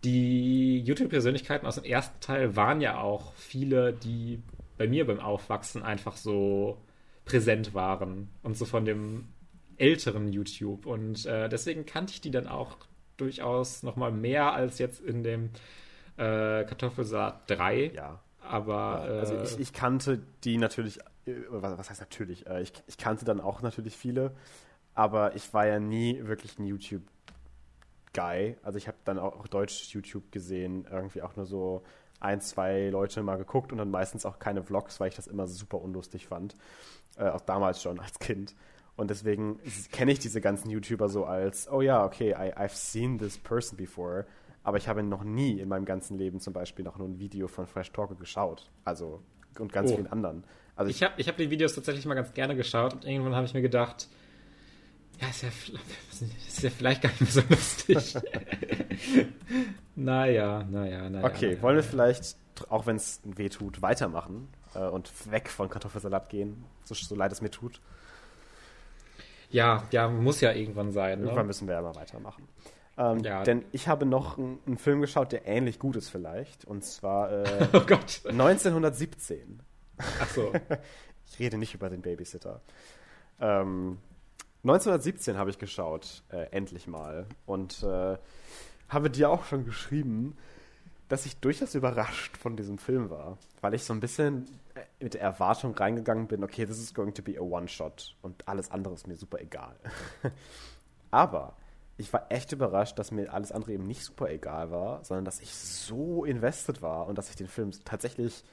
[0.03, 4.39] die YouTube-Persönlichkeiten aus dem ersten Teil waren ja auch viele, die
[4.77, 6.77] bei mir beim Aufwachsen einfach so
[7.25, 9.27] präsent waren und so von dem
[9.77, 10.85] älteren YouTube.
[10.85, 12.77] Und äh, deswegen kannte ich die dann auch
[13.17, 15.49] durchaus noch mal mehr als jetzt in dem
[16.17, 17.91] äh, Kartoffelsalat 3.
[17.95, 18.21] Ja.
[18.41, 19.01] Aber.
[19.01, 22.47] also äh, ich, ich, kannte die natürlich, äh, was heißt natürlich?
[22.47, 24.35] Äh, ich, ich kannte dann auch natürlich viele,
[24.93, 28.57] aber ich war ja nie wirklich ein YouTube-Guy.
[28.63, 31.83] Also ich habe dann auch Deutsch YouTube gesehen, irgendwie auch nur so
[32.19, 35.47] ein, zwei Leute mal geguckt und dann meistens auch keine Vlogs, weil ich das immer
[35.47, 36.55] super unlustig fand.
[37.17, 38.55] Äh, auch damals schon als Kind.
[38.95, 39.59] Und deswegen
[39.91, 43.77] kenne ich diese ganzen YouTuber so als, oh ja, okay, I, I've seen this person
[43.77, 44.25] before,
[44.63, 47.47] aber ich habe noch nie in meinem ganzen Leben zum Beispiel noch nur ein Video
[47.47, 48.69] von Fresh Talker geschaut.
[48.83, 49.21] Also,
[49.59, 49.95] und ganz oh.
[49.95, 50.43] vielen anderen.
[50.75, 53.45] Also ich habe ich hab die Videos tatsächlich mal ganz gerne geschaut und irgendwann habe
[53.45, 54.07] ich mir gedacht,
[55.19, 55.49] ja, ist ja,
[56.47, 58.15] ist ja vielleicht gar nicht mehr so lustig.
[59.95, 61.25] naja, naja, naja.
[61.25, 62.37] Okay, naja, wollen wir vielleicht,
[62.69, 67.31] auch wenn es weh tut, weitermachen äh, und weg von Kartoffelsalat gehen, so, so leid
[67.31, 67.81] es mir tut?
[69.49, 71.19] Ja, ja, muss ja irgendwann sein.
[71.19, 71.25] Ne?
[71.25, 72.47] Irgendwann müssen wir ja mal weitermachen.
[72.97, 73.43] Ähm, ja.
[73.43, 76.65] Denn ich habe noch einen, einen, Film geschaut, der ähnlich gut ist vielleicht.
[76.65, 79.61] Und zwar äh, oh 1917.
[79.97, 80.51] Ach so.
[81.27, 82.61] ich rede nicht über den Babysitter.
[83.39, 83.99] Ähm,
[84.69, 87.25] 1917 habe ich geschaut, äh, endlich mal.
[87.45, 88.17] Und äh,
[88.89, 90.35] habe dir auch schon geschrieben,
[91.07, 93.37] dass ich durchaus überrascht von diesem Film war.
[93.61, 94.45] Weil ich so ein bisschen
[94.99, 98.69] mit der Erwartung reingegangen bin, okay, this is going to be a One-Shot und alles
[98.69, 99.75] andere ist mir super egal.
[101.11, 101.55] Aber
[101.97, 105.39] ich war echt überrascht, dass mir alles andere eben nicht super egal war, sondern dass
[105.39, 108.43] ich so invested war und dass ich den Film tatsächlich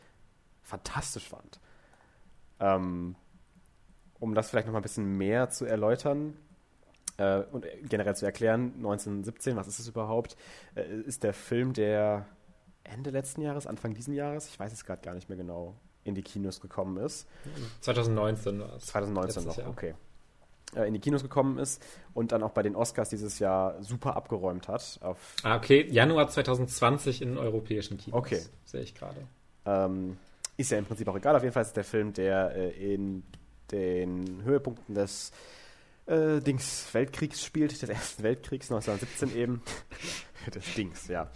[0.63, 1.61] fantastisch fand.
[2.61, 3.17] Ähm,
[4.25, 6.35] um das vielleicht noch mal ein bisschen mehr zu erläutern
[7.19, 10.37] äh, und generell zu erklären, 1917, was ist es überhaupt,
[10.75, 12.27] äh, ist der Film, der
[12.85, 15.75] Ende letzten Jahres, Anfang diesen Jahres, ich weiß es gerade gar nicht mehr genau,
[16.05, 17.29] in die Kinos gekommen ist.
[17.83, 18.87] 2019 war es.
[18.87, 19.69] 2019 noch, Jahr.
[19.69, 19.95] okay.
[20.75, 21.85] Äh, in die Kinos gekommen ist
[22.15, 24.99] und dann auch bei den Oscars dieses Jahr super abgeräumt hat.
[25.03, 25.87] ah, okay.
[25.91, 28.19] Januar 2020 in europäischen Kinos.
[28.19, 28.41] Okay.
[28.65, 29.21] Sehe ich gerade.
[29.67, 30.17] Ähm,
[30.57, 31.37] ist ja im Prinzip auch egal.
[31.37, 33.23] Auf jeden Fall ist der Film, der äh, in
[33.71, 35.33] den Höhepunkten des
[36.07, 39.63] äh, Dings Weltkriegs spielt, des Ersten Weltkriegs 1917 eben.
[40.55, 41.31] des Dings, ja.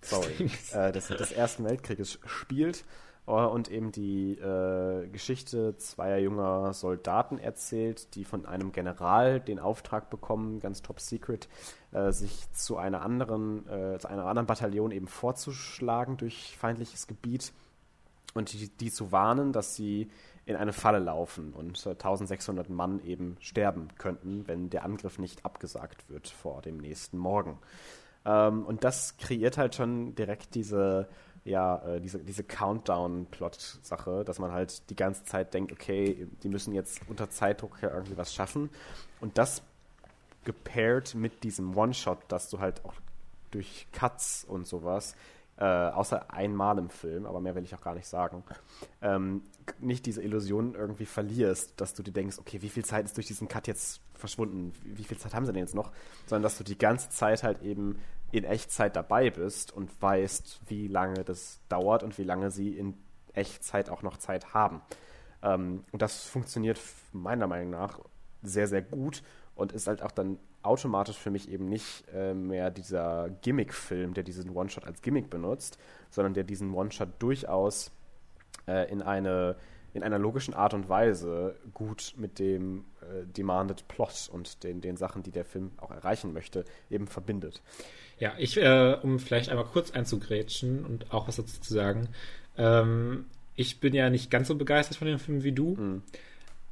[0.00, 0.32] Sorry.
[0.38, 2.84] Des, äh, des, des Ersten Weltkrieges spielt
[3.26, 9.58] äh, und eben die äh, Geschichte zweier junger Soldaten erzählt, die von einem General den
[9.58, 11.48] Auftrag bekommen, ganz top secret,
[11.92, 17.52] äh, sich zu einer anderen, äh, zu einer anderen Bataillon eben vorzuschlagen durch feindliches Gebiet
[18.34, 20.10] und die, die zu warnen, dass sie
[20.48, 25.44] in eine Falle laufen und äh, 1600 Mann eben sterben könnten, wenn der Angriff nicht
[25.44, 27.58] abgesagt wird vor dem nächsten Morgen.
[28.24, 31.06] Ähm, und das kreiert halt schon direkt diese
[31.44, 36.74] ja, äh, diese, diese Countdown-Plot-Sache, dass man halt die ganze Zeit denkt, okay, die müssen
[36.74, 38.68] jetzt unter Zeitdruck ja irgendwie was schaffen.
[39.20, 39.62] Und das
[40.44, 42.94] gepaart mit diesem One-Shot, dass du halt auch
[43.50, 45.14] durch Cuts und sowas,
[45.58, 48.44] äh, außer einmal im Film, aber mehr will ich auch gar nicht sagen,
[49.02, 49.42] ähm,
[49.80, 53.26] nicht diese Illusion irgendwie verlierst, dass du dir denkst, okay, wie viel Zeit ist durch
[53.26, 54.72] diesen Cut jetzt verschwunden?
[54.84, 55.92] Wie viel Zeit haben sie denn jetzt noch?
[56.26, 57.98] Sondern dass du die ganze Zeit halt eben
[58.30, 62.94] in Echtzeit dabei bist und weißt, wie lange das dauert und wie lange sie in
[63.32, 64.80] Echtzeit auch noch Zeit haben.
[65.42, 66.80] Ähm, und das funktioniert
[67.12, 68.00] meiner Meinung nach
[68.42, 69.22] sehr, sehr gut
[69.54, 74.24] und ist halt auch dann automatisch für mich eben nicht äh, mehr dieser Gimmick-Film, der
[74.24, 75.78] diesen One-Shot als Gimmick benutzt,
[76.10, 77.90] sondern der diesen One-Shot durchaus
[78.66, 79.56] äh, in eine
[79.94, 84.96] in einer logischen Art und Weise gut mit dem äh, Demanded Plot und den, den
[84.96, 87.62] Sachen, die der Film auch erreichen möchte, eben verbindet.
[88.18, 92.08] Ja, ich, äh, um vielleicht einmal kurz einzugrätschen und auch was dazu zu sagen,
[92.56, 96.02] ähm, ich bin ja nicht ganz so begeistert von dem Film wie du, mhm.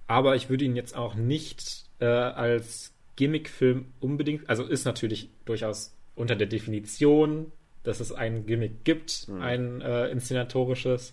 [0.07, 5.95] aber ich würde ihn jetzt auch nicht äh, als Gimmick-Film unbedingt, also ist natürlich durchaus
[6.15, 7.53] unter der Definition,
[7.83, 9.43] dass es ein Gimmick gibt, mhm.
[9.43, 11.13] ein äh, inszenatorisches,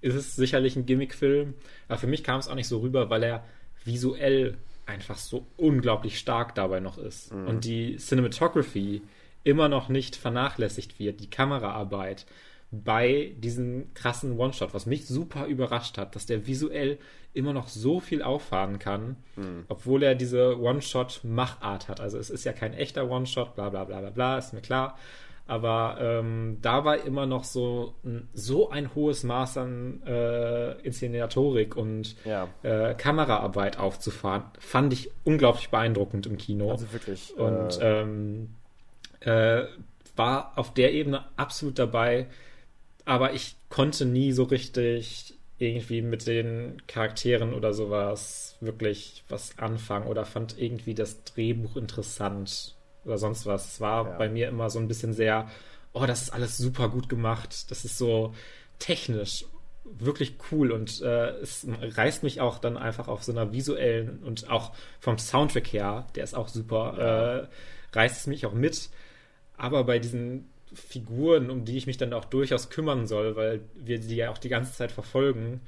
[0.00, 1.54] ist es sicherlich ein Gimmick-Film,
[1.88, 3.44] aber für mich kam es auch nicht so rüber, weil er
[3.84, 4.56] visuell
[4.86, 7.32] einfach so unglaublich stark dabei noch ist.
[7.32, 7.46] Mhm.
[7.46, 9.02] Und die Cinematography,
[9.42, 12.26] immer noch nicht vernachlässigt wird, die Kameraarbeit
[12.72, 16.98] bei diesem krassen One-Shot, was mich super überrascht hat, dass der visuell
[17.34, 19.64] immer noch so viel auffahren kann, mhm.
[19.68, 22.00] obwohl er diese One-Shot-Machart hat.
[22.00, 24.96] Also es ist ja kein echter One-Shot, bla bla bla bla bla, ist mir klar.
[25.48, 27.94] Aber ähm, dabei immer noch so,
[28.34, 32.46] so ein hohes Maß an äh, Inszenatorik und ja.
[32.62, 36.70] äh, Kameraarbeit aufzufahren, fand ich unglaublich beeindruckend im Kino.
[36.70, 37.36] Also wirklich.
[37.36, 38.50] Und äh, ähm,
[39.18, 39.64] äh,
[40.14, 42.28] war auf der Ebene absolut dabei,
[43.06, 50.06] aber ich konnte nie so richtig irgendwie mit den Charakteren oder sowas wirklich was anfangen
[50.06, 53.74] oder fand irgendwie das Drehbuch interessant oder sonst was.
[53.74, 54.16] Es war ja.
[54.16, 55.48] bei mir immer so ein bisschen sehr
[55.92, 57.70] oh, das ist alles super gut gemacht.
[57.70, 58.34] Das ist so
[58.78, 59.44] technisch
[59.84, 64.48] wirklich cool und äh, es reißt mich auch dann einfach auf so einer visuellen und
[64.48, 67.38] auch vom Soundtrack her, der ist auch super, ja.
[67.38, 67.48] äh,
[67.92, 68.90] reißt es mich auch mit.
[69.56, 73.98] Aber bei diesen Figuren, um die ich mich dann auch durchaus kümmern soll, weil wir
[73.98, 75.60] die ja auch die ganze Zeit verfolgen,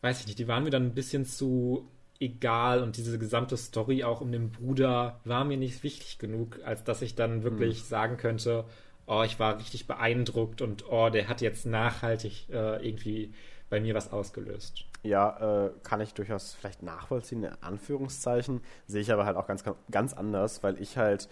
[0.00, 1.88] weiß ich nicht, die waren mir dann ein bisschen zu
[2.20, 6.84] egal und diese gesamte Story auch um den Bruder war mir nicht wichtig genug, als
[6.84, 7.86] dass ich dann wirklich hm.
[7.86, 8.64] sagen könnte,
[9.06, 13.34] oh, ich war richtig beeindruckt und oh, der hat jetzt nachhaltig äh, irgendwie
[13.68, 14.84] bei mir was ausgelöst.
[15.02, 19.64] Ja, äh, kann ich durchaus vielleicht nachvollziehen, in Anführungszeichen, sehe ich aber halt auch ganz,
[19.90, 21.28] ganz anders, weil ich halt,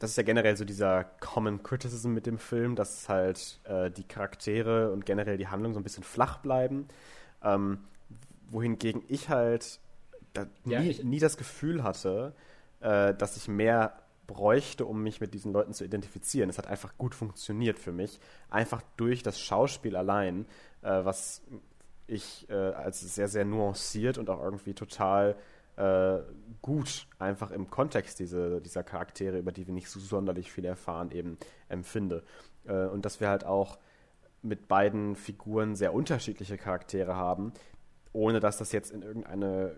[0.00, 4.02] das ist ja generell so dieser Common Criticism mit dem Film, dass halt äh, die
[4.02, 6.88] Charaktere und generell die Handlung so ein bisschen flach bleiben.
[7.42, 7.78] Ähm,
[8.48, 9.78] wohingegen ich halt
[10.32, 12.34] da ja, nie, ich nie, das Gefühl hatte,
[12.80, 16.48] äh, dass ich mehr bräuchte, um mich mit diesen Leuten zu identifizieren.
[16.48, 18.20] Es hat einfach gut funktioniert für mich.
[18.48, 20.46] Einfach durch das Schauspiel allein,
[20.82, 21.42] äh, was
[22.06, 25.36] ich äh, als sehr, sehr nuanciert und auch irgendwie total
[25.80, 26.22] äh,
[26.62, 31.10] gut einfach im Kontext diese, dieser Charaktere, über die wir nicht so sonderlich viel erfahren,
[31.10, 31.38] eben
[31.68, 32.22] empfinde.
[32.66, 33.78] Äh, und dass wir halt auch
[34.42, 37.52] mit beiden Figuren sehr unterschiedliche Charaktere haben,
[38.12, 39.74] ohne dass das jetzt in irgendeine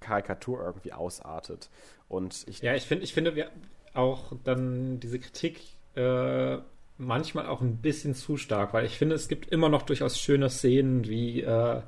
[0.00, 1.70] Karikatur irgendwie ausartet.
[2.08, 3.50] Und ich ja, ich finde, ich finde, wir,
[3.94, 5.60] auch dann diese Kritik
[5.94, 6.58] äh,
[6.96, 10.50] manchmal auch ein bisschen zu stark, weil ich finde, es gibt immer noch durchaus schöne
[10.50, 11.82] Szenen, wie äh,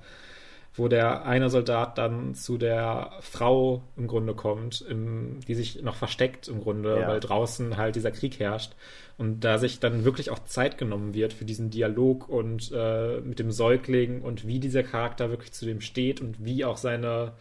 [0.76, 5.96] wo der eine Soldat dann zu der Frau im Grunde kommt, im, die sich noch
[5.96, 7.08] versteckt im Grunde, ja.
[7.08, 8.72] weil draußen halt dieser Krieg herrscht.
[9.18, 13.38] Und da sich dann wirklich auch Zeit genommen wird für diesen Dialog und äh, mit
[13.38, 17.32] dem Säugling und wie dieser Charakter wirklich zu dem steht und wie auch seine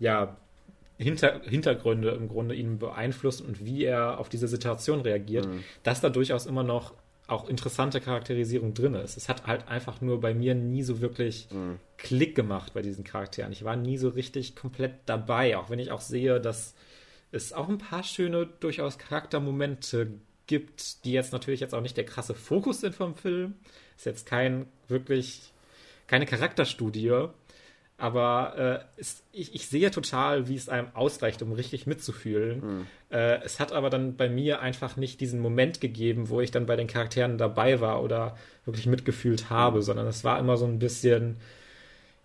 [0.00, 0.36] ja,
[0.98, 5.62] hinter, Hintergründe im Grunde ihn beeinflussen und wie er auf diese Situation reagiert, mhm.
[5.84, 6.94] dass da durchaus immer noch
[7.28, 9.16] auch interessante Charakterisierung drin ist.
[9.16, 11.78] Es hat halt einfach nur bei mir nie so wirklich mhm.
[11.96, 13.52] Klick gemacht bei diesen Charakteren.
[13.52, 16.74] Ich war nie so richtig komplett dabei, auch wenn ich auch sehe, dass
[17.30, 20.08] es auch ein paar schöne, durchaus Charaktermomente
[20.46, 23.54] gibt, die jetzt natürlich jetzt auch nicht der krasse Fokus sind vom Film.
[23.96, 25.52] Ist jetzt kein wirklich
[26.06, 27.28] keine Charakterstudie,
[28.02, 32.58] aber äh, es, ich, ich, sehe total, wie es einem ausreicht, um richtig mitzufühlen.
[32.58, 32.86] Mhm.
[33.10, 36.66] Äh, es hat aber dann bei mir einfach nicht diesen Moment gegeben, wo ich dann
[36.66, 39.82] bei den Charakteren dabei war oder wirklich mitgefühlt habe, mhm.
[39.82, 41.36] sondern es war immer so ein bisschen,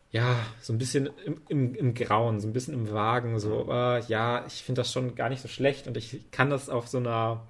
[0.09, 3.69] ja, so ein bisschen im, im, im Grauen, so ein bisschen im Wagen, so, mhm.
[3.69, 6.87] äh, ja, ich finde das schon gar nicht so schlecht und ich kann das auf
[6.87, 7.45] so einer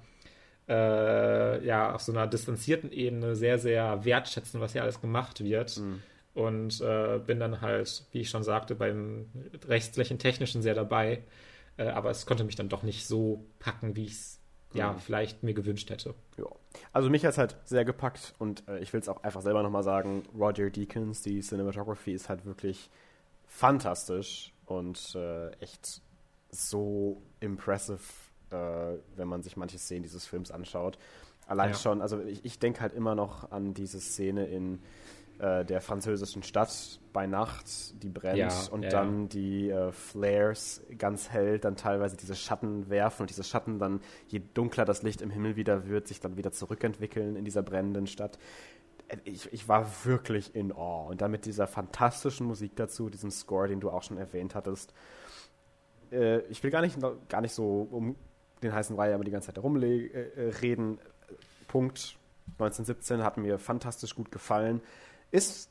[0.68, 5.78] äh, ja, auf so einer distanzierten Ebene sehr, sehr wertschätzen, was hier alles gemacht wird.
[5.78, 6.02] Mhm
[6.34, 9.26] und äh, bin dann halt, wie ich schon sagte, beim
[9.66, 11.24] rechtlichen Technischen sehr dabei.
[11.76, 14.40] Äh, aber es konnte mich dann doch nicht so packen, wie ich es
[14.72, 14.98] ja mhm.
[14.98, 16.14] vielleicht mir gewünscht hätte.
[16.36, 16.46] Ja.
[16.92, 19.62] Also mich hat es halt sehr gepackt und äh, ich will es auch einfach selber
[19.62, 22.90] nochmal sagen, Roger Deakins, die Cinematography ist halt wirklich
[23.46, 26.02] fantastisch und äh, echt
[26.50, 28.00] so impressive,
[28.50, 30.98] äh, wenn man sich manche Szenen dieses Films anschaut.
[31.46, 31.76] Allein ja.
[31.76, 34.80] schon, also ich, ich denke halt immer noch an diese Szene in
[35.38, 39.28] äh, der französischen Stadt bei Nacht, die brennt ja, und ja, dann ja.
[39.28, 44.40] die äh, Flares ganz hell dann teilweise diese Schatten werfen und diese Schatten dann, je
[44.54, 48.38] dunkler das Licht im Himmel wieder wird, sich dann wieder zurückentwickeln in dieser brennenden Stadt.
[49.08, 51.10] Äh, ich, ich war wirklich in Awe.
[51.10, 54.92] Und dann mit dieser fantastischen Musik dazu, diesem Score, den du auch schon erwähnt hattest.
[56.10, 56.98] Äh, ich will gar nicht,
[57.28, 58.16] gar nicht so um
[58.62, 60.98] den heißen Brei aber die ganze Zeit herumreden.
[60.98, 61.02] Äh,
[61.68, 62.18] Punkt
[62.54, 64.80] 1917 hat mir fantastisch gut gefallen.
[65.30, 65.70] Ist,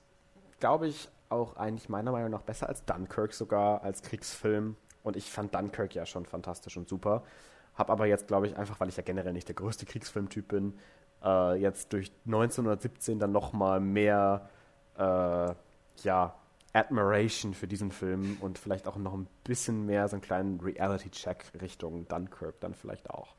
[0.59, 4.75] glaube ich, auch eigentlich meiner Meinung nach besser als Dunkirk sogar als Kriegsfilm.
[5.03, 7.23] Und ich fand Dunkirk ja schon fantastisch und super.
[7.75, 10.77] Hab aber jetzt, glaube ich, einfach, weil ich ja generell nicht der größte Kriegsfilmtyp bin,
[11.23, 14.49] äh, jetzt durch 1917 dann nochmal mehr,
[14.97, 15.53] äh,
[16.03, 16.35] ja,
[16.73, 21.53] Admiration für diesen Film und vielleicht auch noch ein bisschen mehr so einen kleinen Reality-Check
[21.61, 23.35] Richtung Dunkirk dann vielleicht auch.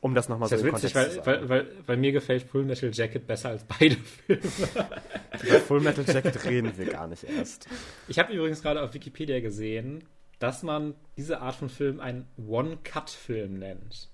[0.00, 3.26] Um das nochmal so zu witzig, weil, weil, weil, weil, mir gefällt Full Metal Jacket
[3.26, 4.42] besser als beide Filme.
[5.42, 7.66] Über Full Metal Jacket reden wir gar nicht erst.
[8.06, 10.04] Ich habe übrigens gerade auf Wikipedia gesehen,
[10.38, 14.10] dass man diese Art von Film einen One-Cut-Film nennt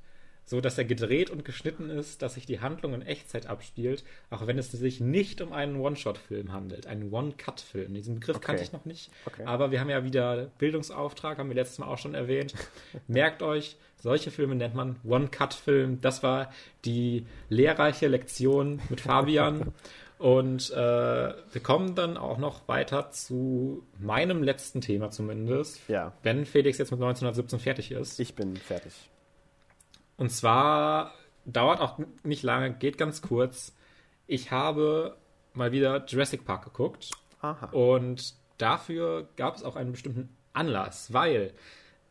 [0.53, 4.47] so dass er gedreht und geschnitten ist, dass sich die Handlung in Echtzeit abspielt, auch
[4.47, 7.95] wenn es sich nicht um einen One-Shot-Film handelt, einen One-Cut-Film.
[7.95, 8.45] Diesen Begriff okay.
[8.49, 9.45] kannte ich noch nicht, okay.
[9.47, 12.53] aber wir haben ja wieder Bildungsauftrag, haben wir letztes Mal auch schon erwähnt.
[13.09, 16.03] Merkt euch, solche Filme nennt man One-Cut-Film.
[16.03, 16.53] Das war
[16.85, 19.73] die lehrreiche Lektion mit Fabian.
[20.19, 25.81] Und äh, wir kommen dann auch noch weiter zu meinem letzten Thema zumindest.
[25.89, 26.13] Ja.
[26.23, 28.21] Wenn Felix jetzt mit 1917 fertig ist.
[28.21, 28.93] Ich bin fertig.
[30.23, 31.15] Und zwar
[31.47, 33.75] dauert auch nicht lange, geht ganz kurz.
[34.29, 35.17] Ich habe
[35.53, 37.11] mal wieder Jurassic Park geguckt.
[37.41, 37.67] Aha.
[37.73, 41.55] Und dafür gab es auch einen bestimmten Anlass, weil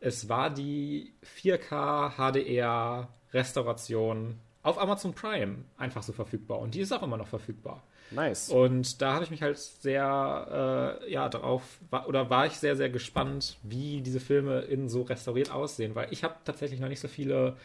[0.00, 6.58] es war die 4K HDR Restauration auf Amazon Prime einfach so verfügbar.
[6.58, 7.82] Und die ist auch immer noch verfügbar.
[8.10, 8.50] Nice.
[8.50, 12.76] Und da habe ich mich halt sehr, äh, ja, darauf, war, oder war ich sehr,
[12.76, 17.00] sehr gespannt, wie diese Filme in so restauriert aussehen, weil ich habe tatsächlich noch nicht
[17.00, 17.56] so viele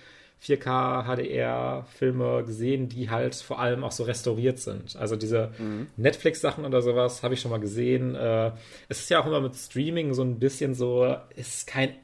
[0.43, 4.95] 4K HDR-Filme gesehen, die halt vor allem auch so restauriert sind.
[4.95, 5.87] Also diese mhm.
[5.97, 8.15] Netflix-Sachen oder sowas habe ich schon mal gesehen.
[8.15, 8.51] Äh,
[8.87, 11.95] es ist ja auch immer mit Streaming so ein bisschen so, ist kein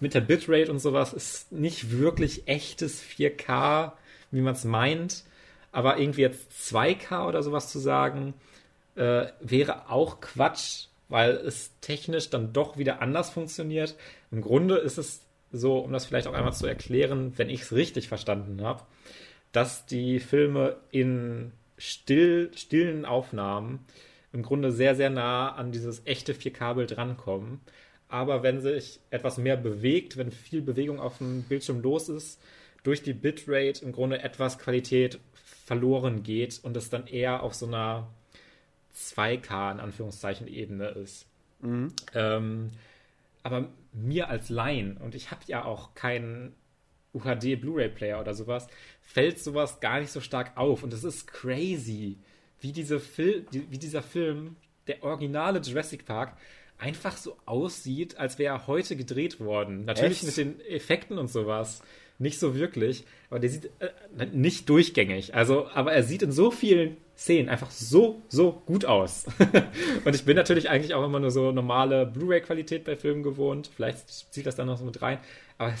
[0.00, 3.92] mit der Bitrate und sowas ist nicht wirklich echtes 4K,
[4.30, 5.24] wie man es meint.
[5.72, 8.34] Aber irgendwie jetzt 2K oder sowas zu sagen,
[8.94, 13.96] äh, wäre auch Quatsch, weil es technisch dann doch wieder anders funktioniert.
[14.30, 15.21] Im Grunde ist es
[15.52, 18.82] so, um das vielleicht auch einmal zu erklären, wenn ich es richtig verstanden habe,
[19.52, 23.84] dass die Filme in still, stillen Aufnahmen
[24.32, 27.60] im Grunde sehr, sehr nah an dieses echte 4K-Bild rankommen.
[28.08, 32.40] Aber wenn sich etwas mehr bewegt, wenn viel Bewegung auf dem Bildschirm los ist,
[32.82, 35.18] durch die Bitrate im Grunde etwas Qualität
[35.64, 38.08] verloren geht und es dann eher auf so einer
[38.94, 41.26] 2K in Anführungszeichen Ebene ist.
[41.60, 41.92] Mhm.
[42.14, 42.70] Ähm,
[43.42, 46.54] aber mir als Laien, und ich habe ja auch keinen
[47.14, 48.68] UHD Blu-ray Player oder sowas,
[49.00, 50.82] fällt sowas gar nicht so stark auf.
[50.82, 52.18] Und es ist crazy,
[52.60, 54.56] wie, diese Fil wie dieser Film,
[54.86, 56.36] der originale Jurassic Park,
[56.78, 59.84] einfach so aussieht, als wäre er heute gedreht worden.
[59.84, 60.26] Natürlich Echt?
[60.26, 61.82] mit den Effekten und sowas
[62.18, 65.34] nicht so wirklich, aber der sieht äh, nicht durchgängig.
[65.34, 69.26] Also, aber er sieht in so vielen Szenen einfach so, so gut aus.
[70.04, 73.70] und ich bin natürlich eigentlich auch immer nur so normale Blu-ray-Qualität bei Filmen gewohnt.
[73.74, 75.18] Vielleicht zieht das dann noch so mit rein.
[75.56, 75.72] Aber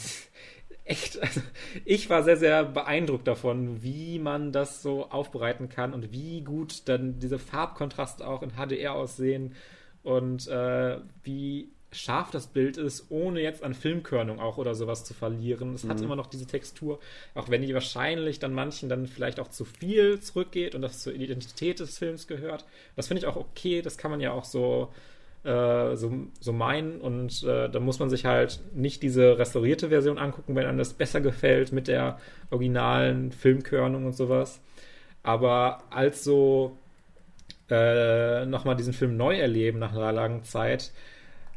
[0.84, 1.40] echt, also
[1.84, 6.88] ich war sehr, sehr beeindruckt davon, wie man das so aufbereiten kann und wie gut
[6.88, 9.56] dann diese Farbkontraste auch in HDR aussehen
[10.04, 15.14] und äh, wie scharf das Bild ist, ohne jetzt an Filmkörnung auch oder sowas zu
[15.14, 15.74] verlieren.
[15.74, 15.90] Es mhm.
[15.90, 16.98] hat immer noch diese Textur,
[17.34, 21.14] auch wenn die wahrscheinlich dann manchen dann vielleicht auch zu viel zurückgeht und das zur
[21.14, 22.64] Identität des Films gehört.
[22.96, 24.88] Das finde ich auch okay, das kann man ja auch so,
[25.44, 30.18] äh, so, so meinen und äh, da muss man sich halt nicht diese restaurierte Version
[30.18, 32.18] angucken, wenn einem das besser gefällt mit der
[32.50, 34.60] originalen Filmkörnung und sowas.
[35.22, 36.76] Aber als so
[37.70, 40.92] äh, nochmal diesen Film neu erleben nach einer langen Zeit,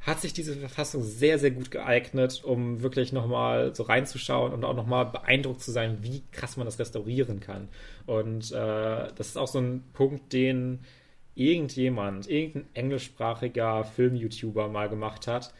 [0.06, 4.76] hat sich diese Verfassung sehr, sehr gut geeignet, um wirklich nochmal so reinzuschauen und auch
[4.76, 7.69] nochmal beeindruckt zu sein, wie krass man das restaurieren kann.
[8.06, 10.82] Und äh, das ist auch so ein Punkt, den
[11.34, 15.53] irgendjemand, irgendein englischsprachiger Film-YouTuber mal gemacht hat,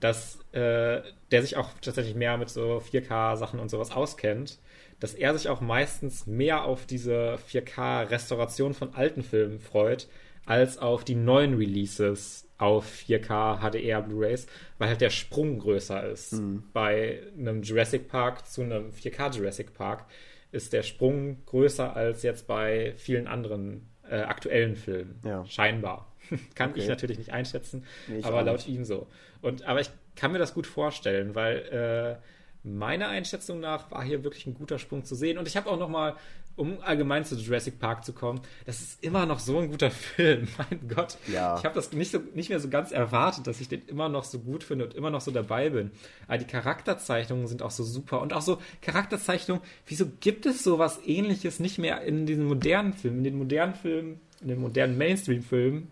[0.00, 4.58] dass äh, der sich auch tatsächlich mehr mit so 4K-Sachen und sowas auskennt,
[4.98, 10.08] dass er sich auch meistens mehr auf diese 4K-Restauration von alten Filmen freut,
[10.50, 14.48] als auf die neuen Releases auf 4K HDR Blu-rays,
[14.78, 16.32] weil halt der Sprung größer ist.
[16.32, 16.64] Mhm.
[16.72, 20.06] Bei einem Jurassic Park zu einem 4K Jurassic Park
[20.50, 25.20] ist der Sprung größer als jetzt bei vielen anderen äh, aktuellen Filmen.
[25.24, 25.44] Ja.
[25.44, 26.12] Scheinbar.
[26.56, 26.80] kann okay.
[26.80, 29.06] ich natürlich nicht einschätzen, nee, aber laut ihm so.
[29.42, 32.26] Und aber ich kann mir das gut vorstellen, weil äh,
[32.62, 35.38] meiner Einschätzung nach war hier wirklich ein guter Sprung zu sehen.
[35.38, 36.16] Und ich habe auch noch mal,
[36.56, 40.48] um allgemein zu Jurassic Park zu kommen, das ist immer noch so ein guter Film.
[40.58, 41.16] Mein Gott.
[41.32, 41.56] Ja.
[41.58, 44.24] Ich habe das nicht, so, nicht mehr so ganz erwartet, dass ich den immer noch
[44.24, 45.90] so gut finde und immer noch so dabei bin.
[46.26, 48.20] Aber die Charakterzeichnungen sind auch so super.
[48.20, 53.18] Und auch so Charakterzeichnungen, wieso gibt es sowas ähnliches nicht mehr in diesen modernen Filmen?
[53.18, 55.90] In den modernen Filmen, in den modernen Mainstream-Filmen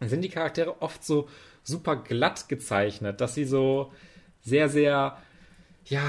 [0.00, 1.28] sind die Charaktere oft so
[1.62, 3.92] super glatt gezeichnet, dass sie so
[4.40, 5.18] sehr, sehr
[5.84, 6.02] ja,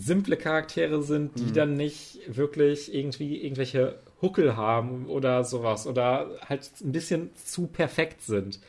[0.00, 1.54] simple Charaktere sind, die mhm.
[1.54, 8.22] dann nicht wirklich irgendwie irgendwelche Huckel haben oder sowas oder halt ein bisschen zu perfekt
[8.22, 8.60] sind.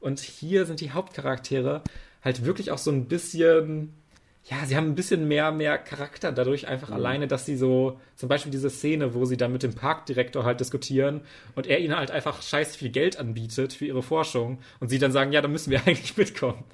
[0.00, 1.82] Und hier sind die Hauptcharaktere
[2.22, 3.94] halt wirklich auch so ein bisschen
[4.46, 6.94] ja, sie haben ein bisschen mehr, mehr Charakter dadurch einfach mhm.
[6.94, 10.60] alleine, dass sie so, zum Beispiel diese Szene, wo sie dann mit dem Parkdirektor halt
[10.60, 11.22] diskutieren
[11.54, 15.12] und er ihnen halt einfach scheiß viel Geld anbietet für ihre Forschung und sie dann
[15.12, 16.64] sagen, ja, da müssen wir eigentlich mitkommen.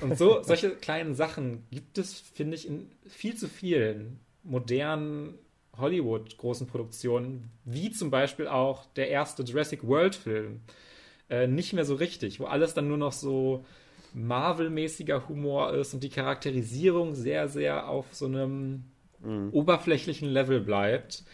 [0.00, 5.34] Und so, solche kleinen Sachen gibt es, finde ich, in viel zu vielen modernen
[5.76, 10.62] Hollywood großen Produktionen, wie zum Beispiel auch der erste Jurassic World Film,
[11.28, 13.64] äh, nicht mehr so richtig, wo alles dann nur noch so,
[14.14, 18.84] Marvel-mäßiger Humor ist und die Charakterisierung sehr, sehr auf so einem
[19.20, 19.50] mhm.
[19.52, 21.24] oberflächlichen Level bleibt.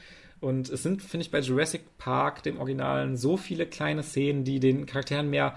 [0.41, 4.61] Und es sind, finde ich, bei Jurassic Park, dem Originalen, so viele kleine Szenen, die
[4.61, 5.57] den Charakteren mehr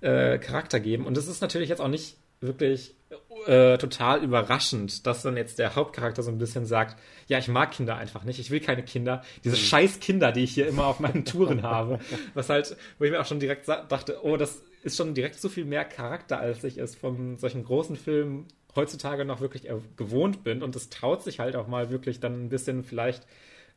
[0.00, 1.06] äh, Charakter geben.
[1.06, 2.94] Und es ist natürlich jetzt auch nicht wirklich
[3.46, 7.72] äh, total überraschend, dass dann jetzt der Hauptcharakter so ein bisschen sagt, ja, ich mag
[7.72, 9.60] Kinder einfach nicht, ich will keine Kinder, diese mhm.
[9.60, 11.98] scheiß Kinder, die ich hier immer auf meinen Touren habe,
[12.34, 15.48] was halt, wo ich mir auch schon direkt dachte, oh, das ist schon direkt so
[15.48, 18.46] viel mehr Charakter, als ich es von solchen großen Filmen
[18.76, 22.48] heutzutage noch wirklich gewohnt bin und es traut sich halt auch mal wirklich dann ein
[22.48, 23.26] bisschen vielleicht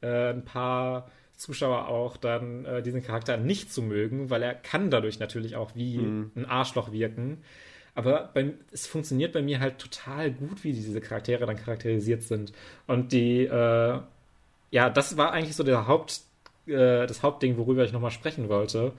[0.02, 4.92] äh, ein paar Zuschauer auch dann äh, diesen Charakter nicht zu mögen, weil er kann
[4.92, 6.32] dadurch natürlich auch wie mhm.
[6.36, 7.40] ein Arschloch wirken.
[7.96, 12.54] Aber bei, es funktioniert bei mir halt total gut, wie diese Charaktere dann charakterisiert sind.
[12.88, 14.00] Und die, äh,
[14.72, 16.22] ja, das war eigentlich so der Haupt,
[16.66, 18.94] äh, das Hauptding, worüber ich nochmal sprechen wollte.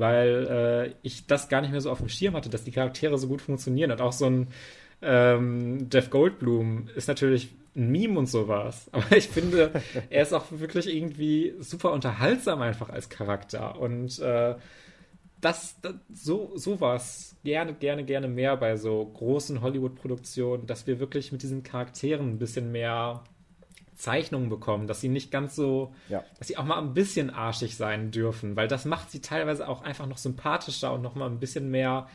[0.00, 0.46] Weil
[0.90, 3.28] äh, ich das gar nicht mehr so auf dem Schirm hatte, dass die Charaktere so
[3.28, 3.92] gut funktionieren.
[3.92, 4.48] Und auch so ein
[5.02, 8.88] ähm, Jeff Goldblum ist natürlich ein Meme und sowas.
[8.92, 9.72] Aber ich finde,
[10.10, 13.78] er ist auch wirklich irgendwie super unterhaltsam einfach als Charakter.
[13.78, 14.56] Und äh,
[15.40, 21.00] das, das so sowas gerne gerne gerne mehr bei so großen Hollywood Produktionen, dass wir
[21.00, 23.24] wirklich mit diesen Charakteren ein bisschen mehr
[24.00, 26.24] Zeichnungen bekommen, dass sie nicht ganz so, ja.
[26.38, 29.82] dass sie auch mal ein bisschen arschig sein dürfen, weil das macht sie teilweise auch
[29.82, 32.08] einfach noch sympathischer und noch mal ein bisschen mehr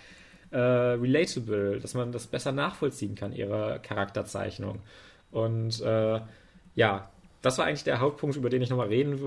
[0.51, 4.79] äh, relatable, dass man das besser nachvollziehen kann, ihre Charakterzeichnung.
[5.31, 6.21] Und äh,
[6.75, 7.09] ja,
[7.41, 9.19] das war eigentlich der Hauptpunkt, über den ich nochmal reden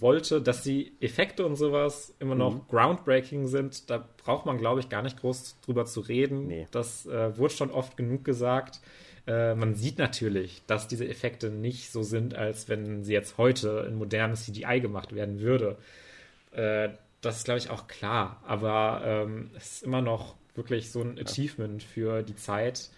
[0.00, 2.60] wollte, dass die Effekte und sowas immer noch mhm.
[2.68, 3.88] groundbreaking sind.
[3.90, 6.48] Da braucht man, glaube ich, gar nicht groß drüber zu reden.
[6.48, 6.66] Nee.
[6.72, 8.80] Das äh, wurde schon oft genug gesagt.
[9.26, 13.86] Äh, man sieht natürlich, dass diese Effekte nicht so sind, als wenn sie jetzt heute
[13.88, 15.76] in modernes CGI gemacht werden würde.
[16.52, 16.90] Äh,
[17.20, 18.42] das ist, glaube ich, auch klar.
[18.46, 22.90] Aber ähm, es ist immer noch wirklich so ein Achievement für die Zeit.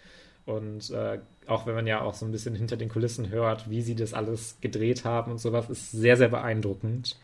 [0.45, 3.81] Und äh, auch wenn man ja auch so ein bisschen hinter den Kulissen hört, wie
[3.81, 7.17] sie das alles gedreht haben und sowas, ist sehr, sehr beeindruckend.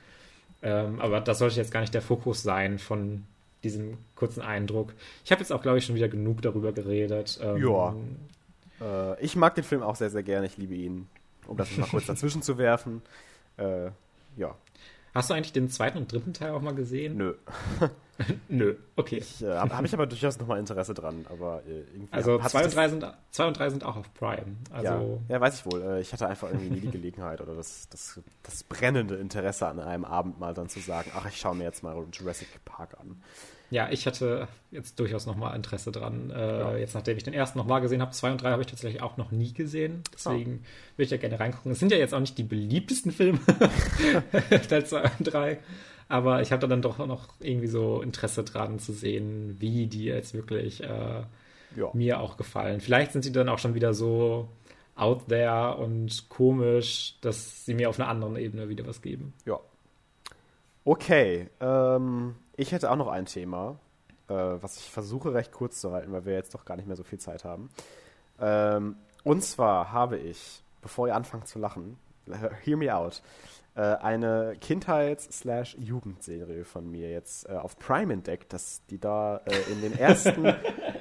[0.61, 3.23] Ähm, aber das sollte jetzt gar nicht der Fokus sein von
[3.63, 4.93] diesem kurzen Eindruck.
[5.25, 7.39] Ich habe jetzt auch, glaube ich, schon wieder genug darüber geredet.
[7.41, 7.95] Ähm, ja.
[8.81, 10.45] Äh, ich mag den Film auch sehr, sehr gerne.
[10.45, 11.07] Ich liebe ihn.
[11.47, 13.01] Um das mal kurz dazwischen zu werfen.
[13.57, 13.89] Äh,
[14.37, 14.55] ja.
[15.15, 17.17] Hast du eigentlich den zweiten und dritten Teil auch mal gesehen?
[17.17, 17.33] Nö.
[18.47, 19.17] Nö, okay.
[19.17, 21.25] Ich, äh, Habe ich aber durchaus nochmal Interesse dran.
[21.29, 24.57] Aber äh, irgendwie also zwei und, drei sind, zwei und drei sind auch auf Prime.
[24.71, 25.81] Also ja, ja, weiß ich wohl.
[25.81, 29.79] Äh, ich hatte einfach irgendwie nie die Gelegenheit oder das, das, das brennende Interesse an
[29.79, 33.21] einem Abend mal dann zu sagen, ach, ich schaue mir jetzt mal Jurassic Park an.
[33.71, 36.31] Ja, ich hatte jetzt durchaus nochmal Interesse dran.
[36.31, 36.77] Äh, ja.
[36.77, 39.17] Jetzt, nachdem ich den ersten nochmal gesehen habe, zwei und drei habe ich tatsächlich auch
[39.17, 40.03] noch nie gesehen.
[40.13, 40.97] Deswegen oh.
[40.97, 41.71] würde ich da gerne reingucken.
[41.71, 43.39] Es sind ja jetzt auch nicht die beliebtesten Filme,
[44.69, 45.59] Teil zwei und drei.
[46.07, 50.05] Aber ich habe da dann doch noch irgendwie so Interesse dran zu sehen, wie die
[50.05, 51.23] jetzt wirklich äh,
[51.75, 51.89] ja.
[51.93, 52.81] mir auch gefallen.
[52.81, 54.49] Vielleicht sind sie dann auch schon wieder so
[54.95, 59.33] out there und komisch, dass sie mir auf einer anderen Ebene wieder was geben.
[59.45, 59.59] Ja.
[60.83, 63.79] Okay, ähm, ich hätte auch noch ein Thema,
[64.27, 66.97] äh, was ich versuche recht kurz zu halten, weil wir jetzt doch gar nicht mehr
[66.97, 67.69] so viel Zeit haben.
[68.39, 71.97] Ähm, und zwar habe ich, bevor ihr anfangt zu lachen,
[72.65, 73.23] hear me out,
[73.75, 79.79] äh, eine Kindheits-Jugendserie von mir jetzt äh, auf Prime entdeckt, dass die da äh, in
[79.81, 80.43] den ersten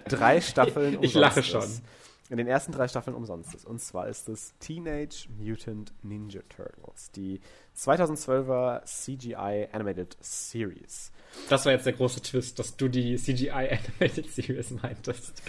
[0.08, 1.64] drei Staffeln Ich lache schon.
[1.64, 1.82] Ist.
[2.30, 3.64] In den ersten drei Staffeln umsonst ist.
[3.64, 7.40] Und zwar ist es Teenage Mutant Ninja Turtles, die
[7.76, 11.10] 2012er CGI Animated Series.
[11.48, 15.42] Das war jetzt der große Twist, dass du die CGI Animated Series meintest.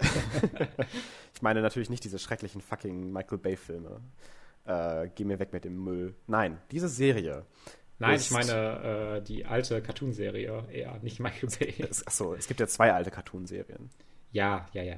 [1.34, 4.00] ich meine natürlich nicht diese schrecklichen fucking Michael Bay Filme
[4.68, 6.14] äh, geh mir weg mit dem Müll.
[6.26, 7.46] Nein, diese Serie.
[7.98, 11.88] Nein, ich meine äh, die alte Cartoon-Serie eher, nicht Michael Bay.
[12.06, 13.90] Achso, es gibt ja zwei alte Cartoon-Serien.
[14.32, 14.96] Ja, ja, ja.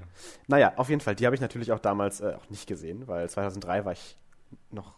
[0.49, 3.29] Naja, auf jeden Fall, die habe ich natürlich auch damals äh, auch nicht gesehen, weil
[3.29, 4.17] 2003 war ich
[4.71, 4.95] noch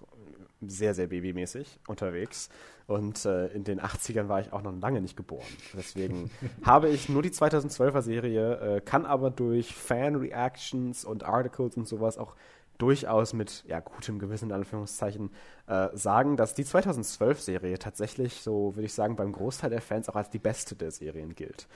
[0.67, 2.49] sehr, sehr babymäßig unterwegs.
[2.87, 5.47] Und äh, in den 80ern war ich auch noch lange nicht geboren.
[5.75, 6.31] Deswegen
[6.65, 12.19] habe ich nur die 2012er Serie, äh, kann aber durch Fan-Reactions und Articles und sowas
[12.19, 12.35] auch
[12.79, 15.31] durchaus mit ja, gutem Gewissen in Anführungszeichen
[15.69, 20.17] äh, sagen, dass die 2012-Serie tatsächlich, so würde ich sagen, beim Großteil der Fans auch
[20.17, 21.69] als die beste der Serien gilt.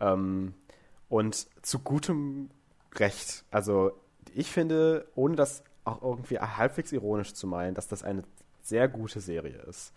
[0.00, 0.54] Ähm,
[1.08, 2.50] und zu gutem
[2.96, 3.44] Recht.
[3.50, 3.92] Also
[4.34, 8.24] ich finde, ohne das auch irgendwie halbwegs ironisch zu meinen, dass das eine
[8.62, 9.92] sehr gute Serie ist.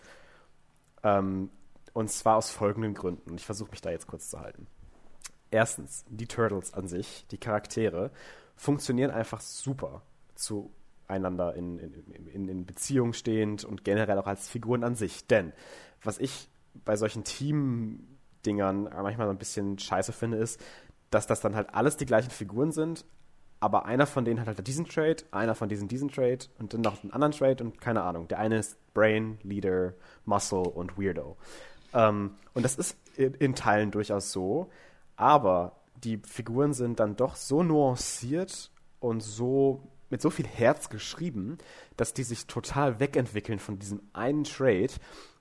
[1.04, 1.50] Ähm,
[1.94, 3.36] und zwar aus folgenden Gründen.
[3.36, 4.68] Ich versuche mich da jetzt kurz zu halten.
[5.50, 8.12] Erstens, die Turtles an sich, die Charaktere,
[8.56, 10.02] funktionieren einfach super
[10.36, 15.26] zueinander in, in, in, in Beziehung stehend und generell auch als Figuren an sich.
[15.28, 15.54] Denn
[16.04, 16.50] was ich
[16.86, 20.62] bei solchen Team-Dingern manchmal so ein bisschen scheiße finde, ist,
[21.10, 23.06] dass das dann halt alles die gleichen Figuren sind,
[23.60, 26.82] aber einer von denen hat halt diesen Trade, einer von diesen diesen Trade und dann
[26.82, 28.28] noch einen anderen Trade und keine Ahnung.
[28.28, 29.94] Der eine ist Brain, Leader,
[30.26, 31.38] Muscle und Weirdo.
[31.94, 34.70] Ähm, und das ist in, in Teilen durchaus so,
[35.16, 41.58] aber die Figuren sind dann doch so nuanciert und so mit so viel Herz geschrieben,
[41.98, 44.92] dass die sich total wegentwickeln von diesem einen Trade,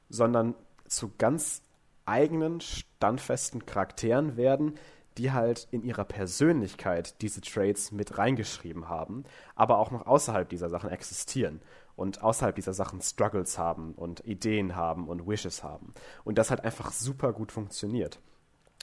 [0.09, 0.55] sondern
[0.89, 1.63] zu ganz
[2.05, 4.75] eigenen, standfesten Charakteren werden,
[5.19, 9.25] die halt in ihrer Persönlichkeit diese Trades mit reingeschrieben haben,
[9.55, 11.61] aber auch noch außerhalb dieser Sachen existieren
[11.97, 15.93] und außerhalb dieser Sachen Struggles haben und Ideen haben und Wishes haben.
[16.25, 18.21] Und das hat einfach super gut funktioniert.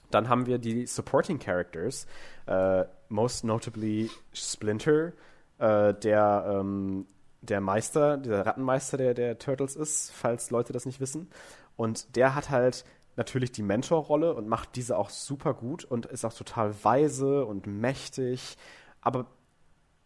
[0.10, 2.08] Dann haben wir die Supporting Characters,
[2.46, 5.14] äh, most notably Splinter,
[5.60, 7.08] äh, der, ähm,
[7.42, 11.30] der Meister, der Rattenmeister der, der Turtles ist, falls Leute das nicht wissen.
[11.76, 16.26] Und der hat halt natürlich die Mentorrolle und macht diese auch super gut und ist
[16.26, 18.58] auch total weise und mächtig.
[19.02, 19.28] Aber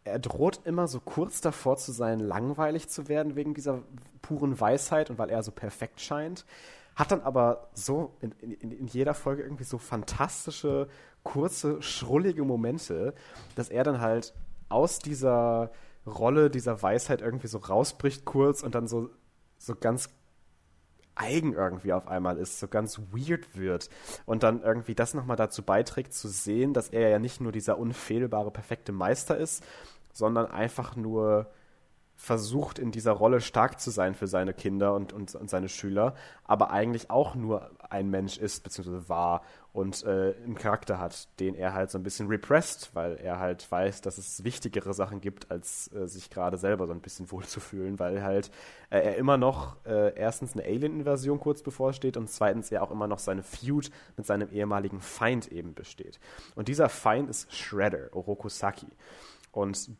[0.04, 3.82] er droht immer so kurz davor zu sein, langweilig zu werden wegen dieser
[4.22, 6.46] puren Weisheit und weil er so perfekt scheint.
[6.96, 10.88] Hat dann aber so in, in, in jeder Folge irgendwie so fantastische,
[11.24, 13.14] kurze, schrullige Momente,
[13.56, 14.34] dass er dann halt
[14.70, 15.72] aus dieser
[16.06, 19.10] Rolle, dieser Weisheit irgendwie so rausbricht kurz und dann so,
[19.58, 20.10] so ganz
[21.20, 23.90] eigen irgendwie auf einmal ist, so ganz weird wird.
[24.26, 27.78] Und dann irgendwie das nochmal dazu beiträgt zu sehen, dass er ja nicht nur dieser
[27.78, 29.64] unfehlbare, perfekte Meister ist,
[30.14, 31.48] sondern einfach nur
[32.18, 36.16] versucht, in dieser Rolle stark zu sein für seine Kinder und, und, und seine Schüler,
[36.44, 41.54] aber eigentlich auch nur ein Mensch ist, beziehungsweise war und äh, einen Charakter hat, den
[41.54, 45.52] er halt so ein bisschen repressed, weil er halt weiß, dass es wichtigere Sachen gibt,
[45.52, 48.50] als äh, sich gerade selber so ein bisschen wohlzufühlen, weil halt
[48.90, 53.06] äh, er immer noch äh, erstens eine Alien-Invasion kurz bevorsteht und zweitens er auch immer
[53.06, 56.20] noch seine Feud mit seinem ehemaligen Feind eben besteht.
[56.56, 58.88] Und dieser Feind ist Shredder, Oroku Saki.
[59.52, 59.92] Und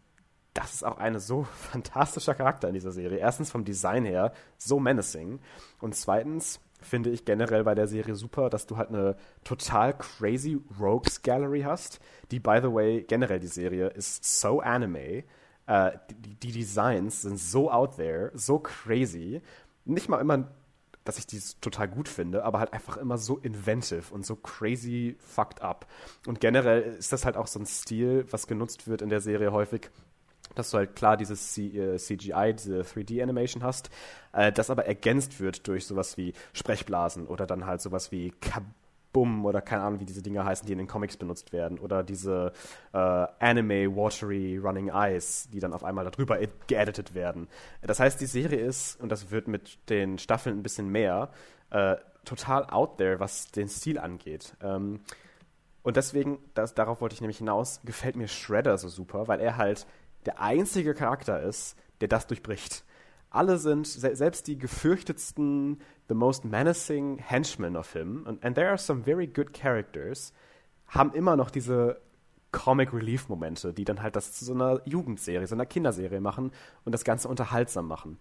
[0.58, 3.20] das ist auch ein so fantastischer Charakter in dieser Serie.
[3.20, 5.40] Erstens vom Design her so menacing
[5.80, 10.60] und zweitens finde ich generell bei der Serie super, dass du halt eine total crazy
[10.80, 12.00] Rogues Gallery hast,
[12.32, 15.24] die by the way generell die Serie ist so anime.
[15.66, 19.42] Äh, die, die Designs sind so out there, so crazy.
[19.86, 20.50] Nicht mal immer
[21.08, 25.16] dass ich die total gut finde, aber halt einfach immer so inventive und so crazy
[25.20, 25.88] fucked up.
[26.26, 29.54] Und generell ist das halt auch so ein Stil, was genutzt wird in der Serie
[29.54, 29.90] häufig,
[30.56, 33.90] dass du halt klar dieses C äh, CGI, diese 3D-Animation hast,
[34.34, 39.46] äh, das aber ergänzt wird durch sowas wie Sprechblasen oder dann halt sowas wie Kabum
[39.46, 42.54] oder keine Ahnung, wie diese Dinger heißen, die in den Comics benutzt werden oder diese
[42.94, 46.38] äh, Anime Watery Running Eyes, die dann auf einmal darüber
[46.68, 47.48] geeditet werden.
[47.82, 51.30] Das heißt, die Serie ist, und das wird mit den Staffeln ein bisschen mehr,
[51.70, 51.96] äh,
[52.26, 54.56] total out there, was den Stil angeht.
[54.62, 55.02] Ähm,
[55.82, 59.56] und deswegen, das, darauf wollte ich nämlich hinaus, gefällt mir Shredder so super, weil er
[59.56, 59.88] halt
[60.28, 62.84] der einzige Charakter ist, der das durchbricht.
[63.30, 68.78] Alle sind, selbst die gefürchtetsten, the most menacing henchmen of him, and, and there are
[68.78, 70.34] some very good characters,
[70.88, 72.02] haben immer noch diese
[72.52, 76.52] Comic Relief Momente, die dann halt das zu so einer Jugendserie, so einer Kinderserie machen
[76.86, 78.20] und das Ganze unterhaltsam machen.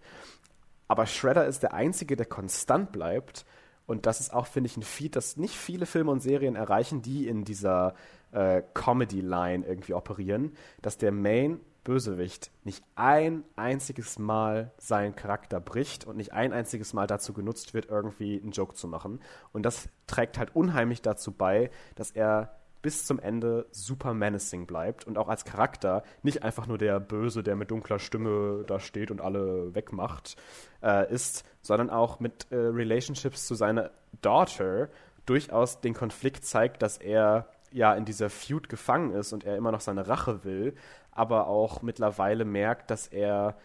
[0.87, 3.45] Aber Shredder ist der einzige, der konstant bleibt.
[3.85, 7.01] Und das ist auch, finde ich, ein Feed, das nicht viele Filme und Serien erreichen,
[7.01, 7.93] die in dieser
[8.31, 10.51] äh, Comedy-Line irgendwie operieren,
[10.81, 16.91] dass der Main Bösewicht nicht ein einziges Mal seinen Charakter bricht und nicht ein einziges
[16.91, 19.21] Mal dazu genutzt wird, irgendwie einen Joke zu machen.
[19.53, 25.07] Und das trägt halt unheimlich dazu bei, dass er bis zum Ende super menacing bleibt
[25.07, 29.09] und auch als Charakter nicht einfach nur der Böse, der mit dunkler Stimme da steht
[29.09, 30.35] und alle wegmacht,
[30.83, 33.91] äh, ist, sondern auch mit äh, Relationships zu seiner
[34.21, 34.89] Daughter
[35.25, 39.71] durchaus den Konflikt zeigt, dass er ja in dieser Feud gefangen ist und er immer
[39.71, 40.73] noch seine Rache will,
[41.17, 43.57] aber auch mittlerweile merkt, dass er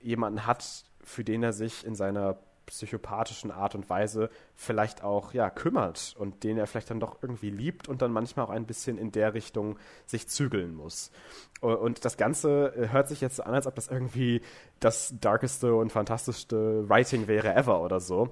[0.00, 5.50] jemanden hat, für den er sich in seiner psychopathischen Art und Weise vielleicht auch ja
[5.50, 8.98] kümmert und den er vielleicht dann doch irgendwie liebt und dann manchmal auch ein bisschen
[8.98, 11.10] in der Richtung sich zügeln muss.
[11.60, 14.42] Und das Ganze äh, hört sich jetzt so an, als ob das irgendwie
[14.80, 18.30] das darkeste und fantastischste Writing wäre ever oder so.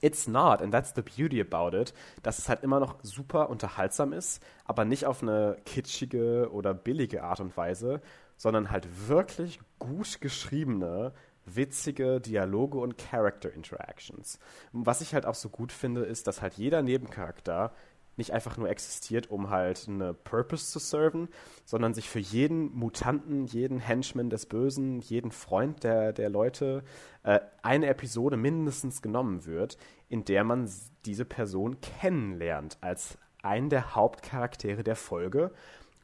[0.00, 4.12] It's not, and that's the beauty about it, dass es halt immer noch super unterhaltsam
[4.12, 8.00] ist, aber nicht auf eine kitschige oder billige Art und Weise,
[8.36, 11.12] sondern halt wirklich gut geschriebene,
[11.46, 14.38] witzige Dialoge und Character Interactions.
[14.72, 17.72] Was ich halt auch so gut finde, ist, dass halt jeder Nebencharakter
[18.16, 21.28] nicht einfach nur existiert, um halt eine Purpose zu serven,
[21.64, 26.84] sondern sich für jeden Mutanten, jeden Henchman des Bösen, jeden Freund der, der Leute
[27.22, 29.76] äh, eine Episode mindestens genommen wird,
[30.08, 30.70] in der man
[31.04, 35.52] diese Person kennenlernt als einen der Hauptcharaktere der Folge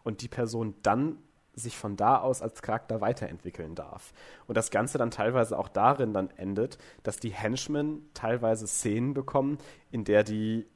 [0.02, 1.18] und die Person dann
[1.54, 4.12] sich von da aus als Charakter weiterentwickeln darf.
[4.46, 9.58] Und das Ganze dann teilweise auch darin dann endet, dass die Henchmen teilweise Szenen bekommen,
[9.90, 10.66] in der die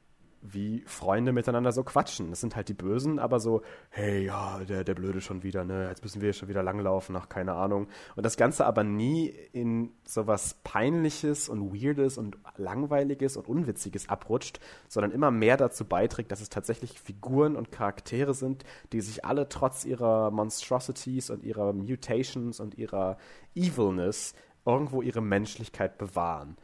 [0.53, 2.29] wie Freunde miteinander so quatschen.
[2.29, 5.87] Das sind halt die Bösen, aber so, hey, ja, der, der Blöde schon wieder, ne?
[5.89, 7.87] Jetzt müssen wir schon wieder langlaufen, ach, keine Ahnung.
[8.15, 14.59] Und das Ganze aber nie in sowas Peinliches und Weirdes und Langweiliges und Unwitziges abrutscht,
[14.87, 18.63] sondern immer mehr dazu beiträgt, dass es tatsächlich Figuren und Charaktere sind,
[18.93, 23.17] die sich alle trotz ihrer Monstrosities und ihrer Mutations und ihrer
[23.55, 24.33] Evilness
[24.65, 26.57] irgendwo ihre Menschlichkeit bewahren.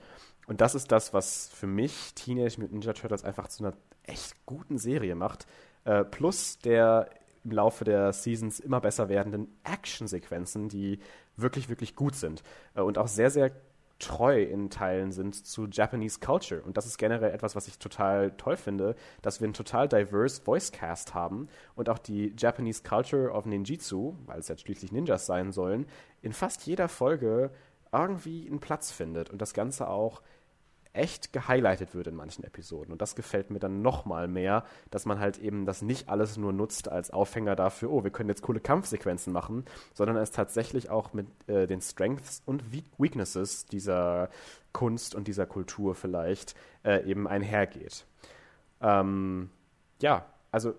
[0.51, 3.73] Und das ist das, was für mich Teenage Mutant Ninja Turtles einfach zu einer
[4.03, 5.47] echt guten Serie macht.
[5.85, 7.09] Äh, plus der
[7.45, 10.99] im Laufe der Seasons immer besser werdenden Actionsequenzen, die
[11.37, 12.43] wirklich, wirklich gut sind.
[12.75, 13.53] Äh, und auch sehr, sehr
[13.99, 16.61] treu in Teilen sind zu Japanese Culture.
[16.63, 20.45] Und das ist generell etwas, was ich total toll finde, dass wir einen total diverse
[20.45, 25.53] Voicecast haben und auch die Japanese Culture of Ninjitsu, weil es jetzt schließlich Ninjas sein
[25.53, 25.85] sollen,
[26.21, 27.51] in fast jeder Folge
[27.93, 30.21] irgendwie einen Platz findet und das Ganze auch
[30.93, 32.91] echt gehighlightet wird in manchen Episoden.
[32.91, 36.53] Und das gefällt mir dann nochmal mehr, dass man halt eben das nicht alles nur
[36.53, 41.13] nutzt als Aufhänger dafür, oh, wir können jetzt coole Kampfsequenzen machen, sondern es tatsächlich auch
[41.13, 42.63] mit äh, den Strengths und
[42.97, 44.29] Weaknesses dieser
[44.73, 48.05] Kunst und dieser Kultur vielleicht äh, eben einhergeht.
[48.81, 49.49] Ähm,
[50.01, 50.73] ja, also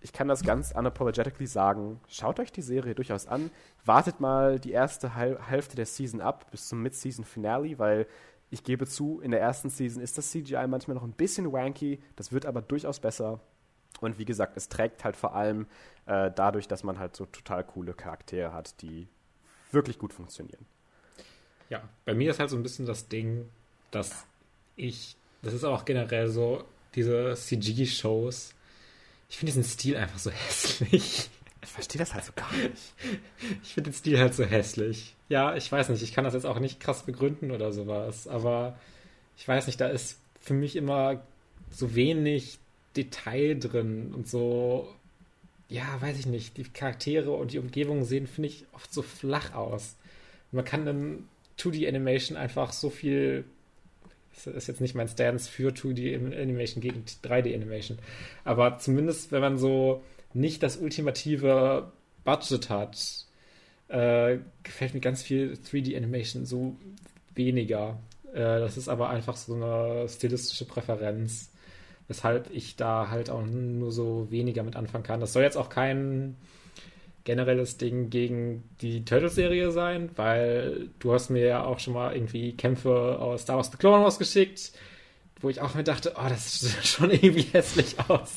[0.00, 2.00] ich kann das ganz unapologetically sagen.
[2.08, 3.50] Schaut euch die Serie durchaus an.
[3.84, 8.06] Wartet mal die erste Hälfte der Season ab bis zum Mid-Season-Finale, weil
[8.50, 12.00] ich gebe zu, in der ersten Season ist das CGI manchmal noch ein bisschen wanky.
[12.16, 13.40] Das wird aber durchaus besser.
[14.00, 15.66] Und wie gesagt, es trägt halt vor allem
[16.06, 19.08] äh, dadurch, dass man halt so total coole Charaktere hat, die
[19.72, 20.64] wirklich gut funktionieren.
[21.68, 23.48] Ja, bei mir ist halt so ein bisschen das Ding,
[23.90, 24.26] dass
[24.76, 26.64] ich, das ist auch generell so,
[26.94, 28.54] diese CG-Shows,
[29.28, 31.30] ich finde diesen Stil einfach so hässlich.
[31.62, 32.94] Ich verstehe das halt so gar nicht.
[33.62, 35.16] Ich finde den Stil halt so hässlich.
[35.28, 38.78] Ja, ich weiß nicht, ich kann das jetzt auch nicht krass begründen oder sowas, aber
[39.36, 41.22] ich weiß nicht, da ist für mich immer
[41.70, 42.58] so wenig
[42.96, 44.88] Detail drin und so,
[45.68, 49.54] ja, weiß ich nicht, die Charaktere und die Umgebung sehen, finde ich, oft so flach
[49.54, 49.96] aus.
[50.50, 51.28] Man kann dann
[51.58, 53.44] 2D-Animation einfach so viel
[54.44, 57.98] das ist jetzt nicht mein Stance für 2D-Animation gegen 3D-Animation.
[58.44, 60.02] Aber zumindest, wenn man so
[60.32, 61.90] nicht das ultimative
[62.24, 63.26] Budget hat,
[63.88, 66.76] äh, gefällt mir ganz viel 3D-Animation so
[67.34, 67.98] weniger.
[68.32, 71.50] Äh, das ist aber einfach so eine stilistische Präferenz,
[72.06, 75.20] weshalb ich da halt auch nur so weniger mit anfangen kann.
[75.20, 76.36] Das soll jetzt auch kein
[77.24, 82.56] generelles Ding gegen die Turtles-Serie sein, weil du hast mir ja auch schon mal irgendwie
[82.56, 84.72] Kämpfe aus Star Wars The Clone Wars geschickt,
[85.40, 88.36] wo ich auch mir dachte, oh, das sieht schon irgendwie hässlich aus.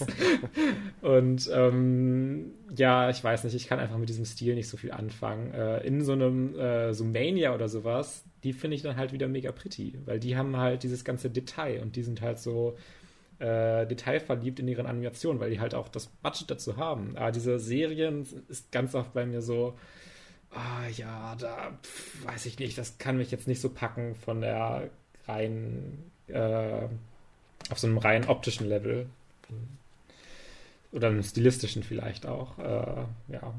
[1.01, 4.91] Und ähm, ja, ich weiß nicht, ich kann einfach mit diesem Stil nicht so viel
[4.91, 5.53] anfangen.
[5.53, 9.27] Äh, in so einem äh, so Mania oder sowas, die finde ich dann halt wieder
[9.27, 12.77] mega pretty, weil die haben halt dieses ganze Detail und die sind halt so
[13.39, 17.17] äh, detailverliebt in ihren Animationen, weil die halt auch das Budget dazu haben.
[17.17, 19.77] Aber diese Serien ist ganz oft bei mir so,
[20.51, 24.41] ah ja, da pf, weiß ich nicht, das kann mich jetzt nicht so packen von
[24.41, 24.89] der
[25.27, 26.87] rein äh,
[27.69, 29.07] auf so einem rein optischen Level.
[30.91, 33.53] Oder einem stilistischen vielleicht auch, äh, ja.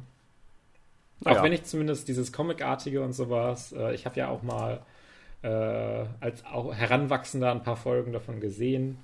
[1.24, 1.42] Auch ja.
[1.42, 4.80] wenn ich zumindest dieses Comicartige und sowas, äh, ich habe ja auch mal
[5.42, 5.48] äh,
[6.20, 8.98] als auch Heranwachsender ein paar Folgen davon gesehen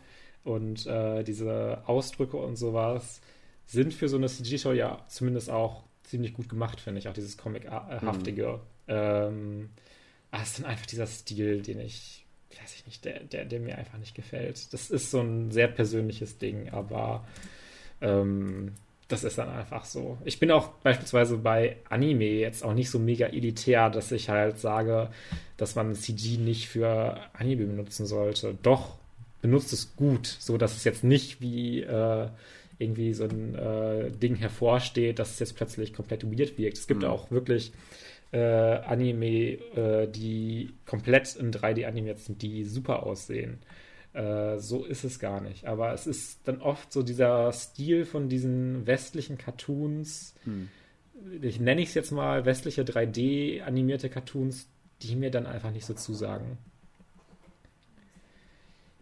[0.45, 3.21] und äh, diese Ausdrücke und sowas
[3.67, 7.09] sind für so eine CG-Show ja zumindest auch ziemlich gut gemacht, finde ich.
[7.09, 8.47] Auch dieses Comic-haftige.
[8.47, 8.61] Mhm.
[8.89, 9.71] Ähm,
[10.31, 12.25] aber es ist dann einfach dieser Stil, den ich,
[12.57, 14.73] weiß ich nicht, der, der, der mir einfach nicht gefällt.
[14.73, 17.27] Das ist so ein sehr persönliches Ding, aber
[18.01, 18.73] ähm,
[19.09, 20.19] das ist dann einfach so.
[20.25, 24.59] Ich bin auch beispielsweise bei Anime jetzt auch nicht so mega elitär, dass ich halt
[24.59, 25.11] sage,
[25.57, 28.57] dass man CG nicht für Anime benutzen sollte.
[28.63, 28.97] Doch,
[29.41, 32.29] benutzt es gut, so dass es jetzt nicht wie äh,
[32.79, 36.77] irgendwie so ein äh, Ding hervorsteht, dass es jetzt plötzlich komplett weird wirkt.
[36.79, 37.09] Es gibt mhm.
[37.09, 37.73] auch wirklich
[38.33, 43.59] äh, Anime, äh, die komplett in 3D animiert sind, die super aussehen.
[44.13, 45.67] Äh, so ist es gar nicht.
[45.67, 50.69] Aber es ist dann oft so dieser Stil von diesen westlichen Cartoons, mhm.
[51.43, 54.69] ich nenne ich es jetzt mal westliche 3D animierte Cartoons,
[55.03, 56.59] die mir dann einfach nicht so zusagen.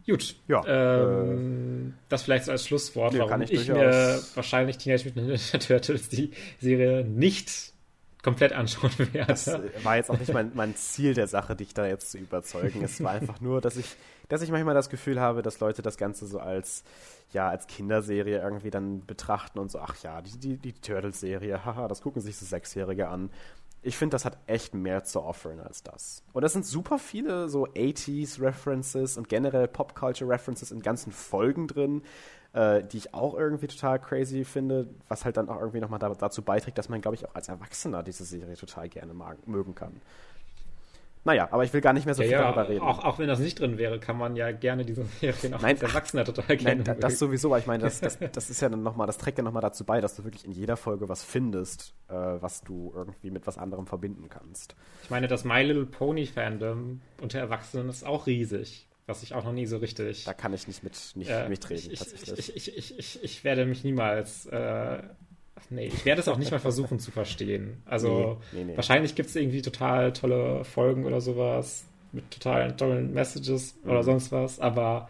[0.07, 0.37] Gut.
[0.47, 0.63] Ja.
[0.67, 5.59] Ähm, äh, das vielleicht so als Schlusswort, warum ich, ich mir wahrscheinlich Teenage Mutant Ninja
[5.59, 6.31] Turtles die
[6.61, 7.73] Serie nicht
[8.27, 9.29] komplett anschauen werde.
[9.29, 9.47] Das
[9.85, 12.83] war jetzt auch nicht mein, mein Ziel der Sache, dich da jetzt zu überzeugen.
[12.83, 13.95] es war einfach nur, dass ich,
[14.29, 16.83] dass ich manchmal das Gefühl habe, dass Leute das Ganze so als,
[17.33, 21.87] ja, als Kinderserie irgendwie dann betrachten und so, ach ja, die, die, die Turtles-Serie, haha,
[21.87, 23.31] das gucken sich so Sechsjährige an
[23.87, 26.25] ich finde, das hat echt mehr zu offern als das.
[26.33, 32.03] Und das sind super viele so 80s-References und generell Pop-Culture-References in ganzen Folgen drin.
[32.57, 36.09] Äh, die ich auch irgendwie total crazy finde, was halt dann auch irgendwie nochmal da,
[36.15, 39.75] dazu beiträgt, dass man, glaube ich, auch als Erwachsener diese Serie total gerne mag, mögen
[39.75, 40.01] kann.
[41.25, 42.83] Naja, aber ich will gar nicht mehr so ja, viel ja, darüber reden.
[42.83, 45.75] Auch, auch wenn das nicht drin wäre, kann man ja gerne diese Serien auch Nein,
[45.75, 48.69] als Erwachsener total gerne Nein, das sowieso, aber ich meine, das, das, das ist ja
[48.71, 51.25] dann nochmal, das trägt ja nochmal dazu bei, dass du wirklich in jeder Folge was
[51.25, 54.77] findest, äh, was du irgendwie mit was anderem verbinden kannst.
[55.03, 59.45] Ich meine, das My Little Pony Fandom unter Erwachsenen ist auch riesig, was ich auch
[59.45, 60.25] noch nie so richtig.
[60.25, 62.57] Da kann ich nicht mit nicht äh, mitreden, ich, tatsächlich.
[62.57, 64.47] Ich, ich, ich, ich, ich werde mich niemals.
[64.47, 65.03] Äh,
[65.71, 67.83] nee, ich werde es auch nicht mal versuchen zu verstehen.
[67.85, 68.77] Also, Nee, nee, nee.
[68.77, 74.05] wahrscheinlich gibt es irgendwie total tolle Folgen oder sowas mit total tollen Messages oder Mhm.
[74.05, 75.09] sonst was, aber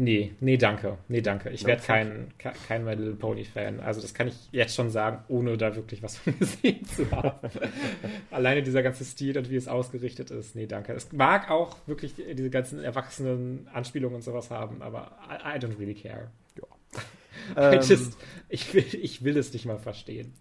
[0.00, 0.98] nee, nee, danke.
[1.08, 1.50] Nee, danke.
[1.50, 3.80] Ich No, werde kein, ke- kein My Little Pony Fan.
[3.80, 7.48] Also, das kann ich jetzt schon sagen, ohne da wirklich was von gesehen zu haben.
[8.30, 10.92] Alleine dieser ganze Stil und wie es ausgerichtet ist, nee, danke.
[10.92, 15.78] Es mag auch wirklich diese ganzen erwachsenen Anspielungen und sowas haben, aber I, I don't
[15.78, 16.30] really care.
[17.56, 18.16] I Ähm, just,
[18.48, 20.34] ich, will, ich will es nicht mal verstehen.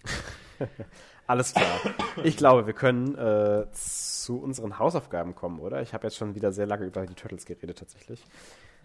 [1.27, 1.79] Alles klar.
[2.23, 5.81] Ich glaube, wir können äh, zu unseren Hausaufgaben kommen, oder?
[5.81, 8.21] Ich habe jetzt schon wieder sehr lange über die Turtles geredet, tatsächlich.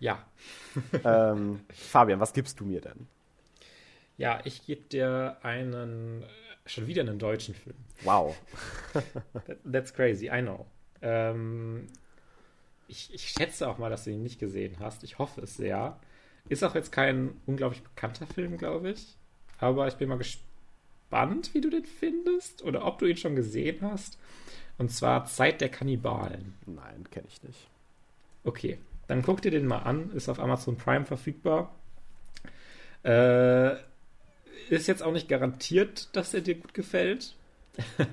[0.00, 0.24] Ja.
[1.04, 3.06] ähm, Fabian, was gibst du mir denn?
[4.16, 6.24] Ja, ich gebe dir einen,
[6.66, 7.76] schon wieder einen deutschen Film.
[8.02, 8.36] Wow.
[8.92, 10.66] That, that's crazy, I know.
[11.02, 11.86] Ähm,
[12.88, 15.04] ich, ich schätze auch mal, dass du ihn nicht gesehen hast.
[15.04, 15.98] Ich hoffe es sehr.
[16.48, 19.16] Ist auch jetzt kein unglaublich bekannter Film, glaube ich.
[19.58, 23.78] Aber ich bin mal gespannt, wie du den findest oder ob du ihn schon gesehen
[23.82, 24.18] hast.
[24.76, 26.54] Und zwar Zeit der Kannibalen.
[26.66, 27.68] Nein, kenne ich nicht.
[28.42, 30.10] Okay, dann guck dir den mal an.
[30.12, 31.74] Ist auf Amazon Prime verfügbar.
[33.02, 33.74] Äh,
[34.70, 37.34] ist jetzt auch nicht garantiert, dass er dir gut gefällt.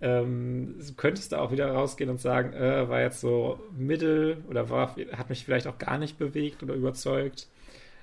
[0.00, 4.70] ähm, du könntest da auch wieder rausgehen und sagen, äh, war jetzt so mittel oder
[4.70, 7.48] war, hat mich vielleicht auch gar nicht bewegt oder überzeugt.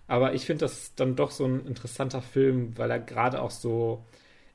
[0.08, 4.06] Aber ich finde das dann doch so ein interessanter Film, weil er gerade auch so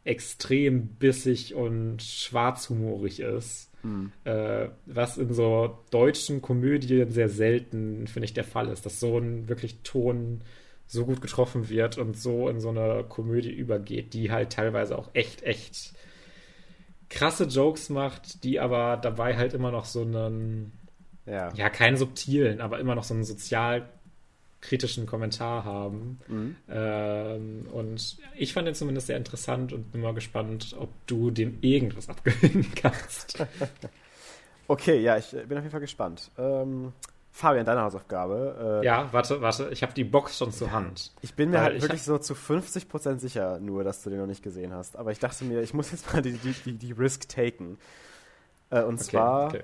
[0.05, 3.71] extrem bissig und schwarzhumorig ist.
[4.25, 9.19] Äh, was in so deutschen Komödien sehr selten, finde ich, der Fall ist, dass so
[9.19, 10.43] ein wirklich Ton
[10.87, 15.11] so gut getroffen wird und so in so eine Komödie übergeht, die halt teilweise auch
[15.15, 15.93] echt, echt
[17.09, 20.73] krasse Jokes macht, die aber dabei halt immer noch so einen,
[21.27, 21.53] Ja.
[21.55, 23.25] ja, keinen subtilen, aber immer noch so einen
[24.67, 26.19] sozialkritischen Kommentar haben.
[26.29, 26.57] Mhm.
[26.69, 31.59] Ähm, und ich fand den zumindest sehr interessant und bin mal gespannt, ob du dem
[31.61, 33.45] irgendwas abgewinnen kannst.
[34.69, 36.33] Okay, ja, ich äh, bin auf jeden Fall gespannt.
[36.37, 36.93] Ähm,
[37.31, 38.81] Fabian, deine Hausaufgabe.
[38.83, 41.13] Äh, ja, warte, warte, ich habe die Box schon zur Hand.
[41.23, 44.19] Ich bin mir Weil halt ich wirklich so zu 50% sicher nur, dass du den
[44.19, 44.97] noch nicht gesehen hast.
[44.97, 47.79] Aber ich dachte mir, ich muss jetzt mal die, die, die, die Risk taken.
[48.71, 49.63] Äh, und Okay, zwar, okay.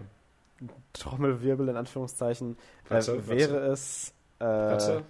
[0.93, 2.57] Trommelwirbel in Anführungszeichen,
[2.89, 4.15] Warte, äh, wäre es...
[4.43, 5.03] Äh, Warte.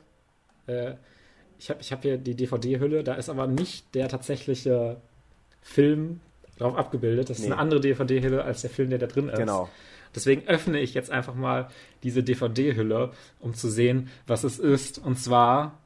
[0.67, 0.95] Äh,
[1.59, 4.97] ich habe ich hab hier die DVD-Hülle, da ist aber nicht der tatsächliche
[5.63, 6.21] Film
[6.59, 7.31] drauf abgebildet.
[7.31, 7.53] Das ist Nee.
[7.53, 9.39] eine andere DVD-Hülle als der Film, der da drin ist.
[9.39, 9.69] Genau.
[10.15, 11.69] Deswegen öffne ich jetzt einfach mal
[12.03, 14.99] diese DVD-Hülle, um zu sehen, was es ist.
[14.99, 15.79] Und zwar.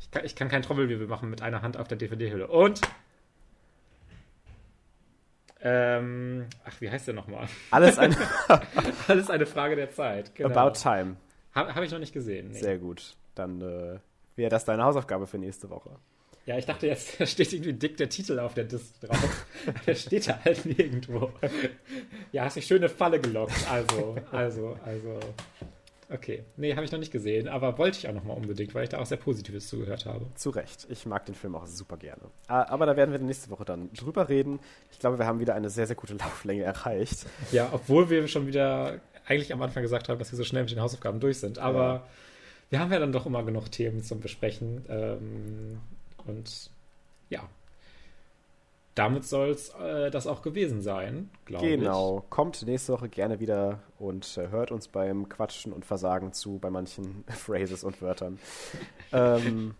[0.00, 2.46] Ich kann, ich kann keinen Trommelwirbel machen mit einer Hand auf der DVD-Hülle.
[2.46, 2.80] Und.
[5.64, 7.46] Ähm, ach, wie heißt der nochmal?
[7.70, 8.16] Alles ein
[9.08, 10.34] Alles eine Frage der Zeit.
[10.34, 10.50] Genau.
[10.50, 11.16] About Time.
[11.54, 12.48] Habe hab ich noch nicht gesehen.
[12.48, 12.58] Nee.
[12.58, 13.14] Sehr gut.
[13.34, 13.98] Dann äh,
[14.36, 15.90] wäre das deine Hausaufgabe für nächste Woche.
[16.46, 19.46] Ja, ich dachte jetzt, da steht irgendwie dick der Titel auf der Disc drauf.
[19.86, 21.32] der steht da halt nirgendwo.
[22.32, 23.70] Ja, hast mich schön in eine Falle gelockt.
[23.70, 25.20] Also, also, also.
[26.12, 26.44] Okay.
[26.56, 28.90] Nee, habe ich noch nicht gesehen, aber wollte ich auch noch mal unbedingt, weil ich
[28.90, 30.26] da auch sehr Positives zugehört habe.
[30.34, 30.86] Zu Recht.
[30.90, 32.22] Ich mag den Film auch super gerne.
[32.48, 34.60] Ah, Aber da werden wir nächste Woche dann drüber reden.
[34.90, 37.26] Ich glaube, wir haben wieder eine sehr, sehr gute Lauflänge erreicht.
[37.50, 40.72] Ja, obwohl wir schon wieder eigentlich am Anfang gesagt haben, dass wir so schnell mit
[40.72, 41.58] den Hausaufgaben durch sind.
[41.58, 42.02] Aber Ja.
[42.70, 44.84] wir haben ja dann doch immer genug Themen zum Besprechen.
[44.88, 45.80] Ähm,
[46.26, 46.70] und
[47.30, 47.48] ja,
[48.94, 51.78] damit soll es äh, das auch gewesen sein, glaube ich.
[51.78, 52.24] Genau.
[52.28, 56.70] Kommt nächste Woche gerne wieder und äh, hört uns beim Quatschen und Versagen zu bei
[56.70, 58.38] manchen Phrases und Wörtern.
[59.12, 59.74] ähm,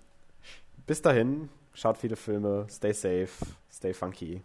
[0.87, 3.31] bis dahin, schaut viele Filme, stay safe,
[3.71, 4.43] stay funky.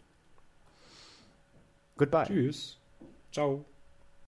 [1.95, 2.26] Goodbye.
[2.26, 2.77] Tschüss.
[3.31, 3.65] Ciao.